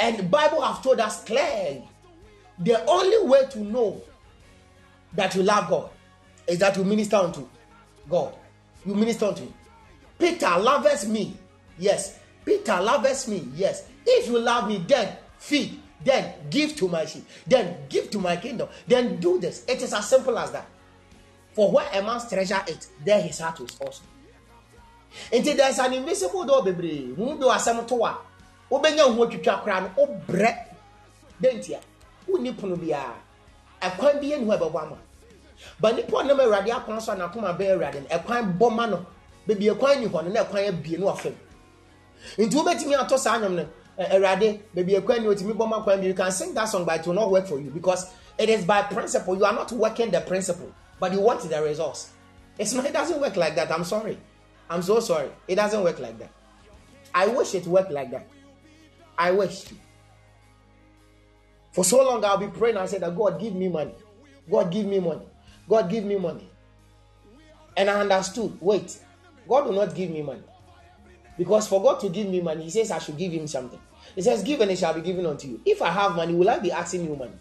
And 0.00 0.18
the 0.18 0.24
Bible 0.24 0.60
has 0.60 0.80
told 0.80 0.98
us 0.98 1.22
clearly 1.24 1.88
the 2.58 2.84
only 2.86 3.28
way 3.28 3.46
to 3.50 3.60
know 3.60 4.02
that 5.14 5.34
you 5.36 5.44
love 5.44 5.68
God 5.70 5.90
is 6.46 6.58
that 6.58 6.76
you 6.76 6.84
minister 6.84 7.16
unto 7.16 7.46
God. 8.10 8.34
You 8.84 8.94
minister 8.94 9.26
unto 9.26 9.44
Him. 9.44 9.54
Peter 10.18 10.58
loves 10.58 11.06
me. 11.06 11.36
Yes. 11.78 12.18
Peter 12.44 12.80
loves 12.80 13.28
me. 13.28 13.48
Yes. 13.54 13.84
If 14.06 14.28
you 14.28 14.38
love 14.38 14.68
me, 14.68 14.84
then 14.86 15.16
feed. 15.38 15.80
Then 16.04 16.34
give 16.50 16.76
to 16.76 16.88
my 16.88 17.04
sheep. 17.04 17.26
Then 17.46 17.76
give 17.88 18.10
to 18.10 18.18
my 18.18 18.36
kingdom. 18.36 18.68
Then 18.86 19.16
do 19.18 19.38
this. 19.40 19.64
It 19.66 19.82
is 19.82 19.92
as 19.92 20.08
simple 20.08 20.38
as 20.38 20.52
that. 20.52 20.66
For 21.52 21.70
where 21.72 21.88
a 21.92 22.02
man's 22.02 22.28
treasure 22.28 22.62
is, 22.68 22.88
there 23.04 23.20
his 23.20 23.38
heart 23.40 23.58
is 23.60 23.76
also. 23.80 24.02
Until 25.32 25.56
there's 25.56 25.78
an 25.78 25.94
invisible 25.94 26.44
door, 26.44 26.62
baby. 26.62 27.12
Who 27.16 27.38
do 27.38 27.46
asem 27.46 27.86
to 27.88 27.94
wa? 27.94 28.18
Wobɛnya 28.70 29.14
ho 29.14 29.24
atwitwa 29.26 29.62
koraa 29.62 29.80
no 29.80 29.88
wobrɛ 29.96 30.66
dɛntia 31.40 31.78
wonni 32.28 32.52
pono 32.52 32.76
biara 32.76 33.14
ɛkwan 33.80 34.20
bi 34.20 34.26
yɛ 34.30 34.38
ne 34.40 34.44
ho 34.46 34.52
ɛbɛbɔ 34.56 34.82
ama 34.82 34.98
ba 35.80 35.92
nipa 35.92 36.16
ɔnam 36.16 36.40
awurade 36.40 36.70
akwan 36.70 37.00
so 37.00 37.12
a 37.12 37.16
n'akoma 37.16 37.56
bɛyɛ 37.56 37.72
awurade 37.76 38.00
no 38.02 38.08
ɛkwan 38.18 38.58
bɔ 38.58 38.74
ma 38.74 38.86
no 38.86 39.06
beebi 39.46 39.70
ɛkwan 39.70 40.00
ni 40.00 40.06
hɔ 40.06 40.24
no 40.24 40.30
na 40.30 40.44
ɛkwan 40.44 40.68
abie 40.68 40.96
no 40.98 41.06
afam 41.08 41.34
nti 42.38 42.54
wobɛtumi 42.56 42.96
atɔ 42.96 43.18
saa 43.18 43.38
anyam 43.38 43.54
no 43.54 43.68
otumi 43.98 45.52
bɔ 45.54 45.68
ma 45.68 45.82
kwan 45.82 46.02
you 46.02 46.14
can 46.14 46.30
sing 46.30 46.54
that 46.54 46.66
song 46.66 46.84
but 46.84 47.00
it 47.00 47.06
will 47.06 47.14
not 47.14 47.30
work 47.30 47.46
for 47.46 47.58
you 47.58 47.70
because 47.70 48.12
it 48.38 48.48
is 48.50 48.64
by 48.64 48.82
principle. 48.82 49.36
You 49.36 49.44
are 49.46 49.52
not 49.54 49.72
working 49.72 50.10
the 50.10 50.20
principle 50.20 50.72
but 51.00 51.12
you 51.12 51.20
want 51.20 51.40
the 51.48 51.62
results. 51.62 52.10
It's 52.58 52.72
not 52.72 52.84
it 52.86 52.92
doesn't 52.92 53.20
work 53.20 53.36
like 53.36 53.54
that. 53.56 53.70
I'm 53.70 53.84
sorry. 53.84 54.18
I'm 54.68 54.82
so 54.82 55.00
sorry. 55.00 55.30
It 55.48 55.54
doesn't 55.56 55.82
work 55.82 55.98
like 55.98 56.18
that. 56.18 56.30
I 57.14 57.26
wish 57.28 57.54
it 57.54 57.66
worked 57.66 57.90
like 57.90 58.10
that. 58.10 58.26
I 59.16 59.30
wish. 59.30 59.64
For 61.72 61.84
so 61.84 62.02
long 62.04 62.24
i'll 62.24 62.38
be 62.38 62.48
praying. 62.48 62.76
I 62.76 62.86
said 62.86 63.00
god 63.00 63.40
give 63.40 63.54
me 63.54 63.68
money. 63.68 63.94
God 64.50 64.70
give 64.70 64.86
me 64.86 65.00
money. 65.00 65.26
God, 65.68 65.90
give 65.90 66.04
me 66.04 66.16
money. 66.16 66.48
And 67.76 67.90
I 67.90 68.00
understood. 68.00 68.56
Wait, 68.60 68.98
God 69.48 69.66
will 69.66 69.72
not 69.72 69.94
give 69.94 70.10
me 70.10 70.22
money. 70.22 70.42
Because 71.38 71.68
for 71.68 71.82
God 71.82 72.00
to 72.00 72.08
give 72.08 72.28
me 72.28 72.40
money, 72.40 72.64
He 72.64 72.70
says 72.70 72.90
I 72.90 72.98
should 72.98 73.16
give 73.16 73.32
Him 73.32 73.46
something. 73.46 73.78
He 74.14 74.22
says, 74.22 74.42
Give 74.42 74.60
and 74.60 74.70
it 74.70 74.78
shall 74.78 74.94
be 74.94 75.00
given 75.02 75.26
unto 75.26 75.46
you. 75.48 75.60
If 75.64 75.82
I 75.82 75.90
have 75.90 76.14
money, 76.16 76.34
will 76.34 76.48
I 76.48 76.58
be 76.58 76.72
asking 76.72 77.04
you 77.06 77.16
money? 77.16 77.32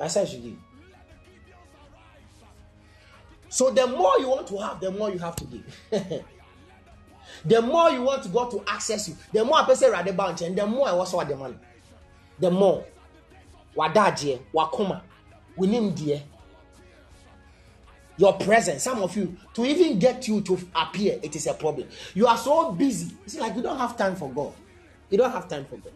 I 0.00 0.06
said 0.08 0.26
I 0.26 0.30
should 0.30 0.42
give. 0.42 0.56
So 3.48 3.70
the 3.70 3.86
more 3.86 4.18
you 4.18 4.28
want 4.28 4.46
to 4.48 4.58
have, 4.58 4.80
the 4.80 4.90
more 4.90 5.10
you 5.10 5.18
have 5.18 5.36
to 5.36 5.44
give. 5.44 5.78
the 7.44 7.62
more 7.62 7.90
you 7.90 8.02
want 8.02 8.32
God 8.32 8.50
to 8.50 8.64
access 8.66 9.08
you, 9.08 9.16
the 9.32 9.44
more 9.44 9.58
I 9.58 9.64
person 9.64 9.92
rather 9.92 10.12
bunch, 10.12 10.42
and 10.42 10.56
the 10.58 10.66
more 10.66 10.88
I 10.88 10.90
also 10.90 11.18
want 11.18 11.28
the 11.28 11.36
money. 11.36 11.56
The 12.40 12.50
more 12.50 12.84
wadagyeɛ 13.76 14.40
wakoma 14.52 15.02
wonim 15.56 15.92
deɛ 15.96 16.22
your 18.16 18.34
presence 18.34 18.82
some 18.84 19.02
of 19.02 19.16
you 19.16 19.36
to 19.54 19.64
even 19.64 19.98
get 19.98 20.26
you 20.28 20.40
to 20.42 20.58
appear 20.74 21.18
it 21.22 21.34
is 21.34 21.46
a 21.46 21.54
problem. 21.54 21.88
You 22.14 22.26
are 22.26 22.36
so 22.38 22.72
busy. 22.72 23.14
It's 23.24 23.36
like 23.36 23.54
you 23.56 23.62
don't 23.62 23.78
have 23.78 23.96
time 23.96 24.16
for 24.16 24.30
god. 24.30 24.52
You 25.10 25.18
don't 25.18 25.32
have 25.32 25.48
time 25.48 25.64
for 25.64 25.76
god. 25.76 25.92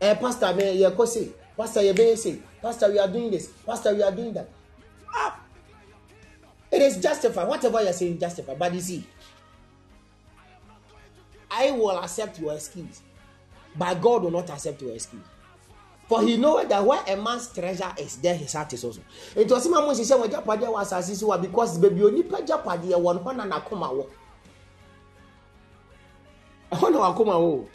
Eh 0.00 0.14
pastor 0.14 0.54
me 0.54 0.72
ye 0.72 0.90
ko 0.90 1.04
say 1.04 1.28
pastor 1.56 1.82
ye 1.82 1.92
be 1.92 2.16
say 2.16 2.38
pastor 2.62 2.90
we 2.90 2.98
are 2.98 3.08
doing 3.08 3.30
this. 3.30 3.48
Pastor 3.66 3.94
we 3.94 4.02
are 4.02 4.12
doing 4.12 4.32
that. 4.32 4.48
Ah! 5.14 5.40
It 6.70 6.82
is 6.82 6.98
justified. 6.98 7.48
Whatever 7.48 7.82
you 7.82 7.88
are 7.88 7.92
saying 7.92 8.18
justified. 8.18 8.58
But 8.58 8.74
you 8.74 8.80
see 8.80 9.04
i 11.50 11.70
will 11.70 11.98
accept 11.98 12.38
your 12.40 12.54
excuse 12.54 13.02
but 13.76 14.00
god 14.00 14.22
will 14.22 14.30
not 14.30 14.48
accept 14.50 14.80
your 14.82 14.92
excuse 14.94 15.22
for 16.08 16.22
he 16.22 16.38
know 16.38 16.64
that 16.64 16.84
where 16.84 17.02
a 17.06 17.16
man's 17.16 17.48
treasure 17.52 17.92
is 17.98 18.16
there 18.16 18.34
his 18.34 18.54
heart 18.54 18.72
is 18.72 18.82
also. 18.82 19.00
Nti 19.36 19.48
ɔsi 19.48 19.70
ma 19.70 19.80
mo 19.82 19.92
hyehyɛ 19.92 20.16
wɔn 20.18 20.28
agyapadeɛ 20.28 20.68
wɔ 20.72 20.80
asase 20.80 21.14
so 21.14 21.26
wa 21.26 21.36
because 21.36 21.78
beebi 21.78 22.00
onipa 22.00 22.40
agyapadeɛ 22.40 22.94
wɔ 22.96 23.14
no 23.14 23.20
hɔ 23.20 23.36
na 23.36 23.44
n'akoma 23.44 23.88
wɔ 23.92 24.06
ɛhɔ 26.72 26.90
na 26.92 26.98
wakoma 26.98 27.34
wɔ 27.34 27.66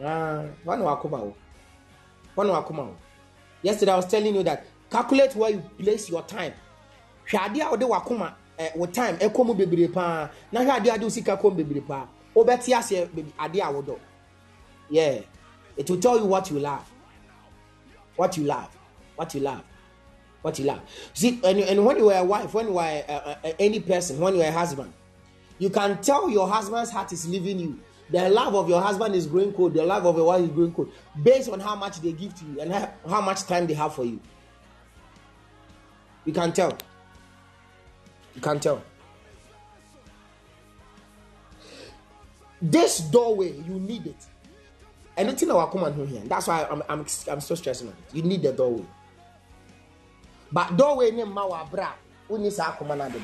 hɔ 0.00 0.78
na 0.78 0.84
wakoma 0.84 1.18
wɔ 1.20 1.32
hɔ 2.36 2.46
na 2.46 2.52
wakoma 2.62 2.82
wɔ 2.88 2.94
yesterday 3.62 3.92
i 3.92 3.96
was 3.96 4.06
telling 4.06 4.34
you 4.34 4.42
that 4.42 4.64
calculate 4.90 5.36
where 5.36 5.50
you 5.50 5.60
place 5.78 6.08
your 6.08 6.22
time. 6.22 6.54
Hwɛ 7.30 7.38
adeɛ 7.50 7.60
a 7.60 7.76
wɔde 7.76 7.86
wakoma 7.90 8.32
ɛ 8.58 8.72
wɔ 8.78 8.92
time 8.94 9.16
ɛkɔ 9.18 9.46
mu 9.46 9.54
bebree 9.54 9.88
paa. 9.92 10.30
Na 10.52 10.60
hwɛ 10.62 10.80
adeɛ 10.80 10.94
a 10.94 10.98
wɔde 10.98 11.10
sika 11.10 11.36
kɔ 11.36 11.54
mu 11.54 11.62
bebree 11.64 11.86
paa. 11.86 12.06
Wɔbɛte 12.34 12.72
aseɛ 12.72 13.08
adeɛ 13.38 13.60
a 13.60 13.72
wɔdɔ 13.74 13.98
yeah. 14.88 15.18
It 15.76 15.90
will 15.90 15.98
tell 16.00 16.16
you 16.16 16.24
what 16.24 16.50
you 16.50 16.60
love 16.60 16.90
what 18.16 18.36
you 18.36 18.44
love, 18.44 18.68
what 19.16 19.34
you 19.34 19.40
love, 19.40 19.62
what 20.42 20.58
you 20.58 20.64
love. 20.64 20.80
See, 21.14 21.40
and, 21.44 21.58
and 21.60 21.84
when 21.84 21.96
you 21.98 22.06
were 22.06 22.14
a 22.14 22.24
wife, 22.24 22.52
when 22.54 22.66
you 22.66 22.72
were 22.74 22.82
a, 22.82 23.04
a, 23.08 23.38
a, 23.44 23.60
any 23.60 23.80
person, 23.80 24.18
when 24.20 24.34
you 24.34 24.40
were 24.40 24.46
a 24.46 24.52
husband, 24.52 24.92
You 25.58 25.70
can 25.70 26.00
tell 26.02 26.28
your 26.28 26.48
husband's 26.48 26.90
heart 26.90 27.12
is 27.12 27.28
leaving 27.28 27.58
you. 27.58 27.80
The 28.10 28.28
love 28.28 28.54
of 28.54 28.68
your 28.68 28.80
husband 28.80 29.14
is 29.14 29.26
growing 29.26 29.52
cold. 29.52 29.74
The 29.74 29.82
love 29.82 30.06
of 30.06 30.16
your 30.16 30.26
wife 30.26 30.42
is 30.44 30.50
growing 30.50 30.72
cold 30.72 30.92
based 31.22 31.48
on 31.48 31.60
how 31.60 31.74
much 31.74 32.00
they 32.00 32.12
give 32.12 32.34
to 32.36 32.44
you 32.44 32.60
and 32.60 32.72
how 33.08 33.20
much 33.20 33.42
time 33.44 33.66
they 33.66 33.74
have 33.74 33.94
for 33.94 34.04
you. 34.04 34.20
You 36.24 36.32
can 36.32 36.52
tell. 36.52 36.76
You 38.34 38.40
can 38.40 38.60
tell. 38.60 38.82
This 42.60 43.00
doorway, 43.00 43.52
you 43.52 43.80
need 43.80 44.06
it. 44.06 44.26
Anything 45.16 45.48
that 45.48 45.54
will 45.54 45.66
come 45.66 45.84
on 45.84 46.06
here. 46.06 46.22
That's 46.26 46.46
why 46.46 46.66
I'm, 46.70 46.82
I'm, 46.88 47.06
I'm 47.28 47.40
so 47.40 47.54
stressing. 47.54 47.92
You 48.12 48.22
need 48.22 48.42
the 48.42 48.52
doorway. 48.52 48.84
But 50.52 50.76
doorway 50.76 51.10
name 51.10 51.28
mawa 51.32 51.70
bra. 51.70 51.92
Uni 52.28 52.50
sa 52.50 52.72
akoma 52.72 52.96
na 52.96 53.08
de 53.08 53.18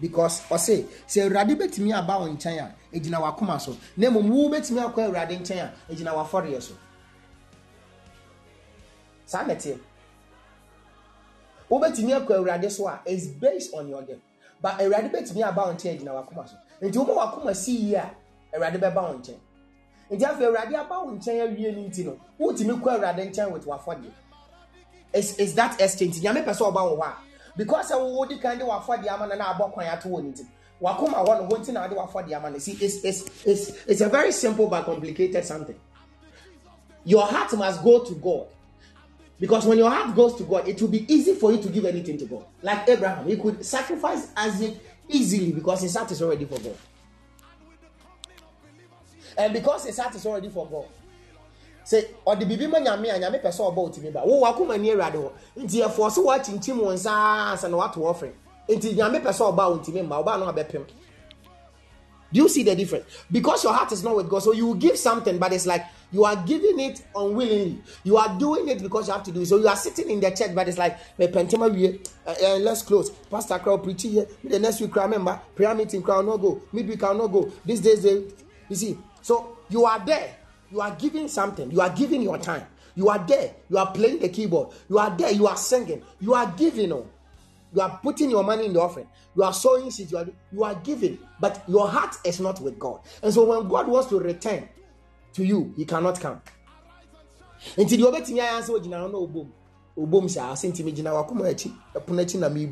because 0.00 0.42
ɔse 0.50 0.84
sɛ 1.06 1.22
awurade 1.22 1.54
bɛtumi 1.56 1.92
aba 1.94 2.18
wo 2.18 2.26
nkyɛn 2.26 2.58
a 2.60 2.74
ɛgyina 2.96 3.20
wakoma 3.20 3.60
so 3.60 3.76
na 3.96 4.08
mmom 4.10 4.28
wo 4.28 4.48
bɛtumi 4.50 4.80
akɔ 4.82 5.08
awurade 5.08 5.38
nkyɛn 5.38 5.58
a 5.62 5.72
ɛgyina 5.92 6.12
wafɔreɛ 6.14 6.60
so 6.62 6.74
saa 9.24 9.44
nɛteɛ 9.44 9.78
wobɛtumi 11.70 12.12
akɔ 12.12 12.30
awurade 12.36 12.70
so 12.70 12.88
a 12.88 13.00
is 13.06 13.28
based 13.28 13.72
on 13.74 13.88
your 13.88 14.02
debt 14.02 14.18
but 14.60 14.78
awurade 14.80 15.10
bɛtumi 15.12 15.42
aba 15.46 15.66
wo 15.66 15.72
nkyɛn 15.72 15.98
agyina 15.98 16.12
wakoma 16.12 16.48
so 16.48 16.56
nti 16.82 16.92
woma 16.98 17.14
wakoma 17.14 17.54
si 17.54 17.72
yie 17.76 17.94
a 17.96 18.10
awurade 18.52 18.78
bɛba 18.80 19.02
wo 19.08 19.18
nkyɛn 19.18 19.38
nti 20.10 20.24
afei 20.24 20.46
awurade 20.46 20.74
aba 20.76 20.98
wo 21.00 21.10
nkyɛn 21.12 21.40
awie 21.48 21.72
no 21.74 21.88
nti 21.88 22.04
no 22.04 22.16
wotumi 22.40 22.80
kɔ 22.80 22.88
awurade 22.98 23.30
nkyɛn 23.30 23.50
with 23.52 23.66
wafɔdeɛ 23.66 24.10
is 25.14 25.38
is 25.38 25.54
that 25.54 25.80
exchange 25.80 26.20
nyame 26.20 26.44
pɛ 26.44 26.52
sɛ 26.54 26.72
ɔba 26.72 26.90
wo 26.90 26.96
hɔ 26.96 27.06
a 27.06 27.16
because 27.56 27.90
sɛ 27.90 28.00
wo 28.14 28.24
di 28.26 28.38
kan 28.38 28.58
de 28.58 28.64
wafɔdeɛ 28.64 29.08
ama 29.08 29.26
no 29.26 29.34
na 29.36 29.54
abɔ 29.54 29.72
kwan 29.72 29.86
ato 29.86 30.08
wɔ 30.08 30.22
ne 30.24 30.32
ti 30.32 30.42
wakoma 30.80 31.24
hɔ 31.24 31.40
no 31.42 31.48
hɔ 31.48 31.58
nti 31.60 31.72
na 31.72 31.84
ade 31.84 31.94
wafɔdeɛ 31.94 32.36
ama 32.36 32.50
no 32.50 32.58
see 32.58 32.72
it's, 32.80 33.04
it's, 33.04 33.46
it's, 33.46 33.68
it's 33.86 34.00
a 34.00 34.08
very 34.08 34.32
simple 34.32 34.66
but 34.66 34.84
complicated 34.84 35.44
something. 35.44 35.76
Your 37.04 37.26
heart 37.26 37.52
must 37.56 37.82
go 37.82 38.02
to 38.02 38.14
God. 38.14 38.46
Because 39.38 39.66
when 39.66 39.78
your 39.78 39.90
heart 39.90 40.14
goes 40.14 40.34
to 40.36 40.44
God, 40.44 40.66
it 40.68 40.80
will 40.80 40.88
be 40.88 41.12
easy 41.12 41.34
for 41.34 41.52
you 41.52 41.60
to 41.60 41.68
give 41.68 41.84
anything 41.84 42.16
to 42.18 42.24
God. 42.24 42.44
Like 42.62 42.88
Abraham, 42.88 43.26
he 43.26 43.36
could 43.36 43.64
sacrifice 43.64 44.28
Isaac 44.36 44.74
easily 45.08 45.52
because 45.52 45.82
his 45.82 45.94
heart 45.94 46.10
is 46.12 46.22
already 46.22 46.44
for 46.46 46.58
God. 46.60 46.76
And 49.36 49.52
because 49.52 49.86
his 49.86 49.98
heart 49.98 50.14
is 50.14 50.26
already 50.26 50.48
for 50.48 50.66
God, 50.66 50.86
say 51.84 52.06
ɔde 52.26 52.44
biribi 52.44 52.70
ma 52.70 52.78
nyame 52.78 53.14
a 53.14 53.18
nyame 53.18 53.42
pɛ 53.42 53.48
sɛ 53.48 53.60
ɔbɔ 53.74 53.90
otimi 53.90 54.12
ba 54.12 54.22
wo 54.24 54.40
wakoma 54.42 54.80
ni 54.80 54.90
awurade 54.90 55.16
hɔ 55.16 55.30
nti 55.58 55.82
ɛfoɔ 55.84 56.10
so 56.10 56.24
wakyinkyim 56.24 56.78
wɔn 56.80 56.94
nsa 56.94 57.52
ansa 57.52 57.68
na 57.68 57.76
wato 57.76 58.00
ɔfrɛ 58.00 58.32
nti 58.68 58.94
nyame 58.94 59.20
pɛ 59.22 59.30
sɛ 59.32 59.52
ɔba 59.52 59.78
otimi 59.78 60.02
mma 60.02 60.22
ɔba 60.22 60.38
no 60.40 60.50
abɛpem 60.50 60.86
do 62.34 62.40
you 62.40 62.48
see 62.48 62.64
the 62.64 62.74
difference? 62.74 63.04
Because 63.30 63.62
your 63.62 63.72
heart 63.72 63.92
is 63.92 64.02
not 64.02 64.16
with 64.16 64.28
God 64.28 64.40
so 64.40 64.52
you 64.52 64.74
give 64.74 64.98
something 64.98 65.38
but 65.38 65.52
it's 65.52 65.66
like 65.66 65.84
you 66.10 66.24
are 66.24 66.34
giving 66.44 66.80
it 66.80 67.00
unwillingly. 67.14 67.80
You 68.02 68.16
are 68.16 68.36
doing 68.36 68.68
it 68.68 68.82
because 68.82 69.06
you 69.06 69.14
have 69.14 69.22
to 69.22 69.32
do 69.32 69.42
it. 69.42 69.46
So 69.46 69.58
you 69.58 69.68
are 69.68 69.76
sitting 69.76 70.10
in 70.10 70.18
the 70.18 70.30
church 70.32 70.52
but 70.52 70.68
it's 70.68 70.76
like 70.76 70.98
me 71.16 71.28
pentema 71.28 71.72
wie 71.72 72.00
uh, 72.26 72.34
uh, 72.44 72.56
let's 72.56 72.82
close. 72.82 73.10
Pastor 73.30 73.60
crowd 73.60 73.84
preaching 73.84 74.10
here. 74.12 74.26
The 74.42 74.58
next 74.58 74.80
week 74.80 74.90
crowd 74.90 75.10
member 75.10 75.40
prayer 75.54 75.76
meeting 75.76 76.02
crowd 76.02 76.26
no 76.26 76.36
go. 76.36 76.60
Midweek 76.72 76.98
crowd 76.98 77.18
no 77.18 77.28
go. 77.28 77.52
These 77.64 77.80
days 77.80 78.02
they 78.02 78.24
you 78.68 78.76
see 78.76 78.98
so 79.24 79.56
you 79.68 79.84
are 79.84 80.04
there 80.04 80.36
you 80.74 80.80
are 80.80 80.90
giving 80.96 81.28
something. 81.28 81.70
You 81.70 81.80
are 81.80 81.90
giving 81.90 82.20
your 82.20 82.36
time. 82.36 82.66
You 82.96 83.08
are 83.08 83.18
there. 83.18 83.54
You 83.70 83.78
are 83.78 83.92
playing 83.92 84.18
the 84.18 84.28
keyboard. 84.28 84.70
You 84.88 84.98
are 84.98 85.16
there. 85.16 85.30
You 85.30 85.46
are 85.46 85.56
singing. 85.56 86.02
You 86.20 86.34
are 86.34 86.52
giving. 86.56 86.92
Oh. 86.92 87.06
You 87.72 87.80
are 87.80 88.00
putting 88.02 88.28
your 88.30 88.42
money 88.42 88.66
in 88.66 88.72
the 88.72 88.80
offering. 88.80 89.06
You 89.36 89.44
are 89.44 89.52
sowing 89.52 89.92
seeds. 89.92 90.10
You 90.10 90.18
are, 90.18 90.26
you 90.52 90.64
are 90.64 90.74
giving. 90.76 91.18
But 91.38 91.62
your 91.68 91.88
heart 91.88 92.16
is 92.24 92.40
not 92.40 92.60
with 92.60 92.76
God. 92.78 93.00
And 93.22 93.32
so 93.32 93.44
when 93.44 93.68
God 93.68 93.86
wants 93.86 94.08
to 94.08 94.18
return 94.18 94.68
to 95.34 95.44
you, 95.44 95.72
he 95.76 95.84
cannot 95.84 96.20
come. 96.20 96.42
Until 97.76 97.98
you 97.98 98.08
obey 98.08 98.32
me, 98.32 98.40
I 98.40 98.56
answer, 98.56 98.72
sa, 100.28 100.50
I 100.50 100.54
sent 100.54 100.84
me, 100.84 100.92
Jina, 100.92 101.10
wakuma 101.10 101.48
echi, 101.48 101.72
epunechi 101.94 102.38
na 102.38 102.48
mi. 102.48 102.68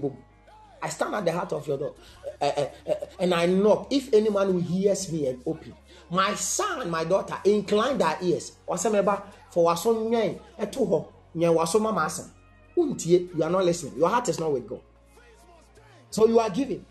I 0.82 0.88
stand 0.88 1.14
at 1.14 1.24
the 1.24 1.30
heart 1.30 1.52
of 1.52 1.66
your 1.68 1.78
door 1.78 1.94
uh, 2.42 2.94
and 3.20 3.32
I 3.32 3.46
knock. 3.46 3.88
If 3.90 4.12
anyone 4.12 4.52
who 4.52 4.58
hears 4.58 5.10
me 5.12 5.28
and 5.28 5.42
open, 5.46 5.74
my 6.10 6.34
son, 6.34 6.90
my 6.90 7.04
daughter, 7.04 7.36
incline 7.44 7.98
their 7.98 8.18
ears. 8.20 8.52
Wasameba 8.68 9.22
for 9.50 9.66
waso 9.72 10.10
nyen 10.10 10.38
eto 10.58 10.86
ho 10.86 11.12
nyen 11.36 11.54
waso. 11.54 12.30
Untie, 12.76 13.28
you 13.34 13.42
are 13.42 13.50
not 13.50 13.64
listening. 13.64 13.98
Your 13.98 14.08
heart 14.08 14.28
is 14.28 14.40
not 14.40 14.52
with 14.52 14.66
God. 14.66 14.80
So 16.10 16.26
you 16.26 16.38
are 16.40 16.50
giving. 16.50 16.84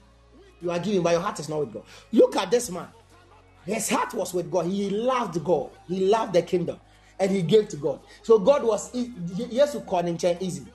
You 0.62 0.70
are 0.72 0.80
giving, 0.80 1.02
but 1.02 1.12
your 1.12 1.22
heart 1.22 1.40
is 1.40 1.50
not 1.50 1.60
with 1.60 1.74
God. 1.74 1.84
Look 2.12 2.36
at 2.36 2.52
this 2.52 2.70
man. 2.70 2.88
His 3.66 3.90
heart 3.90 4.14
was 4.14 4.34
with 4.34 4.52
God. 4.52 4.68
He 4.68 4.90
loved 4.90 5.44
God. 5.44 5.72
He 5.88 6.08
loved 6.08 6.34
the 6.34 6.42
kingdom. 6.44 6.80
And 7.20 7.32
he 7.32 7.42
gave 7.42 7.68
to 7.70 7.78
God. 7.78 8.00
So 8.24 8.40
God 8.40 8.64
was 8.64 8.92
yes 8.94 9.74
to 9.74 9.82
call 9.82 10.04
him 10.04 10.18
easy. 10.40 10.66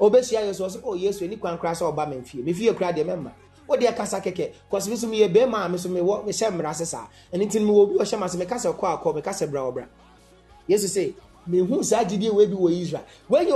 Obesia 0.00 0.40
yesu 0.40 0.60
was 0.60 0.76
oh 0.82 0.96
yesu 0.96 1.22
any 1.22 1.36
kwan 1.36 1.56
kra 1.56 1.70
sɛ 1.70 1.94
ɔba 1.94 2.08
me 2.08 2.20
fie. 2.22 2.42
Me 2.42 2.52
fie 2.52 2.72
kra 2.72 2.92
de 2.92 3.04
memma 3.04 3.32
wode 3.68 3.82
ɛkasa 3.82 4.20
kɛkɛ 4.20 4.52
kɔsi 4.70 4.90
bi 4.90 4.96
so 4.96 5.06
meyɛ 5.06 5.28
bɛrima 5.32 5.64
a 5.64 5.68
me 5.68 5.78
so 5.78 5.88
mewɔ 5.88 6.24
mehyɛ 6.24 6.50
mmara 6.50 6.74
se 6.74 6.84
saa 6.84 7.06
ɛno 7.32 7.44
nti 7.46 7.60
mewɔ 7.60 7.88
bi 7.88 8.04
ɔhyɛ 8.04 8.18
ma 8.18 8.26
se 8.26 8.38
meka 8.38 8.54
sɛ 8.56 8.74
kɔ 8.76 8.98
akɔ 9.00 9.14
meka 9.14 9.30
sɛ 9.30 9.50
bra 9.50 9.60
ɔbra 9.62 9.86
yesu 10.68 10.86
sɛ 10.86 11.14
mehu 11.46 11.82
saa 11.84 12.04
gyidie 12.04 12.30
wei 12.30 12.46
bi 12.46 12.54
wɔ 12.54 12.82
israel. 12.82 13.04
Wɔyɛ 13.30 13.52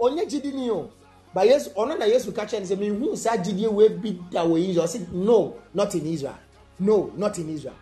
ɔnyɛ 0.00 0.28
gyidi 0.28 0.54
ni 0.54 0.70
o 0.70 0.90
but 1.34 1.46
yesu 1.46 1.70
ɔno 1.74 1.98
na 1.98 2.04
yesu 2.06 2.32
ka 2.32 2.44
kyerɛ 2.44 2.60
no 2.60 2.66
sɛ 2.66 2.78
mehu 2.78 3.16
saa 3.16 3.36
gyidie 3.36 3.70
wei 3.72 3.88
bi 3.88 4.18
da 4.30 4.44
wɔ 4.44 4.68
israel. 4.68 4.86
Ɔsɛ 4.86 5.12
no 5.12 5.54
not 5.72 5.94
in 5.94 6.06
israel. 6.06 6.38
No 6.78 7.10
not 7.16 7.38
in 7.38 7.48
israel. 7.50 7.74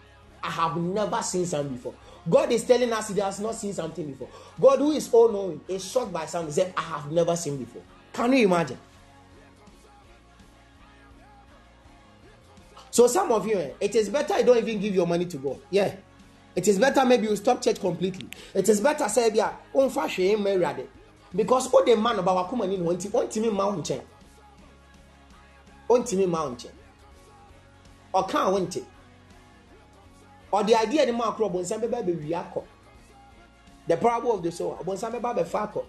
I 0.43 0.51
have 0.51 0.77
never 0.77 1.23
seen 1.23 1.47
some 1.47 1.69
before. 1.69 1.95
God 2.29 2.51
is 2.53 2.65
telling 2.65 2.93
us 2.93 3.09
he 3.09 3.21
has 3.21 3.41
not 3.41 3.55
seen 3.55 3.73
something 3.73 4.07
before. 4.07 4.29
God, 4.61 4.79
who 4.79 4.93
is 4.93 5.13
all 5.13 5.29
knowing, 5.31 5.61
is 5.69 5.85
shocked 5.89 6.13
by 6.13 6.27
something. 6.27 6.49
He 6.49 6.53
said, 6.53 6.75
I 6.77 6.81
have 6.83 7.11
never 7.11 7.35
seen 7.37 7.57
before. 7.57 7.83
Can 8.13 8.33
you 8.33 8.47
imagine? 8.47 8.79
So 12.93 13.07
some 13.07 13.33
of 13.33 13.47
you, 13.47 13.57
eh, 13.57 13.71
it 13.81 13.95
is 13.95 14.11
better 14.11 14.39
you 14.39 14.45
don't 14.45 14.59
even 14.59 14.79
give 14.79 14.95
your 14.95 15.07
money 15.07 15.25
to 15.25 15.39
God. 15.39 15.59
Yeah. 15.71 15.95
It 16.55 16.69
is 16.69 16.79
better 16.79 17.07
maybe 17.07 17.27
you 17.27 17.35
stop 17.37 17.63
church 17.63 17.81
completely. 17.81 18.29
It 18.55 18.69
is 18.69 18.83
better 18.83 19.09
say 19.09 19.31
bia 19.31 19.51
onfa 19.75 20.07
hwe 20.07 20.39
married 20.39 20.87
because 21.35 21.73
all 21.73 21.83
the 21.83 21.97
man 21.97 22.19
about 22.19 22.51
wakoma 22.51 22.69
ni 22.69 22.77
no 22.77 22.91
nti 22.93 23.09
ontimi 23.11 23.51
ma 23.51 23.67
wo 23.67 23.77
nkyɛn. 23.77 24.03
Ontimi 25.89 26.29
ma 26.29 26.45
wo 26.45 26.51
nkyɛn. 26.51 26.71
Ɔka 28.13 28.53
wo 28.53 28.59
nti. 28.61 28.85
Ɔde 30.53 30.83
idea 30.83 31.07
ni 31.07 31.13
ma 31.13 31.33
akro 31.33 31.51
bonsan 31.51 31.81
bɛba 31.81 32.05
bɛwi 32.05 32.29
akɔ. 32.29 32.63
The 33.89 33.97
parable 33.97 34.33
of 34.35 34.43
the 34.43 34.53
sower. 34.53 34.77
Bonsan 34.85 35.13
bɛba 35.13 35.39
bɛfa 35.39 35.73
akɔ. 35.73 35.85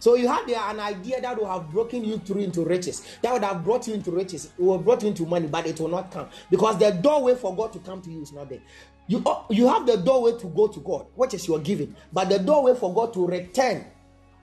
So 0.00 0.14
you 0.14 0.28
had 0.28 0.48
an 0.48 0.80
idea 0.80 1.20
that 1.20 1.36
would 1.38 1.48
have 1.48 1.70
broken 1.70 2.04
you 2.04 2.18
through 2.18 2.42
into 2.42 2.64
riches. 2.64 3.02
That 3.22 3.32
would 3.32 3.42
have 3.42 3.64
brought 3.64 3.86
you 3.88 3.94
into 3.94 4.10
riches. 4.10 4.46
It 4.46 4.62
will 4.62 4.76
have 4.76 4.84
brought 4.84 5.02
you 5.02 5.08
into 5.08 5.26
money, 5.26 5.48
but 5.48 5.66
it 5.66 5.78
will 5.80 5.88
not 5.88 6.10
come 6.10 6.28
because 6.50 6.78
the 6.78 6.90
doorway 6.90 7.34
for 7.34 7.54
God 7.54 7.72
to 7.72 7.78
come 7.80 8.00
to 8.02 8.10
you 8.10 8.22
is 8.22 8.32
not 8.32 8.48
there. 8.48 8.60
You 9.06 9.22
uh, 9.24 9.42
you 9.50 9.66
have 9.68 9.86
the 9.86 9.96
doorway 9.96 10.38
to 10.38 10.46
go 10.48 10.68
to 10.68 10.80
God, 10.80 11.06
which 11.14 11.34
is 11.34 11.48
your 11.48 11.58
giving, 11.58 11.96
but 12.12 12.28
the 12.28 12.38
doorway 12.38 12.74
for 12.74 12.92
God 12.94 13.12
to 13.14 13.26
return 13.26 13.84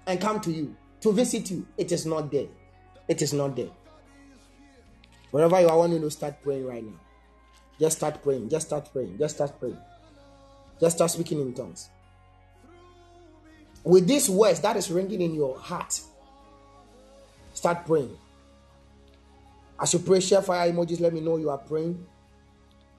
and 0.08 0.20
come 0.20 0.40
to 0.42 0.52
you 0.52 0.76
to 1.02 1.12
visit 1.12 1.52
you, 1.52 1.68
it 1.78 1.92
is 1.92 2.06
not 2.06 2.32
there. 2.32 2.48
It 3.08 3.22
is 3.22 3.32
not 3.32 3.56
there. 3.56 3.70
Wherever 5.32 5.62
you 5.62 5.68
are, 5.68 5.74
I 5.74 5.76
want 5.76 5.94
you 5.94 6.00
to 6.00 6.10
start 6.10 6.42
praying 6.42 6.66
right 6.66 6.84
now. 6.84 7.00
Just 7.80 7.98
start 7.98 8.24
praying. 8.24 8.50
Just 8.50 8.68
start 8.68 8.90
praying. 8.92 9.18
Just 9.20 9.36
start 9.36 9.60
praying. 9.60 9.78
Just 10.80 10.96
start 10.96 11.12
speaking 11.12 11.40
in 11.42 11.54
tongues 11.54 11.90
with 13.86 14.08
these 14.08 14.30
words 14.30 14.60
that 14.62 14.76
is 14.76 14.90
ringing 14.90 15.22
in 15.22 15.36
your 15.36 15.58
heart, 15.60 16.02
start 17.54 17.86
praying. 17.86 18.18
As 19.80 19.94
you 19.94 20.00
pray, 20.00 20.20
share 20.20 20.42
fire 20.42 20.72
emojis. 20.72 21.00
Let 21.00 21.14
me 21.14 21.22
know 21.22 21.38
you 21.38 21.50
are 21.50 21.58
praying. 21.58 22.06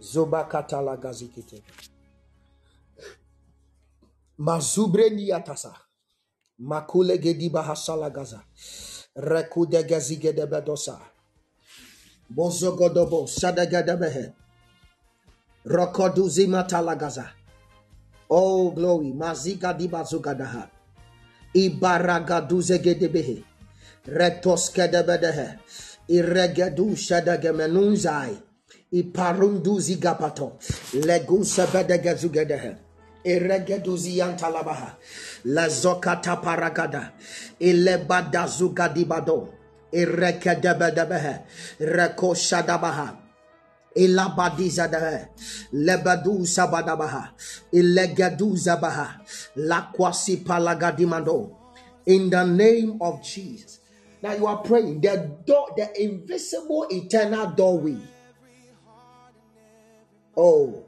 Zoba 0.00 0.48
katala 0.48 0.96
gazikite. 0.96 1.62
Mazubre 4.38 5.10
niyatasa. 5.10 5.74
Makule 6.58 7.18
gediba 7.18 7.62
hasala 7.62 8.10
gaza. 8.10 8.42
Rekude 9.16 9.82
gazige 9.82 10.32
de 10.32 10.46
bedosa. 10.46 11.00
Bozogodobo 12.30 13.26
sadagadebehe. 13.26 14.32
Rokodu 15.64 16.28
zimatala 16.28 16.94
gaza. 16.96 17.32
Oh 18.30 18.70
glory. 18.70 19.12
Mazika 19.12 19.72
diba 19.74 20.04
zugadaha. 20.04 20.75
Ibaragaduzegedebehe. 21.56 23.36
Retoskedebedehe. 24.06 25.48
Iregedu 26.08 26.96
shadagemenunzai. 26.96 28.36
Iparunduzi 28.92 29.96
gapato. 29.96 30.58
Legusa 30.92 31.66
bedegezugedehe. 31.66 32.76
Iregeduzi 33.24 34.18
yantalabaha. 34.18 34.90
Lazokata 35.44 36.36
paragada. 36.36 37.12
Ilebadazugadi 37.58 39.04
bado. 39.04 39.48
Irekedebedebehe. 39.92 41.34
Rekoshadabaha. 41.80 43.25
Elabadiza 43.96 44.88
da 44.88 45.28
lebadu 45.72 46.46
sabadabaha 46.46 47.32
ilegadu 47.72 48.56
zabaha 48.56 49.20
lakwasi 49.56 50.36
palagadimando 50.44 51.56
in 52.06 52.30
the 52.30 52.44
name 52.44 52.98
of 53.00 53.22
Jesus. 53.22 53.80
Now 54.22 54.34
you 54.34 54.46
are 54.46 54.58
praying 54.58 55.00
the 55.00 55.36
door, 55.44 55.68
the 55.76 56.02
invisible 56.02 56.86
eternal 56.90 57.48
doorway. 57.48 57.98
Oh, 60.36 60.84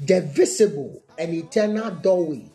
the 0.00 0.20
visible 0.20 1.02
and 1.18 1.34
eternal 1.34 1.90
doorway 1.90 2.50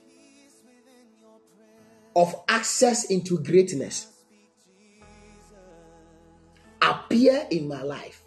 of 2.15 2.35
access 2.47 3.05
into 3.05 3.39
greatness 3.39 4.07
appear 6.81 7.47
in 7.51 7.67
my 7.67 7.81
life. 7.81 8.20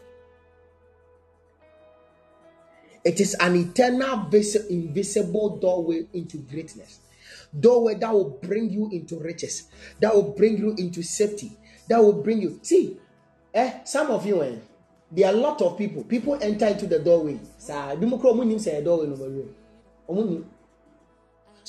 It 3.04 3.20
is 3.20 3.34
an 3.34 3.54
eternal, 3.54 4.30
invisible 4.70 5.58
doorway 5.58 6.06
into 6.14 6.38
greatness. 6.38 7.00
Doorway 7.58 7.96
that 7.96 8.12
will 8.12 8.38
bring 8.42 8.70
you 8.70 8.88
into 8.90 9.18
riches, 9.18 9.68
that 10.00 10.14
will 10.14 10.32
bring 10.32 10.56
you 10.56 10.74
into 10.78 11.02
safety, 11.02 11.52
that 11.88 12.02
will 12.02 12.22
bring 12.22 12.40
you. 12.40 12.58
See, 12.62 12.96
eh, 13.52 13.84
some 13.84 14.10
of 14.10 14.24
you, 14.26 14.42
eh, 14.42 14.56
there 15.12 15.28
are 15.28 15.34
a 15.34 15.36
lot 15.36 15.60
of 15.60 15.76
people. 15.76 16.02
People 16.04 16.38
enter 16.40 16.66
into 16.66 16.86
the 16.86 16.98
doorway. 16.98 17.38
So 17.58 17.74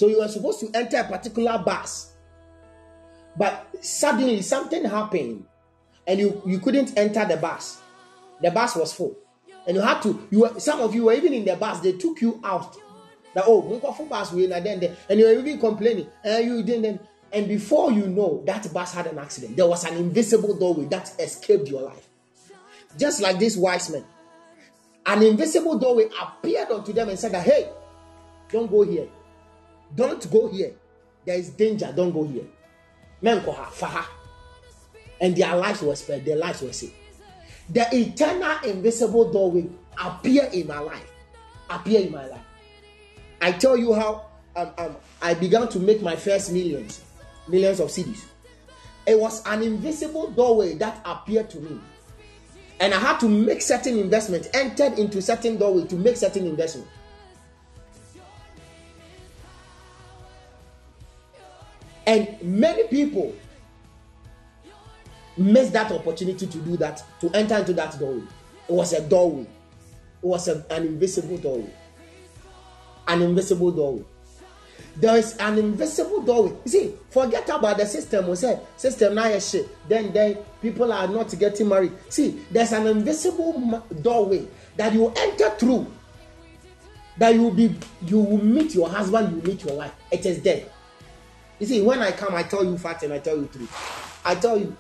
you 0.07 0.21
are 0.21 0.29
supposed 0.29 0.59
to 0.61 0.69
enter 0.73 0.97
a 0.97 1.03
particular 1.03 1.57
bus, 1.59 2.13
but 3.37 3.67
suddenly 3.81 4.41
something 4.41 4.85
happened, 4.85 5.43
and 6.07 6.19
you 6.19 6.41
you 6.45 6.59
couldn't 6.59 6.97
enter 6.97 7.25
the 7.25 7.37
bus. 7.37 7.81
The 8.41 8.51
bus 8.51 8.75
was 8.75 8.93
full 8.93 9.15
and 9.67 9.75
you 9.75 9.81
had 9.81 10.01
to 10.01 10.27
you 10.31 10.41
were 10.41 10.59
some 10.59 10.81
of 10.81 10.93
you 10.93 11.05
were 11.05 11.13
even 11.13 11.33
in 11.33 11.45
the 11.45 11.55
bus. 11.55 11.79
They 11.79 11.93
took 11.93 12.21
you 12.21 12.39
out. 12.43 12.77
That 13.33 13.45
oh 13.47 13.79
for 13.79 14.05
bus 14.05 14.31
we 14.31 14.51
and 14.51 14.65
then 14.65 14.95
and 15.09 15.19
you 15.19 15.25
were 15.25 15.33
even 15.33 15.59
complaining. 15.59 16.07
And 16.23 16.45
you 16.45 16.63
didn't 16.63 17.01
and 17.31 17.47
before 17.47 17.91
you 17.91 18.07
know 18.07 18.43
that 18.45 18.71
bus 18.73 18.93
had 18.93 19.07
an 19.07 19.17
accident. 19.17 19.57
There 19.57 19.67
was 19.67 19.83
an 19.83 19.95
invisible 19.97 20.57
doorway 20.57 20.85
that 20.85 21.13
escaped 21.19 21.67
your 21.67 21.81
life. 21.81 22.07
Just 22.97 23.21
like 23.21 23.39
this 23.39 23.57
wise 23.57 23.89
man. 23.89 24.05
An 25.05 25.21
invisible 25.21 25.77
doorway 25.77 26.09
appeared 26.21 26.71
unto 26.71 26.93
them 26.93 27.09
and 27.09 27.19
said 27.19 27.31
that 27.33 27.45
hey 27.45 27.69
don't 28.49 28.69
go 28.69 28.83
here. 28.83 29.07
Don't 29.93 30.31
go 30.31 30.47
here. 30.47 30.73
There 31.25 31.35
is 31.35 31.49
danger. 31.49 31.91
Don't 31.95 32.11
go 32.11 32.23
here. 32.23 32.45
Men 33.21 33.43
and 35.19 35.35
their 35.35 35.55
lives 35.55 35.81
were 35.81 35.95
spared. 35.95 36.25
Their 36.25 36.37
lives 36.37 36.61
were 36.61 36.73
saved 36.73 36.93
the 37.69 37.87
eternal 37.93 38.57
invisible 38.69 39.31
doorway 39.31 39.67
appear 40.01 40.45
in 40.53 40.67
my 40.67 40.79
life. 40.79 41.11
Appear 41.69 42.01
in 42.01 42.11
my 42.11 42.27
life. 42.27 42.41
I 43.41 43.51
tell 43.51 43.75
you 43.77 43.93
how 43.93 44.25
um, 44.55 44.71
um, 44.77 44.95
i 45.21 45.33
began 45.33 45.67
to 45.67 45.79
make 45.79 46.01
my 46.01 46.15
first 46.15 46.51
millions 46.51 47.01
millions 47.47 47.79
of 47.81 47.89
cedis 47.89 48.25
it 49.07 49.19
was 49.19 49.45
an 49.45 49.61
invisible 49.61 50.31
doorway 50.31 50.73
that 50.75 50.99
appeared 51.05 51.49
to 51.51 51.59
me. 51.59 51.79
And 52.79 52.93
i 52.93 52.99
had 52.99 53.19
to 53.19 53.29
make 53.29 53.61
certain 53.61 53.97
investment 53.99 54.47
entered 54.53 54.97
into 54.97 55.21
certain 55.21 55.57
doorway 55.57 55.85
to 55.87 55.95
make 55.95 56.17
certain 56.17 56.45
investment. 56.47 56.87
And 62.07 62.41
many 62.41 62.87
people 62.87 63.33
missed 65.37 65.73
that 65.73 65.91
opportunity 65.91 66.47
to 66.47 66.57
do 66.59 66.77
that, 66.77 67.03
to 67.21 67.29
enter 67.31 67.57
into 67.57 67.73
that 67.73 67.97
doorway. 67.99 68.23
It 68.67 68.73
was 68.73 68.93
a 68.93 69.01
doorway. 69.01 69.41
It 69.41 69.47
was 70.25 70.47
a, 70.47 70.65
an 70.69 70.85
invisible 70.87 71.37
doorway. 71.37 71.69
An 73.07 73.21
invisible 73.21 73.71
doorway. 73.71 74.03
There 74.97 75.17
is 75.17 75.35
an 75.37 75.57
invisible 75.57 76.21
doorway. 76.21 76.55
You 76.65 76.71
see, 76.71 76.93
forget 77.09 77.49
about 77.49 77.77
the 77.77 77.85
system. 77.85 78.27
We 78.29 78.35
say 78.37 78.59
system 78.77 79.15
now 79.15 79.25
is 79.25 79.49
shit. 79.49 79.67
Then 79.89 80.13
then 80.13 80.37
people 80.61 80.91
are 80.91 81.07
not 81.07 81.37
getting 81.37 81.67
married. 81.67 81.91
See, 82.09 82.45
there's 82.49 82.71
an 82.71 82.87
invisible 82.87 83.83
doorway 84.01 84.47
that 84.77 84.93
you 84.93 85.11
enter 85.15 85.49
through. 85.51 85.87
That 87.17 87.33
you 87.33 87.43
will 87.43 87.51
be 87.51 87.75
you 88.05 88.19
will 88.19 88.43
meet 88.43 88.73
your 88.73 88.89
husband, 88.89 89.35
you 89.35 89.41
meet 89.51 89.65
your 89.65 89.75
wife. 89.77 89.93
It 90.11 90.25
is 90.25 90.41
there. 90.41 90.63
You 91.59 91.67
see, 91.67 91.81
when 91.81 91.99
I 91.99 92.11
come, 92.11 92.33
I 92.33 92.43
tell 92.43 92.63
you 92.63 92.77
fact 92.77 93.03
and 93.03 93.13
I 93.13 93.19
tell 93.19 93.37
you 93.37 93.47
truth. 93.51 94.21
I 94.25 94.35
tell 94.35 94.57
you 94.57 94.75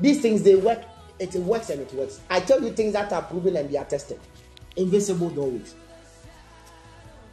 these 0.00 0.20
things 0.20 0.42
they 0.42 0.56
work, 0.56 0.82
it 1.18 1.34
works 1.34 1.70
and 1.70 1.80
it 1.80 1.92
works. 1.94 2.20
I 2.28 2.40
tell 2.40 2.62
you 2.62 2.72
things 2.72 2.92
that 2.94 3.12
are 3.12 3.22
proven 3.22 3.56
and 3.56 3.70
they 3.70 3.78
are 3.78 3.84
tested. 3.84 4.18
Invisible 4.76 5.30
doorways. 5.30 5.74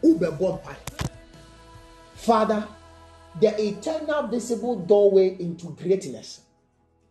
Uber. 0.03 0.37
Father, 2.15 2.67
the 3.39 3.61
eternal 3.61 4.27
visible 4.27 4.79
doorway 4.79 5.35
into 5.39 5.71
greatness. 5.81 6.41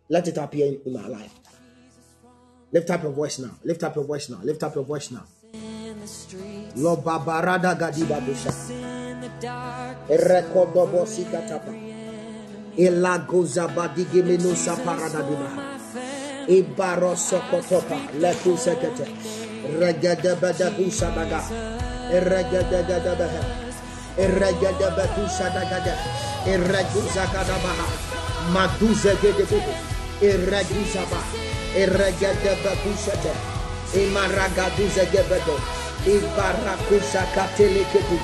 Let 0.08 0.28
it 0.28 0.36
appear 0.38 0.66
in, 0.66 0.80
in 0.86 0.92
my 0.92 1.06
life. 1.06 1.34
Lift 2.72 2.90
up 2.90 3.02
your 3.02 3.12
voice 3.12 3.38
now. 3.38 3.50
Lift 3.64 3.82
up 3.82 3.96
your 3.96 4.04
voice 4.04 4.28
now. 4.28 4.38
Lift 4.42 4.62
up 4.62 4.74
your 4.74 4.84
voice 4.84 5.10
now. 5.10 5.24
Lo 6.76 6.96
babarada 6.96 7.74
gadiba 7.74 8.20
dusha. 8.20 8.52
Erekodobo 10.08 11.06
sikatapa. 11.06 11.89
Elagoza 12.80 13.68
badigimeno 13.68 14.56
saparada 14.56 15.20
dibaha. 15.28 15.76
Ibaro 16.48 17.12
sokotopa 17.12 17.98
leku 18.16 18.56
sekete. 18.56 19.04
Regada 19.76 20.32
badagusa 20.40 21.12
daga. 21.12 21.44
Regada 22.08 22.80
gada 22.88 23.12
baha. 23.20 23.42
Regada 24.16 24.88
badusa 24.96 25.52
daga. 25.52 25.94
Irreguza 26.48 27.24
gada 27.28 27.56
baha. 27.60 27.86
Maduza 28.48 29.12
gede 29.20 29.44
gede. 29.44 29.74
Irreguza 30.24 31.04
ba. 31.12 31.20
Irregada 31.76 32.52
badusa 32.64 33.12
de. 33.20 33.32
Imaragaduza 34.00 35.04
gebedo. 35.12 35.56
Ibarakusa 36.08 37.28
kateleketu. 37.36 38.16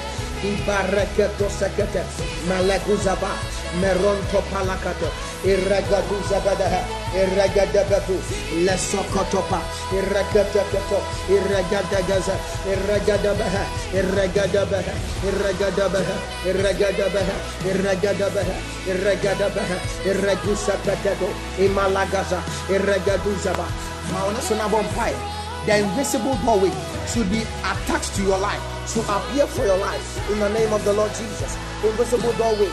Ibareketo 0.48 1.46
sekete. 1.52 2.02
Malaguza 2.48 3.16
ba. 3.20 3.55
Meronto 3.80 4.42
palakato 4.50 5.08
irragaduza 5.44 6.40
badaha 6.44 6.80
irragadabatu 7.14 8.16
lesokotopa. 8.64 9.60
Irragateketo 9.92 10.98
irragadagaza 11.30 12.34
irragadabaha 12.72 13.64
irragadabaha 13.94 14.94
irragadabaha 15.28 16.14
irragadabaha 16.50 17.36
irragadabaha 17.70 18.56
irragadabaha 18.90 19.76
irragusakateto 20.04 21.28
imalagaza. 21.58 22.40
Irragaduzaba 22.70 23.66
maona 24.12 24.40
sonabompai 24.40 25.14
the 25.66 25.78
invisible 25.78 26.36
doorway 26.44 26.70
should 27.08 27.28
be 27.28 27.42
attached 27.66 28.14
to 28.14 28.22
your 28.22 28.38
life, 28.38 28.62
to 28.94 29.00
appear 29.00 29.46
for 29.48 29.66
your 29.66 29.78
life. 29.78 30.30
In 30.30 30.38
the 30.38 30.48
name 30.50 30.72
of 30.72 30.84
the 30.84 30.92
Lord 30.92 31.10
Jesus. 31.10 31.56
Invisible 31.82 32.32
doorway 32.34 32.70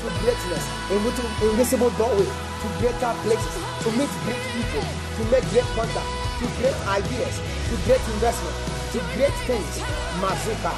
to 0.00 0.08
greatness, 0.24 0.64
to 0.88 1.48
invisible 1.50 1.90
doorway 2.00 2.50
to 2.60 2.68
greater 2.76 3.12
places, 3.24 3.54
to 3.80 3.88
meet 3.96 4.12
great 4.28 4.44
people, 4.52 4.84
to 5.16 5.22
make 5.32 5.44
great 5.48 5.68
contact, 5.72 6.08
to 6.40 6.46
great 6.60 6.76
ideas, 6.92 7.34
to 7.68 7.74
great 7.88 8.04
investment, 8.16 8.56
to 8.92 8.98
great 9.16 9.32
things. 9.48 9.72
Mazuka, 10.20 10.72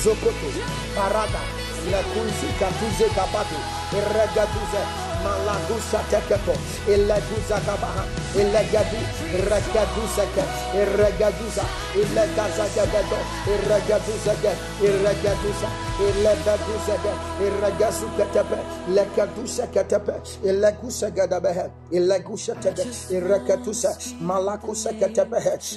Zokoto, 0.00 0.48
Parada, 0.96 1.42
Lakunzi, 1.92 2.48
Katuze, 2.56 3.06
Kabatu, 3.12 3.58
Irregatuze, 3.92 4.82
malagusa 5.26 5.98
tekepo 6.10 6.54
ileguza 6.94 7.58
gabaha 7.66 8.04
ilegadu 8.40 9.00
regaduza 9.50 10.24
ke 10.34 10.44
iregaduza 10.80 11.64
ilegaza 12.00 12.66
gebedo 12.74 13.18
iregaduza 13.54 14.34
ge 14.42 14.52
iregaduza 14.86 15.68
ilegaduza 16.06 16.94
ge 17.02 17.12
iregazu 17.46 18.06
ketepe 18.16 18.58
ketepe 19.74 20.14
ilegusa 20.48 21.06
ilegusa 21.90 22.54
tebe 22.54 22.84
malakusa 24.20 24.90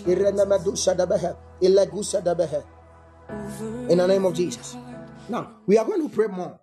irenemedusa 0.08 0.96
debehe 0.96 1.34
ilegusa 1.62 2.22
debehe. 2.22 2.62
In 3.90 3.98
the 3.98 4.08
name 4.08 4.26
of 4.26 4.34
Jesus. 4.34 4.76
Now 5.28 5.48
we 5.68 5.78
are 5.78 5.86
going 5.86 6.02
to 6.02 6.16
pray 6.16 6.28
more. 6.28 6.60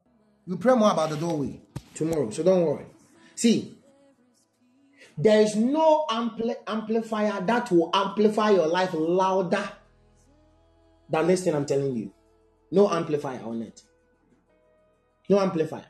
We 0.46 0.56
pray 0.56 0.74
more 0.74 0.90
about 0.90 1.10
the 1.10 1.16
doorway 1.16 1.60
tomorrow. 1.96 2.30
So 2.30 2.42
don't 2.42 2.62
worry. 2.62 2.86
See, 3.34 3.76
there 5.18 5.40
is 5.40 5.56
no 5.56 6.04
ampli- 6.08 6.56
amplifier 6.66 7.40
that 7.46 7.70
will 7.70 7.90
amplify 7.94 8.50
your 8.50 8.66
life 8.66 8.90
louder 8.92 9.68
than 11.08 11.26
this 11.26 11.44
thing 11.44 11.54
I'm 11.54 11.66
telling 11.66 11.96
you. 11.96 12.12
No 12.70 12.90
amplifier 12.90 13.40
on 13.44 13.62
it. 13.62 13.82
No 15.28 15.40
amplifier. 15.40 15.86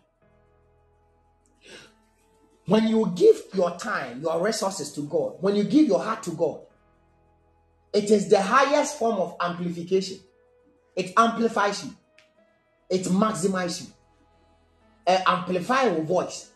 When 2.66 2.88
you 2.88 3.12
give 3.14 3.36
your 3.54 3.76
time, 3.78 4.22
your 4.22 4.42
resources 4.42 4.92
to 4.92 5.02
God, 5.02 5.36
when 5.40 5.54
you 5.56 5.64
give 5.64 5.86
your 5.86 6.02
heart 6.02 6.22
to 6.24 6.30
God, 6.30 6.60
It 7.96 8.10
is 8.10 8.28
the 8.28 8.42
highest 8.42 8.98
form 8.98 9.16
of 9.16 9.36
amplification. 9.40 10.18
It 10.94 11.14
amplifies 11.16 11.82
you. 11.82 11.96
It 12.90 13.04
maximizes 13.04 13.86
you. 13.86 13.92
An 15.06 15.22
amplifying 15.26 16.04
voice. 16.06 16.50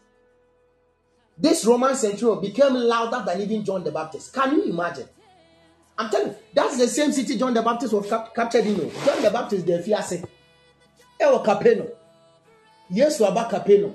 This 1.39 1.65
Roman 1.65 1.95
centurion 1.95 2.41
became 2.41 2.75
louder 2.75 3.23
than 3.25 3.41
even 3.41 3.65
John 3.65 3.83
the 3.85 3.91
Baptist. 3.93 4.33
Can 4.33 4.57
you 4.57 4.65
imagine? 4.65 5.09
I'm 5.97 6.11
telling 6.11 6.29
you, 6.29 6.37
that's 6.53 6.77
the 6.79 6.89
same 6.89 7.13
city 7.13 7.39
John 7.39 7.55
the 7.55 7.63
Baptist 7.63 7.93
was 7.93 8.09
cap- 8.09 8.35
captured 8.35 8.67
in. 8.67 8.81
Oh. 8.81 9.05
John 9.05 9.23
the 9.23 9.31
Baptist, 9.31 9.67
the 9.67 9.73
fiancé. 9.79 10.27
Ewo 11.21 11.45
Capeno. 11.45 11.91
Yesu 12.93 13.27
aba 13.27 13.49
Capeno. 13.51 13.95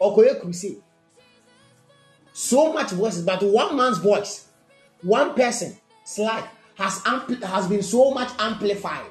Okoye 0.00 0.40
crusade. 0.40 0.82
So 2.32 2.72
much 2.72 2.90
voices, 2.92 3.22
but 3.24 3.42
one 3.42 3.76
man's 3.76 3.98
voice, 3.98 4.46
one 5.02 5.34
person's 5.34 5.76
life 6.18 6.46
has 6.76 6.98
ampli- 7.00 7.42
has 7.42 7.66
been 7.68 7.82
so 7.82 8.12
much 8.12 8.30
amplified 8.38 9.04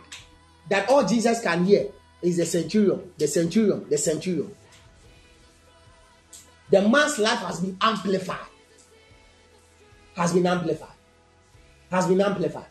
that 0.70 0.90
all 0.90 1.06
Jesus 1.06 1.42
can 1.42 1.66
hear 1.66 1.88
is 2.22 2.38
the 2.38 2.46
centurion, 2.46 3.12
the 3.18 3.28
centurion, 3.28 3.88
the 3.90 3.98
centurion. 3.98 4.56
The 6.70 6.82
man's 6.88 7.18
life 7.18 7.40
has 7.40 7.60
been 7.62 7.78
amplified. 7.82 8.38
Has 10.16 10.34
been 10.34 10.46
amplified. 10.46 10.90
Has 11.90 12.08
been 12.08 12.22
amplified. 12.22 12.68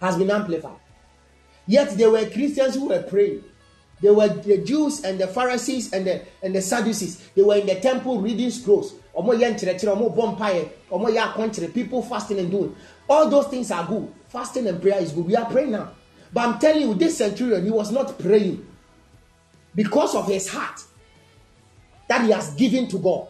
Has 0.00 0.16
been 0.16 0.30
amplified. 0.30 0.78
Yet 1.66 1.96
there 1.98 2.10
were 2.10 2.24
Christians 2.26 2.76
who 2.76 2.88
were 2.88 3.02
praying. 3.02 3.44
There 4.00 4.14
were 4.14 4.28
the 4.28 4.58
Jews 4.58 5.04
and 5.04 5.20
the 5.20 5.26
Pharisees 5.26 5.92
and 5.92 6.06
the 6.06 6.22
and 6.42 6.54
the 6.54 6.62
Sadducees. 6.62 7.28
They 7.34 7.42
were 7.42 7.56
in 7.56 7.66
the 7.66 7.80
temple 7.80 8.20
reading 8.20 8.50
scrolls. 8.50 8.94
People 11.74 12.02
fasting 12.02 12.38
and 12.38 12.50
doing. 12.50 12.76
All 13.08 13.28
those 13.28 13.48
things 13.48 13.70
are 13.70 13.86
good. 13.86 14.08
Fasting 14.28 14.66
and 14.68 14.80
prayer 14.80 15.02
is 15.02 15.12
good. 15.12 15.26
We 15.26 15.36
are 15.36 15.50
praying 15.50 15.72
now. 15.72 15.90
But 16.32 16.48
I'm 16.48 16.58
telling 16.58 16.82
you, 16.82 16.94
this 16.94 17.18
centurion, 17.18 17.64
he 17.64 17.70
was 17.70 17.90
not 17.90 18.18
praying 18.18 18.66
because 19.74 20.14
of 20.14 20.26
his 20.26 20.48
heart 20.48 20.80
that 22.08 22.24
he 22.24 22.30
has 22.30 22.54
given 22.54 22.88
to 22.88 22.98
God. 22.98 23.28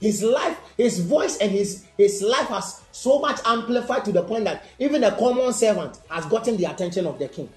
His 0.00 0.22
life, 0.22 0.58
his 0.76 1.00
voice, 1.00 1.38
and 1.38 1.50
his, 1.50 1.84
his 1.96 2.22
life 2.22 2.46
has 2.48 2.80
so 2.92 3.18
much 3.18 3.40
amplified 3.44 4.04
to 4.04 4.12
the 4.12 4.22
point 4.22 4.44
that 4.44 4.64
even 4.78 5.02
a 5.04 5.10
common 5.16 5.52
servant 5.52 5.98
has 6.08 6.24
gotten 6.26 6.56
the 6.56 6.66
attention 6.66 7.06
of 7.06 7.18
the 7.18 7.28
king. 7.28 7.48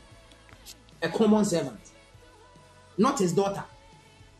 A 1.03 1.09
common 1.09 1.45
servant. 1.45 1.79
Not 2.97 3.19
his 3.19 3.33
daughter, 3.33 3.63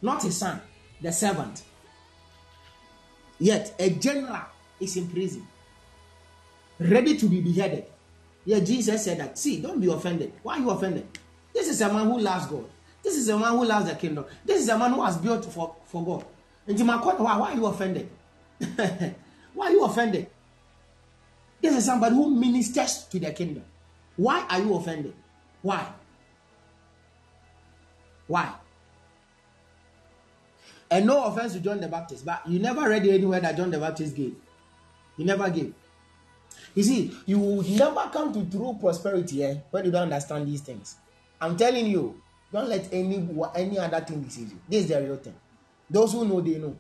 not 0.01 0.23
his 0.23 0.37
son, 0.37 0.61
the 1.01 1.11
servant. 1.11 1.63
Yet 3.39 3.73
a 3.79 3.89
general 3.91 4.41
is 4.79 4.97
in 4.97 5.07
prison, 5.07 5.47
ready 6.79 7.17
to 7.17 7.27
be 7.27 7.41
beheaded. 7.41 7.85
Yet 8.45 8.65
Jesus 8.65 9.05
said 9.05 9.19
that, 9.19 9.37
see, 9.37 9.61
don't 9.61 9.79
be 9.79 9.87
offended. 9.87 10.33
Why 10.43 10.55
are 10.55 10.59
you 10.59 10.69
offended? 10.69 11.07
This 11.53 11.67
is 11.67 11.81
a 11.81 11.93
man 11.93 12.07
who 12.07 12.19
loves 12.19 12.47
God. 12.47 12.65
This 13.03 13.17
is 13.17 13.29
a 13.29 13.37
man 13.37 13.51
who 13.51 13.65
loves 13.65 13.87
the 13.87 13.95
kingdom. 13.95 14.25
This 14.45 14.61
is 14.61 14.69
a 14.69 14.77
man 14.77 14.91
who 14.93 15.03
has 15.03 15.17
built 15.17 15.45
for, 15.45 15.75
for 15.85 16.03
God. 16.03 16.25
And 16.67 16.87
why, 16.87 17.15
why 17.15 17.51
are 17.51 17.55
you 17.55 17.65
offended? 17.65 18.09
why 19.53 19.67
are 19.67 19.71
you 19.71 19.83
offended? 19.83 20.27
This 21.61 21.77
is 21.77 21.85
somebody 21.85 22.15
who 22.15 22.31
ministers 22.31 23.05
to 23.11 23.19
the 23.19 23.31
kingdom. 23.31 23.63
Why 24.15 24.45
are 24.49 24.59
you 24.59 24.73
offended? 24.75 25.13
Why? 25.61 25.87
Why? 28.27 28.53
And 30.89 31.05
no 31.05 31.25
offense 31.25 31.53
to 31.53 31.59
John 31.59 31.79
the 31.79 31.87
Baptist, 31.87 32.25
but 32.25 32.41
you 32.47 32.59
never 32.59 32.89
read 32.89 33.05
anywhere 33.05 33.39
that 33.39 33.55
John 33.55 33.71
the 33.71 33.79
Baptist 33.79 34.15
gave. 34.15 34.35
He 35.17 35.23
never 35.23 35.49
gave. 35.49 35.73
You 36.73 36.83
see, 36.83 37.17
you 37.25 37.37
will 37.39 37.63
never 37.63 38.09
come 38.11 38.31
to 38.33 38.45
true 38.49 38.77
prosperity 38.79 39.43
eh, 39.43 39.57
when 39.71 39.85
you 39.85 39.91
don't 39.91 40.03
understand 40.03 40.47
these 40.47 40.61
things. 40.61 40.95
I'm 41.39 41.57
telling 41.57 41.87
you, 41.87 42.21
don't 42.51 42.69
let 42.69 42.87
any 42.93 43.27
any 43.55 43.77
other 43.79 44.01
thing 44.01 44.21
deceive 44.21 44.51
you. 44.51 44.59
This 44.69 44.83
is 44.83 44.89
the 44.89 45.01
real 45.01 45.17
thing. 45.17 45.35
Those 45.89 46.13
who 46.13 46.25
know, 46.25 46.39
they 46.41 46.57
know. 46.57 46.77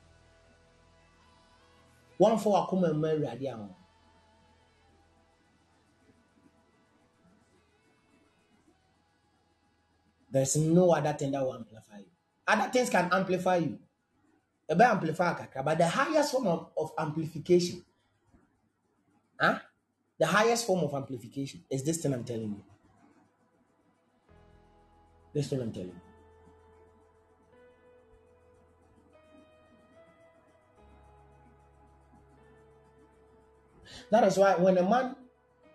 One 2.17 2.37
for 2.37 2.67
come 2.69 2.83
and 2.83 3.01
marry 3.01 3.27
There's 10.31 10.55
no 10.55 10.91
other 10.91 11.11
thing 11.13 11.31
that 11.31 11.43
will 11.43 11.55
amplify 11.55 11.97
you. 11.97 12.05
Other 12.47 12.71
things 12.71 12.89
can 12.89 13.09
amplify 13.11 13.57
you. 13.57 13.79
Kakra, 14.69 15.65
but 15.65 15.77
the 15.77 15.87
highest 15.87 16.31
form 16.31 16.47
of, 16.47 16.69
of 16.77 16.91
amplification, 16.97 17.83
huh? 19.39 19.59
The 20.21 20.27
highest 20.27 20.67
form 20.67 20.81
of 20.81 20.93
amplification 20.93 21.63
is 21.67 21.83
this 21.83 21.97
thing 21.97 22.13
I'm 22.13 22.23
telling 22.23 22.51
you. 22.51 22.63
This 25.33 25.47
thing 25.47 25.59
I'm 25.59 25.71
telling 25.71 25.87
you. 25.87 26.01
That 34.11 34.25
is 34.25 34.37
why 34.37 34.53
when 34.57 34.77
a 34.77 34.87
man 34.87 35.15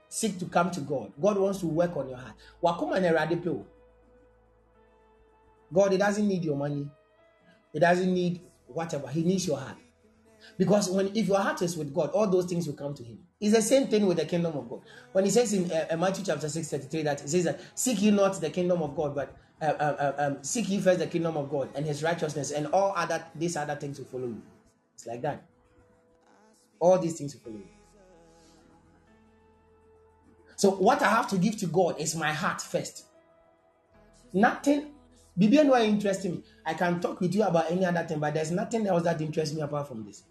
seek 0.09 0.39
to 0.39 0.45
come 0.45 0.71
to 0.71 0.81
God, 0.81 1.11
God 1.21 1.39
wants 1.39 1.59
to 1.59 1.67
work 1.67 1.97
on 1.97 2.09
your 2.09 2.19
heart. 2.19 2.37
God, 5.75 5.91
he 5.91 5.99
doesn't 5.99 6.29
need 6.29 6.45
your 6.45 6.57
money. 6.57 6.89
He 7.73 7.81
doesn't 7.81 8.15
need 8.15 8.43
whatever. 8.69 9.09
He 9.09 9.25
needs 9.25 9.49
your 9.49 9.59
heart. 9.59 9.77
Because 10.59 10.91
when 10.91 11.09
if 11.15 11.29
your 11.29 11.39
heart 11.39 11.61
is 11.63 11.77
with 11.77 11.95
God, 11.95 12.11
all 12.11 12.27
those 12.27 12.47
things 12.47 12.67
will 12.67 12.75
come 12.75 12.95
to 12.95 13.03
him. 13.03 13.19
It's 13.41 13.55
the 13.55 13.63
same 13.63 13.89
thing 13.89 14.07
with 14.07 14.17
the 14.17 14.25
kingdom 14.25 14.57
of 14.57 14.69
God. 14.69 14.81
When 15.13 15.25
he 15.25 15.31
says 15.31 15.53
in 15.53 15.71
uh, 15.71 15.97
Matthew 15.97 16.25
chapter 16.25 16.49
6, 16.49 16.69
33, 16.69 17.03
that 17.03 17.21
he 17.21 17.29
says 17.29 17.45
that 17.45 17.61
seek 17.75 18.01
ye 18.01 18.11
not 18.11 18.41
the 18.41 18.51
kingdom 18.51 18.83
of 18.83 18.97
God, 18.97 19.15
but 19.15 19.37
uh, 19.61 19.65
uh, 19.65 20.13
um, 20.19 20.43
seek 20.43 20.69
ye 20.69 20.81
first 20.81 20.99
the 20.99 21.07
kingdom 21.07 21.37
of 21.37 21.51
God 21.51 21.69
and 21.75 21.85
his 21.85 22.03
righteousness, 22.03 22.51
and 22.53 22.67
all 22.69 22.95
other 22.97 23.25
these 23.35 23.57
other 23.57 23.77
things 23.77 23.99
will 23.99 24.07
follow 24.07 24.29
you. 24.29 24.43
It's 24.95 25.07
like 25.07 25.21
that. 25.23 25.45
All 26.79 26.99
these 26.99 27.19
things 27.19 27.35
will 27.35 27.43
follow 27.43 27.57
you. 27.57 27.69
So 30.57 30.71
what 30.71 31.03
I 31.03 31.11
have 31.11 31.29
to 31.29 31.39
give 31.39 31.59
to 31.59 31.67
God 31.67 32.01
is 32.01 32.17
my 32.17 32.33
heart 32.33 32.63
first. 32.63 33.05
Nothing 34.33 34.93
BBN 35.39 35.69
why 35.69 35.83
interesting 35.83 36.37
me. 36.37 36.43
I 36.65 36.73
can 36.73 36.99
talk 36.99 37.21
with 37.21 37.35
you 37.35 37.43
about 37.43 37.71
any 37.71 37.85
other 37.85 38.03
thing, 38.05 38.19
but 38.19 38.33
there's 38.33 38.51
nothing 38.51 38.87
else 38.87 39.03
that 39.03 39.21
interests 39.21 39.55
me 39.55 39.61
apart 39.61 39.87
from 39.87 40.05
this. 40.05 40.23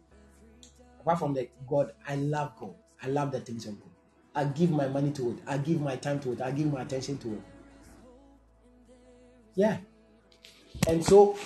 Apart 1.06 1.20
from 1.20 1.34
the 1.36 1.48
God, 1.68 1.92
I 2.08 2.16
love 2.16 2.54
God. 2.60 2.74
I 3.04 3.08
love 3.10 3.32
the 3.32 3.40
things 3.40 3.68
of 3.68 3.80
God. 3.80 3.92
I 4.34 4.46
give 4.46 4.72
my 4.72 4.88
money 4.88 5.12
to 5.12 5.32
it. 5.32 5.38
I 5.46 5.60
give 5.60 5.80
my 5.80 5.98
time 5.98 6.20
to 6.22 6.32
it. 6.32 6.42
I 6.42 6.50
give 6.50 6.74
my 6.74 6.82
attention 6.82 7.20
to 7.20 7.34
it. 7.34 7.42
Yeah. 9.54 9.78
And 10.88 11.06
so 11.06 11.38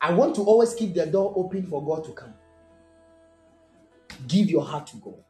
I 0.00 0.14
want 0.14 0.34
to 0.36 0.44
always 0.44 0.72
keep 0.72 0.94
the 0.94 1.04
door 1.04 1.34
open 1.36 1.66
for 1.66 1.84
God 1.84 2.04
to 2.06 2.12
come. 2.12 2.32
Give 4.26 4.48
your 4.48 4.64
heart 4.64 4.86
to 4.88 4.96
God. 4.96 5.22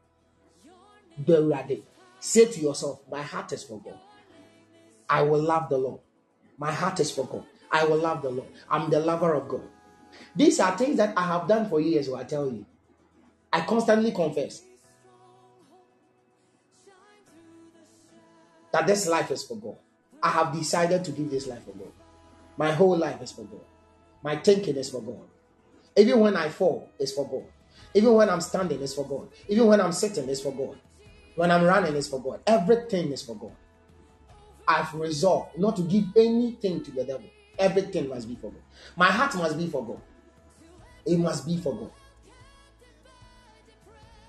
Be 1.27 1.37
ready. 1.37 1.83
Say 2.21 2.45
to 2.45 2.61
yourself, 2.61 3.01
My 3.11 3.23
heart 3.23 3.53
is 3.53 3.65
for 3.65 3.81
God. 3.81 3.99
I 5.11 5.23
will 5.23 5.43
love 5.43 5.69
the 5.69 5.79
Lord. 5.79 6.01
My 6.57 6.71
heart 6.71 7.01
is 7.01 7.11
for 7.11 7.27
God. 7.27 7.45
I 7.73 7.85
will 7.85 7.99
love 7.99 8.23
the 8.23 8.31
Lord. 8.31 8.49
I'm 8.71 8.91
the 8.91 9.01
lover 9.01 9.35
of 9.35 9.49
God. 9.49 9.69
These 10.37 10.61
are 10.61 10.79
things 10.79 10.99
that 10.99 11.19
I 11.19 11.27
have 11.27 11.49
done 11.49 11.69
for 11.69 11.81
years, 11.81 12.09
I 12.13 12.23
tell 12.23 12.49
you. 12.49 12.65
I 13.55 13.61
constantly 13.61 14.11
confess 14.11 14.63
that 18.73 18.85
this 18.85 19.07
life 19.07 19.31
is 19.31 19.45
for 19.45 19.55
God. 19.55 19.77
I 20.21 20.31
have 20.31 20.53
decided 20.53 21.05
to 21.05 21.13
give 21.13 21.31
this 21.31 21.47
life 21.47 21.65
for 21.65 21.71
God. 21.71 21.93
My 22.57 22.73
whole 22.73 22.97
life 22.97 23.23
is 23.23 23.31
for 23.31 23.43
God. 23.45 23.61
My 24.25 24.35
thinking 24.39 24.75
is 24.75 24.91
for 24.91 25.01
God. 25.01 25.29
Even 25.97 26.19
when 26.19 26.37
I 26.37 26.49
fall, 26.49 26.89
it's 26.99 27.13
for 27.13 27.29
God. 27.29 27.45
Even 27.95 28.15
when 28.15 28.29
I'm 28.29 28.41
standing, 28.41 28.83
it's 28.83 28.95
for 28.95 29.07
God. 29.07 29.29
Even 29.49 29.69
when 29.69 29.81
I'm 29.81 29.93
sitting, 29.93 30.29
it's 30.29 30.41
for 30.41 30.51
God. 30.51 30.77
When 31.37 31.53
I'm 31.53 31.63
running, 31.63 31.95
it's 31.95 32.09
for 32.09 32.21
God. 32.21 32.41
Everything 32.49 33.13
is 33.13 33.23
for 33.23 33.37
God. 33.37 33.53
I've 34.67 34.93
resolved 34.95 35.57
not 35.59 35.77
to 35.77 35.83
give 35.83 36.07
anything 36.17 36.83
to 36.83 36.91
the 36.91 37.05
devil. 37.05 37.31
Everything 37.57 38.09
must 38.09 38.29
be 38.29 38.35
for 38.35 38.51
God. 38.51 38.63
My 38.97 39.13
heart 39.13 39.37
must 39.37 39.57
be 39.57 39.69
for 39.69 39.87
God. 39.87 40.01
It 41.07 41.19
must 41.19 41.47
be 41.47 41.57
for 41.59 41.73
God. 41.73 41.93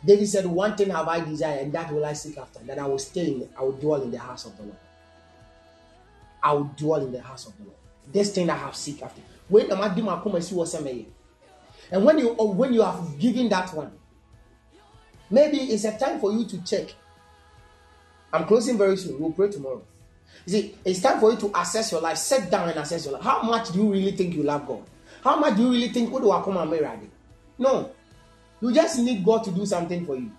David 0.05 0.27
said, 0.27 0.45
One 0.45 0.75
thing 0.75 0.89
have 0.91 1.07
I 1.07 1.19
desired, 1.19 1.61
and 1.63 1.73
that 1.73 1.91
will 1.91 2.05
I 2.05 2.13
seek 2.13 2.37
after, 2.37 2.59
that 2.59 2.77
I 2.77 2.85
will 2.85 2.99
stay 2.99 3.27
in, 3.27 3.49
I 3.57 3.63
will 3.63 3.71
dwell 3.73 4.01
in 4.03 4.11
the 4.11 4.19
house 4.19 4.45
of 4.45 4.55
the 4.57 4.63
Lord. 4.63 4.77
I 6.43 6.53
will 6.53 6.69
dwell 6.77 7.01
in 7.03 7.11
the 7.11 7.21
house 7.21 7.47
of 7.47 7.57
the 7.57 7.63
Lord. 7.63 7.77
This 8.11 8.33
thing 8.33 8.49
I 8.49 8.55
have 8.55 8.75
seek 8.75 9.01
after. 9.01 9.21
When 9.47 9.71
am 9.71 9.81
I 9.81 9.89
doing 9.89 10.05
my 10.05 10.21
come 10.21 10.35
and 10.35 10.43
see 10.43 10.53
what's 10.53 10.75
And 10.75 12.05
when 12.05 12.19
you 12.19 12.29
when 12.33 12.73
you 12.73 12.81
have 12.83 13.19
given 13.19 13.49
that 13.49 13.73
one, 13.73 13.91
maybe 15.29 15.57
it's 15.57 15.85
a 15.85 15.97
time 15.97 16.19
for 16.19 16.31
you 16.31 16.45
to 16.45 16.63
check. 16.63 16.93
I'm 18.31 18.45
closing 18.45 18.77
very 18.77 18.97
soon. 18.97 19.19
We'll 19.19 19.31
pray 19.31 19.49
tomorrow. 19.49 19.81
You 20.45 20.51
see, 20.51 20.75
it's 20.83 20.99
time 21.01 21.19
for 21.19 21.31
you 21.31 21.37
to 21.37 21.51
assess 21.59 21.91
your 21.91 22.01
life. 22.01 22.17
Sit 22.17 22.51
down 22.51 22.69
and 22.69 22.77
assess 22.77 23.05
your 23.05 23.15
life. 23.15 23.23
How 23.23 23.41
much 23.41 23.71
do 23.71 23.79
you 23.79 23.91
really 23.91 24.11
think 24.11 24.35
you 24.35 24.43
love 24.43 24.67
God? 24.67 24.83
How 25.23 25.37
much 25.37 25.55
do 25.55 25.63
you 25.63 25.71
really 25.71 25.89
think 25.89 26.11
what 26.11 26.21
do 26.21 26.29
I 26.31 26.43
come 26.43 26.57
and 26.57 26.69
marry? 26.69 27.09
No. 27.57 27.91
You 28.65 28.73
just 28.73 28.97
need 28.97 29.23
God 29.23 29.43
to 29.43 29.51
do 29.51 29.63
something 29.63 30.03
for 30.07 30.15
you. 30.15 30.31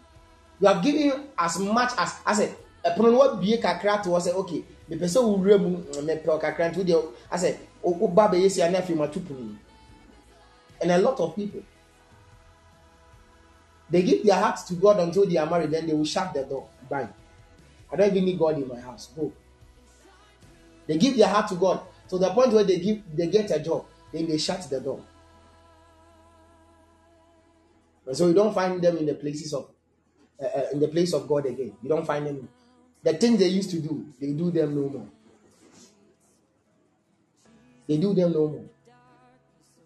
you 0.59 0.67
have 0.67 0.83
given 0.83 1.29
as 1.39 1.59
much 1.61 1.93
as 1.97 2.19
I 2.27 2.35
said 2.35 2.57
ɛpono 2.85 3.13
no 3.13 3.19
wabie 3.19 3.61
kakra 3.63 4.03
to 4.03 4.09
hɔ 4.11 4.21
sɛ 4.21 4.35
okay 4.35 4.65
mepɛ 4.91 5.07
sɛ 5.07 5.23
wowura 5.23 5.59
mu 5.61 5.79
mepɛ 6.03 6.41
kakra 6.41 6.71
nto 6.73 6.83
deɛ 6.83 7.05
asɛ 7.31 7.57
woba 7.85 8.27
bɛyɛ 8.33 8.51
si 8.51 8.63
ane 8.63 8.75
afei 8.75 8.97
mato 8.97 9.21
pono 9.21 9.55
and 10.81 10.91
a 10.91 10.99
lot 10.99 11.21
of 11.21 11.37
people 11.37 11.63
they 13.91 14.03
give 14.03 14.25
their 14.25 14.35
hearts 14.35 14.65
to 14.65 14.75
God 14.75 14.99
until 14.99 15.25
they 15.25 15.37
are 15.37 15.49
married 15.49 15.71
then 15.71 15.87
they 15.87 15.95
will 15.95 16.05
shut 16.05 16.35
the 16.35 16.43
door. 16.43 16.67
Bang. 16.91 17.09
I 17.93 17.95
don't 17.95 18.11
even 18.11 18.25
need 18.25 18.37
God 18.37 18.57
in 18.61 18.67
my 18.67 18.81
house. 18.81 19.11
Go. 19.15 19.31
They 20.89 20.99
give 20.99 21.17
their 21.17 21.29
heart 21.29 21.47
to 21.51 21.55
God 21.55 21.81
to 22.09 22.19
the 22.19 22.29
point 22.31 22.53
where 22.53 22.65
they 22.65 22.81
give 22.81 23.03
they 23.15 23.29
get 23.29 23.49
a 23.53 23.61
job 23.61 23.85
then 24.13 24.27
they 24.27 24.39
shut 24.39 24.63
the 24.69 24.81
door 24.81 25.01
and 28.07 28.17
so 28.17 28.29
you 28.29 28.35
don't 28.35 28.55
find 28.55 28.81
them 28.83 28.97
in 28.97 29.07
the 29.07 29.15
places 29.15 29.53
of 29.53 29.69
uh, 30.41 30.45
uh, 30.45 30.67
in 30.73 30.81
the 30.81 30.89
place 30.89 31.13
of 31.13 31.27
God 31.27 31.47
again 31.47 31.73
you 31.83 31.89
don't 31.89 32.07
find 32.07 32.27
them 32.27 32.49
the 33.07 33.15
things 33.15 33.39
they 33.39 33.47
used 33.47 33.71
to 33.71 33.79
do, 33.79 34.05
they 34.21 34.33
do 34.33 34.51
them 34.51 34.75
no 34.75 34.89
more. 34.89 35.07
They 37.87 37.99
do 37.99 38.13
them 38.15 38.33
no 38.33 38.49
more. 38.49 38.65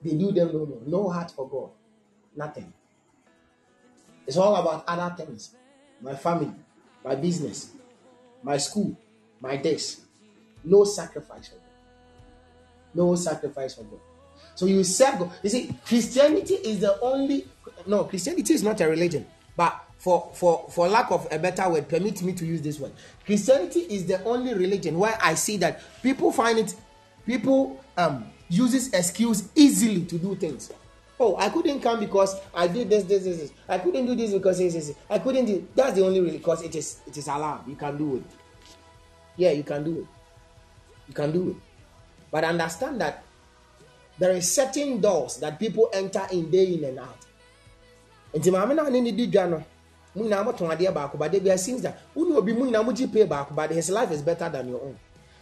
They 0.03 0.15
do 0.15 0.33
them 0.33 0.51
no 0.55 0.65
more. 0.65 0.81
No 0.87 1.11
heart 1.11 1.31
for 1.31 1.47
God. 1.47 1.69
Nothing. 2.35 2.73
It's 4.27 4.39
all 4.39 4.57
about 4.57 4.85
other 4.89 5.15
things. 5.23 5.55
My 6.01 6.15
family, 6.15 6.51
my 7.05 7.15
business, 7.15 7.73
my 8.43 8.57
school, 8.57 8.97
my 9.39 9.57
desk. 9.57 10.01
No 10.65 10.85
sacrifice 10.85 11.49
for 11.49 11.57
God. 11.57 11.65
No 12.95 13.15
sacrifice 13.17 13.75
for 13.75 13.83
God. 13.83 14.01
So 14.55 14.65
you 14.65 14.83
serve 14.83 15.19
God. 15.19 15.33
You 15.43 15.51
see, 15.51 15.75
Christianity 15.85 16.55
is 16.55 16.81
the 16.81 16.99
only 17.01 17.47
no, 17.87 18.05
Christianity 18.05 18.55
is 18.55 18.63
not 18.63 18.81
a 18.81 18.89
religion, 18.89 19.27
but 19.57 19.81
for 20.01 20.31
for 20.33 20.65
for 20.71 20.89
lack 20.89 21.11
of 21.11 21.29
a 21.31 21.39
better 21.39 21.69
word 21.69 21.87
permit 21.87 22.23
me 22.23 22.33
to 22.33 22.47
use 22.47 22.63
this 22.63 22.81
word. 22.81 22.93
Christianity 23.27 23.81
is 23.81 24.07
the 24.07 24.25
only 24.25 24.55
religion 24.55 24.99
where 24.99 25.17
i 25.23 25.35
see 25.35 25.59
that 25.59 25.83
people 26.03 26.33
find 26.33 26.59
it 26.59 26.75
people 27.27 27.79
um 27.99 28.25
uses 28.49 28.93
excuse 28.95 29.51
easily 29.55 30.07
to 30.07 30.19
do 30.19 30.35
things. 30.35 30.73
Oh 31.21 31.37
i 31.37 31.51
couldn't 31.51 31.81
come 31.81 32.01
because 32.01 32.35
i 32.55 32.67
did 32.67 32.89
this 32.89 33.05
this 33.05 33.25
this, 33.25 33.37
this. 33.37 33.53
i 33.69 33.77
couldn't 33.77 34.07
do 34.07 34.15
this 34.15 34.33
because 34.33 34.57
this, 34.57 34.73
this, 34.73 34.95
i 35.11 35.19
couldn't 35.19 35.45
do 35.45 35.69
that's 35.75 35.95
the 35.95 36.05
only 36.05 36.21
really 36.21 36.39
because 36.39 36.63
it 36.63 36.75
is 36.75 37.01
it 37.07 37.19
is 37.19 37.29
allowed 37.29 37.69
you 37.69 37.77
can 37.77 37.99
do 37.99 38.17
it. 38.17 38.23
Yeah 39.37 39.51
you 39.51 39.65
can 39.65 39.85
do 39.85 39.99
it. 40.01 40.07
You 41.09 41.15
can 41.15 41.31
do 41.31 41.51
it. 41.51 41.57
But 42.31 42.45
understand 42.45 43.03
that 43.03 43.23
there 44.19 44.33
is 44.33 44.51
certain 44.51 44.99
doors 44.99 45.37
that 45.39 45.59
people 45.59 45.91
enter 45.93 46.27
in 46.33 46.51
day 46.51 46.73
in 46.73 46.85
and 46.85 47.01
out 47.01 47.27
nti 48.35 48.51
maame 48.51 48.75
naa 48.75 48.91
ne 48.91 49.01
ne 49.01 49.13
di 49.13 49.27
dwa 49.27 49.47
no 49.47 49.59
mu 50.15 50.23
nyinaa 50.25 50.45
motɔn 50.45 50.71
adeɛ 50.73 50.93
baako 50.95 51.17
ba. 51.19 51.29
De 51.29 51.41
bi 51.41 51.57
seems 51.57 51.83
that 51.83 51.99
wone 52.15 52.33
obi 52.37 52.53
mu 52.53 52.65
nyinaa 52.67 52.83
mogye 52.83 53.07
pay 53.13 53.25
baako 53.27 53.55
ba. 53.55 53.69
De 53.69 53.75
his 53.75 53.91
life 53.91 54.11
is 54.11 54.23
better 54.23 54.49
than 54.49 54.69
your 54.69 54.81
own. 54.83 54.99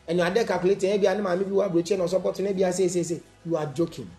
Ɛnu 0.08 0.22
ade 0.24 0.46
calculate 0.46 0.80
ɛyɛ 0.82 1.00
bia 1.00 1.14
ne 1.14 1.22
maame 1.22 1.44
bi 1.44 1.50
wɔ 1.50 1.64
aburokye 1.66 1.96
na 1.98 2.04
ɔsɔpɔtɔ 2.04 2.40
ne 2.42 2.52
bia 2.52 2.72
seesese 2.72 3.20
you 3.46 3.56
are 3.56 3.66
joking. 3.66 4.10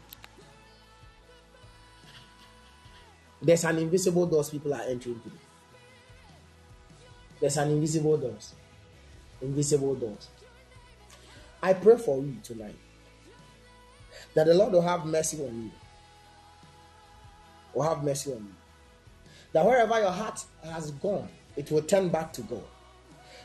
There's 3.42 3.64
an 3.64 3.78
invisible 3.80 4.26
doors 4.26 4.50
people 4.50 4.74
are 4.74 4.82
entering 4.84 5.20
through. 5.22 5.32
There's 7.40 7.56
an 7.58 7.72
invisible 7.72 8.18
doors. 8.18 8.54
Invisible 9.42 9.96
doors. 9.96 10.28
I 11.64 11.74
pray 11.74 11.98
for 11.98 12.18
you 12.18 12.36
tonight 12.44 12.76
that 14.34 14.46
the 14.46 14.54
Lord 14.54 14.74
will 14.74 14.82
have 14.82 15.06
mercy 15.06 15.38
on 15.42 15.64
you. 15.64 15.72
Will 17.74 17.84
have 17.84 18.04
mercy 18.04 18.34
on 18.34 18.40
you 18.40 18.59
that 19.54 19.66
wherever 19.66 20.00
your 20.00 20.12
heart 20.12 20.44
has 20.64 20.92
gone, 20.92 21.28
it 21.56 21.72
will 21.72 21.82
turn 21.82 22.10
back 22.10 22.32
to 22.34 22.42
God. 22.42 22.64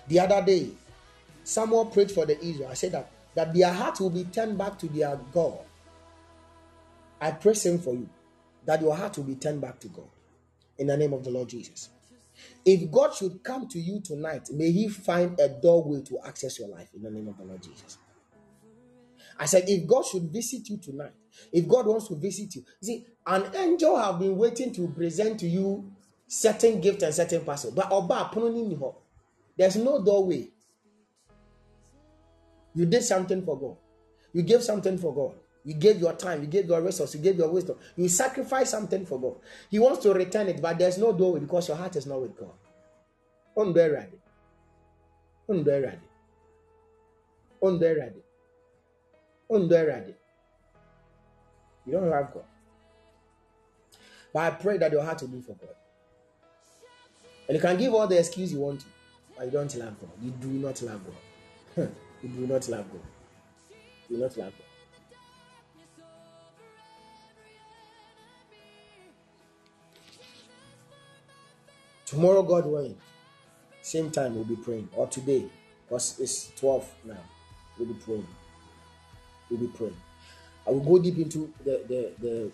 The 0.09 0.21
other 0.21 0.45
day, 0.45 0.71
someone 1.43 1.91
prayed 1.91 2.11
for 2.11 2.27
the 2.27 2.39
Israel. 2.45 2.69
I 2.71 2.75
said 2.75 2.93
that 2.93 3.11
that 3.35 3.53
their 3.53 3.73
heart 3.73 4.01
will 4.01 4.11
be 4.11 4.25
turned 4.25 4.57
back 4.57 4.79
to 4.79 4.89
their 4.89 5.19
God. 5.33 5.59
I 7.21 7.33
pray 7.33 7.55
same 7.55 7.79
for 7.79 7.95
you, 7.95 8.09
that 8.65 8.81
your 8.81 8.95
heart 8.95 9.17
will 9.17 9.25
be 9.25 9.35
turned 9.35 9.61
back 9.61 9.81
to 9.81 9.89
God. 9.89 10.09
In 10.79 10.89
the 10.89 10.97
name 10.97 11.13
of 11.13 11.25
the 11.25 11.31
Lord 11.31 11.49
Jesus. 11.49 11.91
If 12.65 12.91
God 12.91 13.15
should 13.15 13.43
come 13.45 13.69
to 13.69 13.79
you 13.79 14.01
tonight, 14.01 14.49
may 14.53 14.71
He 14.73 14.89
find 14.89 15.39
a 15.39 15.49
doorway 15.49 16.03
to 16.03 16.19
access 16.25 16.59
your 16.59 16.69
life 16.69 16.89
in 16.95 17.03
the 17.03 17.11
name 17.11 17.29
of 17.29 17.37
the 17.37 17.45
Lord 17.45 17.63
Jesus. 17.63 17.99
I 19.39 19.47
said, 19.47 19.65
if 19.67 19.87
God 19.87 20.05
should 20.05 20.25
visit 20.33 20.69
you 20.69 20.77
tonight, 20.77 21.13
if 21.53 21.67
God 21.67 21.87
wants 21.87 22.09
to 22.09 22.15
visit 22.15 22.55
you, 22.55 22.65
see, 22.81 23.05
an 23.27 23.51
angel 23.57 23.97
have 23.97 24.21
been 24.21 24.37
waiting 24.37 24.73
to 24.75 24.89
present 24.89 25.41
to 25.41 25.49
you 25.49 25.91
certain 26.27 26.81
gift 26.81 27.03
and 27.03 27.15
certain 27.15 27.45
person 27.45 27.75
but 27.75 27.91
oba 27.91 28.31
there's 29.57 29.77
no 29.77 30.03
doorway. 30.03 30.49
You 32.75 32.87
did 32.87 33.03
something 33.05 33.45
for 33.45 33.59
God. 33.59 33.77
You 34.33 34.43
gave 34.43 34.63
something 34.63 34.99
for 34.99 35.15
God. 35.15 35.35
You 35.65 35.75
gave 35.75 35.99
your 35.99 36.13
time, 36.13 36.43
you 36.43 36.47
gave 36.47 36.67
your 36.67 36.83
resources, 36.83 37.15
you 37.15 37.23
gave 37.23 37.39
your 37.39 37.49
wisdom. 37.49 37.79
You 37.97 38.09
sacrificed 38.09 38.73
something 38.73 39.07
for 39.07 39.19
God. 39.19 39.37
He 39.71 39.79
wants 39.79 40.01
to 40.01 40.13
return 40.13 40.49
it, 40.49 40.61
but 40.61 40.79
there's 40.79 40.99
no 40.99 41.13
doorway 41.13 41.41
because 41.41 41.69
your 41.69 41.77
heart 41.77 41.97
is 41.97 42.05
not 42.05 42.21
with 42.21 42.37
God. 42.37 42.53
Unbearable. 43.57 44.19
Unbearable. 45.49 46.09
Unbearable. 47.63 48.23
Unbearable. 49.49 50.15
You 51.87 51.93
don't 51.93 52.13
have 52.13 52.35
God. 52.35 52.45
But 54.35 54.41
I 54.41 54.51
pray 54.51 54.79
that 54.79 54.93
your 54.93 55.03
heart 55.03 55.23
will 55.23 55.29
be 55.29 55.41
for 55.41 55.55
God. 55.55 55.75
And 57.49 57.57
you 57.57 57.61
can 57.61 57.77
give 57.77 57.93
all 57.93 58.07
the 58.07 58.19
excuse 58.19 58.53
you 58.53 58.61
want 58.61 58.81
to, 58.81 58.87
but 59.37 59.47
you 59.47 59.51
don't 59.51 59.75
love 59.77 60.01
God. 60.01 60.11
You 60.23 60.31
do 60.31 60.49
not 60.49 60.81
love 60.83 61.01
God. 61.05 61.91
you 62.23 62.29
do 62.29 62.47
not 62.47 62.69
love 62.69 62.91
God. 62.91 63.01
You 64.09 64.17
do 64.17 64.23
not 64.23 64.37
love 64.37 64.53
God. 64.53 64.65
Tomorrow, 72.07 72.43
God 72.43 72.67
willing, 72.67 72.97
same 73.83 74.11
time 74.11 74.35
we'll 74.35 74.45
be 74.45 74.57
praying, 74.57 74.89
or 74.95 75.07
today, 75.09 75.47
because 75.87 76.21
it's 76.21 76.53
12 76.61 76.89
now. 77.05 77.17
We'll 77.79 77.89
be 77.89 77.95
praying. 77.95 78.27
We'll 79.51 79.61
be 79.61 79.67
praying. 79.67 79.97
I 80.67 80.71
will 80.71 80.81
go 80.81 80.99
deep 80.99 81.19
into 81.19 81.53
the 81.65 81.83
the 81.89 82.13
the, 82.19 82.53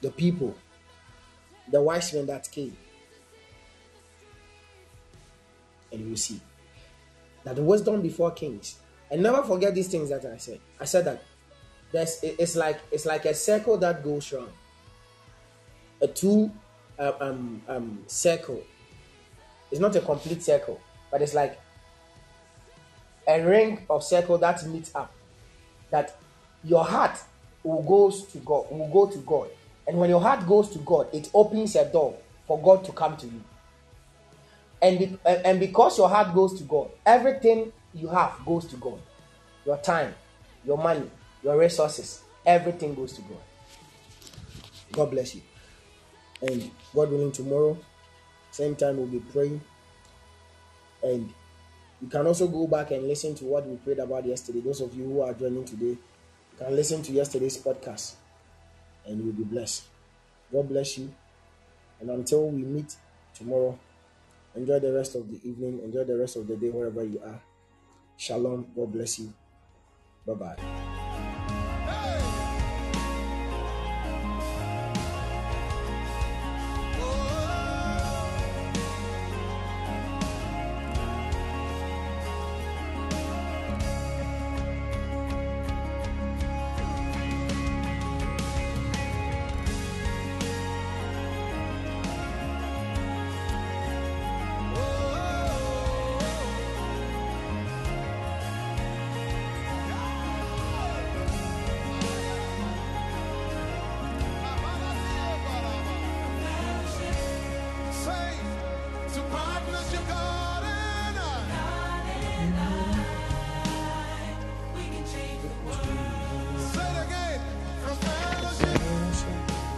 the 0.00 0.10
people, 0.10 0.54
the 1.70 1.80
wise 1.80 2.12
men 2.14 2.26
that 2.26 2.50
came. 2.50 2.76
And 5.92 6.00
you 6.00 6.08
will 6.10 6.16
see 6.16 6.40
that 7.44 7.56
the 7.56 7.62
wisdom 7.62 8.00
before 8.02 8.30
kings. 8.30 8.76
And 9.10 9.22
never 9.22 9.42
forget 9.42 9.74
these 9.74 9.88
things 9.88 10.08
that 10.08 10.24
I 10.24 10.38
said. 10.38 10.60
I 10.80 10.84
said 10.84 11.04
that 11.04 11.22
there's 11.92 12.18
it's 12.22 12.56
like 12.56 12.80
it's 12.90 13.04
like 13.04 13.26
a 13.26 13.34
circle 13.34 13.76
that 13.78 14.02
goes 14.02 14.32
round. 14.32 14.52
A 16.00 16.08
two 16.08 16.50
uh, 16.98 17.12
um 17.20 17.62
um 17.68 18.02
circle. 18.06 18.62
It's 19.70 19.80
not 19.80 19.94
a 19.96 20.00
complete 20.00 20.42
circle, 20.42 20.80
but 21.10 21.20
it's 21.22 21.34
like 21.34 21.60
a 23.28 23.42
ring 23.42 23.84
of 23.88 24.02
circle 24.02 24.38
that 24.38 24.64
meets 24.66 24.94
up. 24.94 25.12
That 25.90 26.16
your 26.64 26.84
heart 26.84 27.18
will 27.62 27.82
goes 27.82 28.24
to 28.26 28.38
God, 28.38 28.70
will 28.70 28.88
go 28.88 29.06
to 29.06 29.18
God. 29.18 29.48
And 29.86 29.98
when 29.98 30.08
your 30.10 30.20
heart 30.20 30.46
goes 30.46 30.70
to 30.70 30.78
God, 30.78 31.08
it 31.12 31.30
opens 31.34 31.76
a 31.76 31.84
door 31.84 32.16
for 32.46 32.60
God 32.60 32.84
to 32.84 32.92
come 32.92 33.16
to 33.18 33.26
you. 33.26 33.42
And, 34.82 34.98
be, 34.98 35.18
and 35.24 35.60
because 35.60 35.96
your 35.96 36.08
heart 36.08 36.34
goes 36.34 36.58
to 36.58 36.64
God, 36.64 36.90
everything 37.06 37.72
you 37.94 38.08
have 38.08 38.34
goes 38.44 38.66
to 38.66 38.76
God. 38.76 39.00
Your 39.64 39.76
time, 39.78 40.12
your 40.64 40.76
money, 40.76 41.08
your 41.42 41.56
resources, 41.56 42.22
everything 42.44 42.94
goes 42.94 43.12
to 43.12 43.22
God. 43.22 43.40
God 44.90 45.10
bless 45.12 45.36
you. 45.36 45.42
And 46.42 46.68
God 46.92 47.10
willing, 47.10 47.30
tomorrow, 47.30 47.78
same 48.50 48.74
time, 48.74 48.96
we'll 48.96 49.06
be 49.06 49.20
praying. 49.20 49.60
And 51.02 51.32
you 52.00 52.08
can 52.08 52.26
also 52.26 52.48
go 52.48 52.66
back 52.66 52.90
and 52.90 53.06
listen 53.06 53.36
to 53.36 53.44
what 53.44 53.66
we 53.66 53.76
prayed 53.76 54.00
about 54.00 54.26
yesterday. 54.26 54.60
Those 54.60 54.80
of 54.80 54.94
you 54.96 55.04
who 55.04 55.20
are 55.20 55.32
joining 55.32 55.64
today, 55.64 55.96
you 55.96 56.58
can 56.58 56.74
listen 56.74 57.02
to 57.04 57.12
yesterday's 57.12 57.56
podcast 57.58 58.14
and 59.06 59.22
you'll 59.22 59.32
be 59.32 59.44
blessed. 59.44 59.84
God 60.52 60.68
bless 60.68 60.98
you. 60.98 61.12
And 62.00 62.10
until 62.10 62.48
we 62.48 62.62
meet 62.62 62.96
tomorrow, 63.34 63.78
enjoy 64.54 64.78
the 64.78 64.92
rest 64.92 65.14
of 65.14 65.28
the 65.28 65.40
evening, 65.48 65.80
enjoy 65.82 66.04
the 66.04 66.16
rest 66.16 66.36
of 66.36 66.46
the 66.46 66.56
day 66.56 66.70
wherever 66.70 67.04
you 67.04 67.20
are. 67.24 67.40
Shalom. 68.16 68.66
God 68.74 68.92
bless 68.92 69.18
you. 69.18 69.32
Bye 70.26 70.34
bye. 70.34 71.11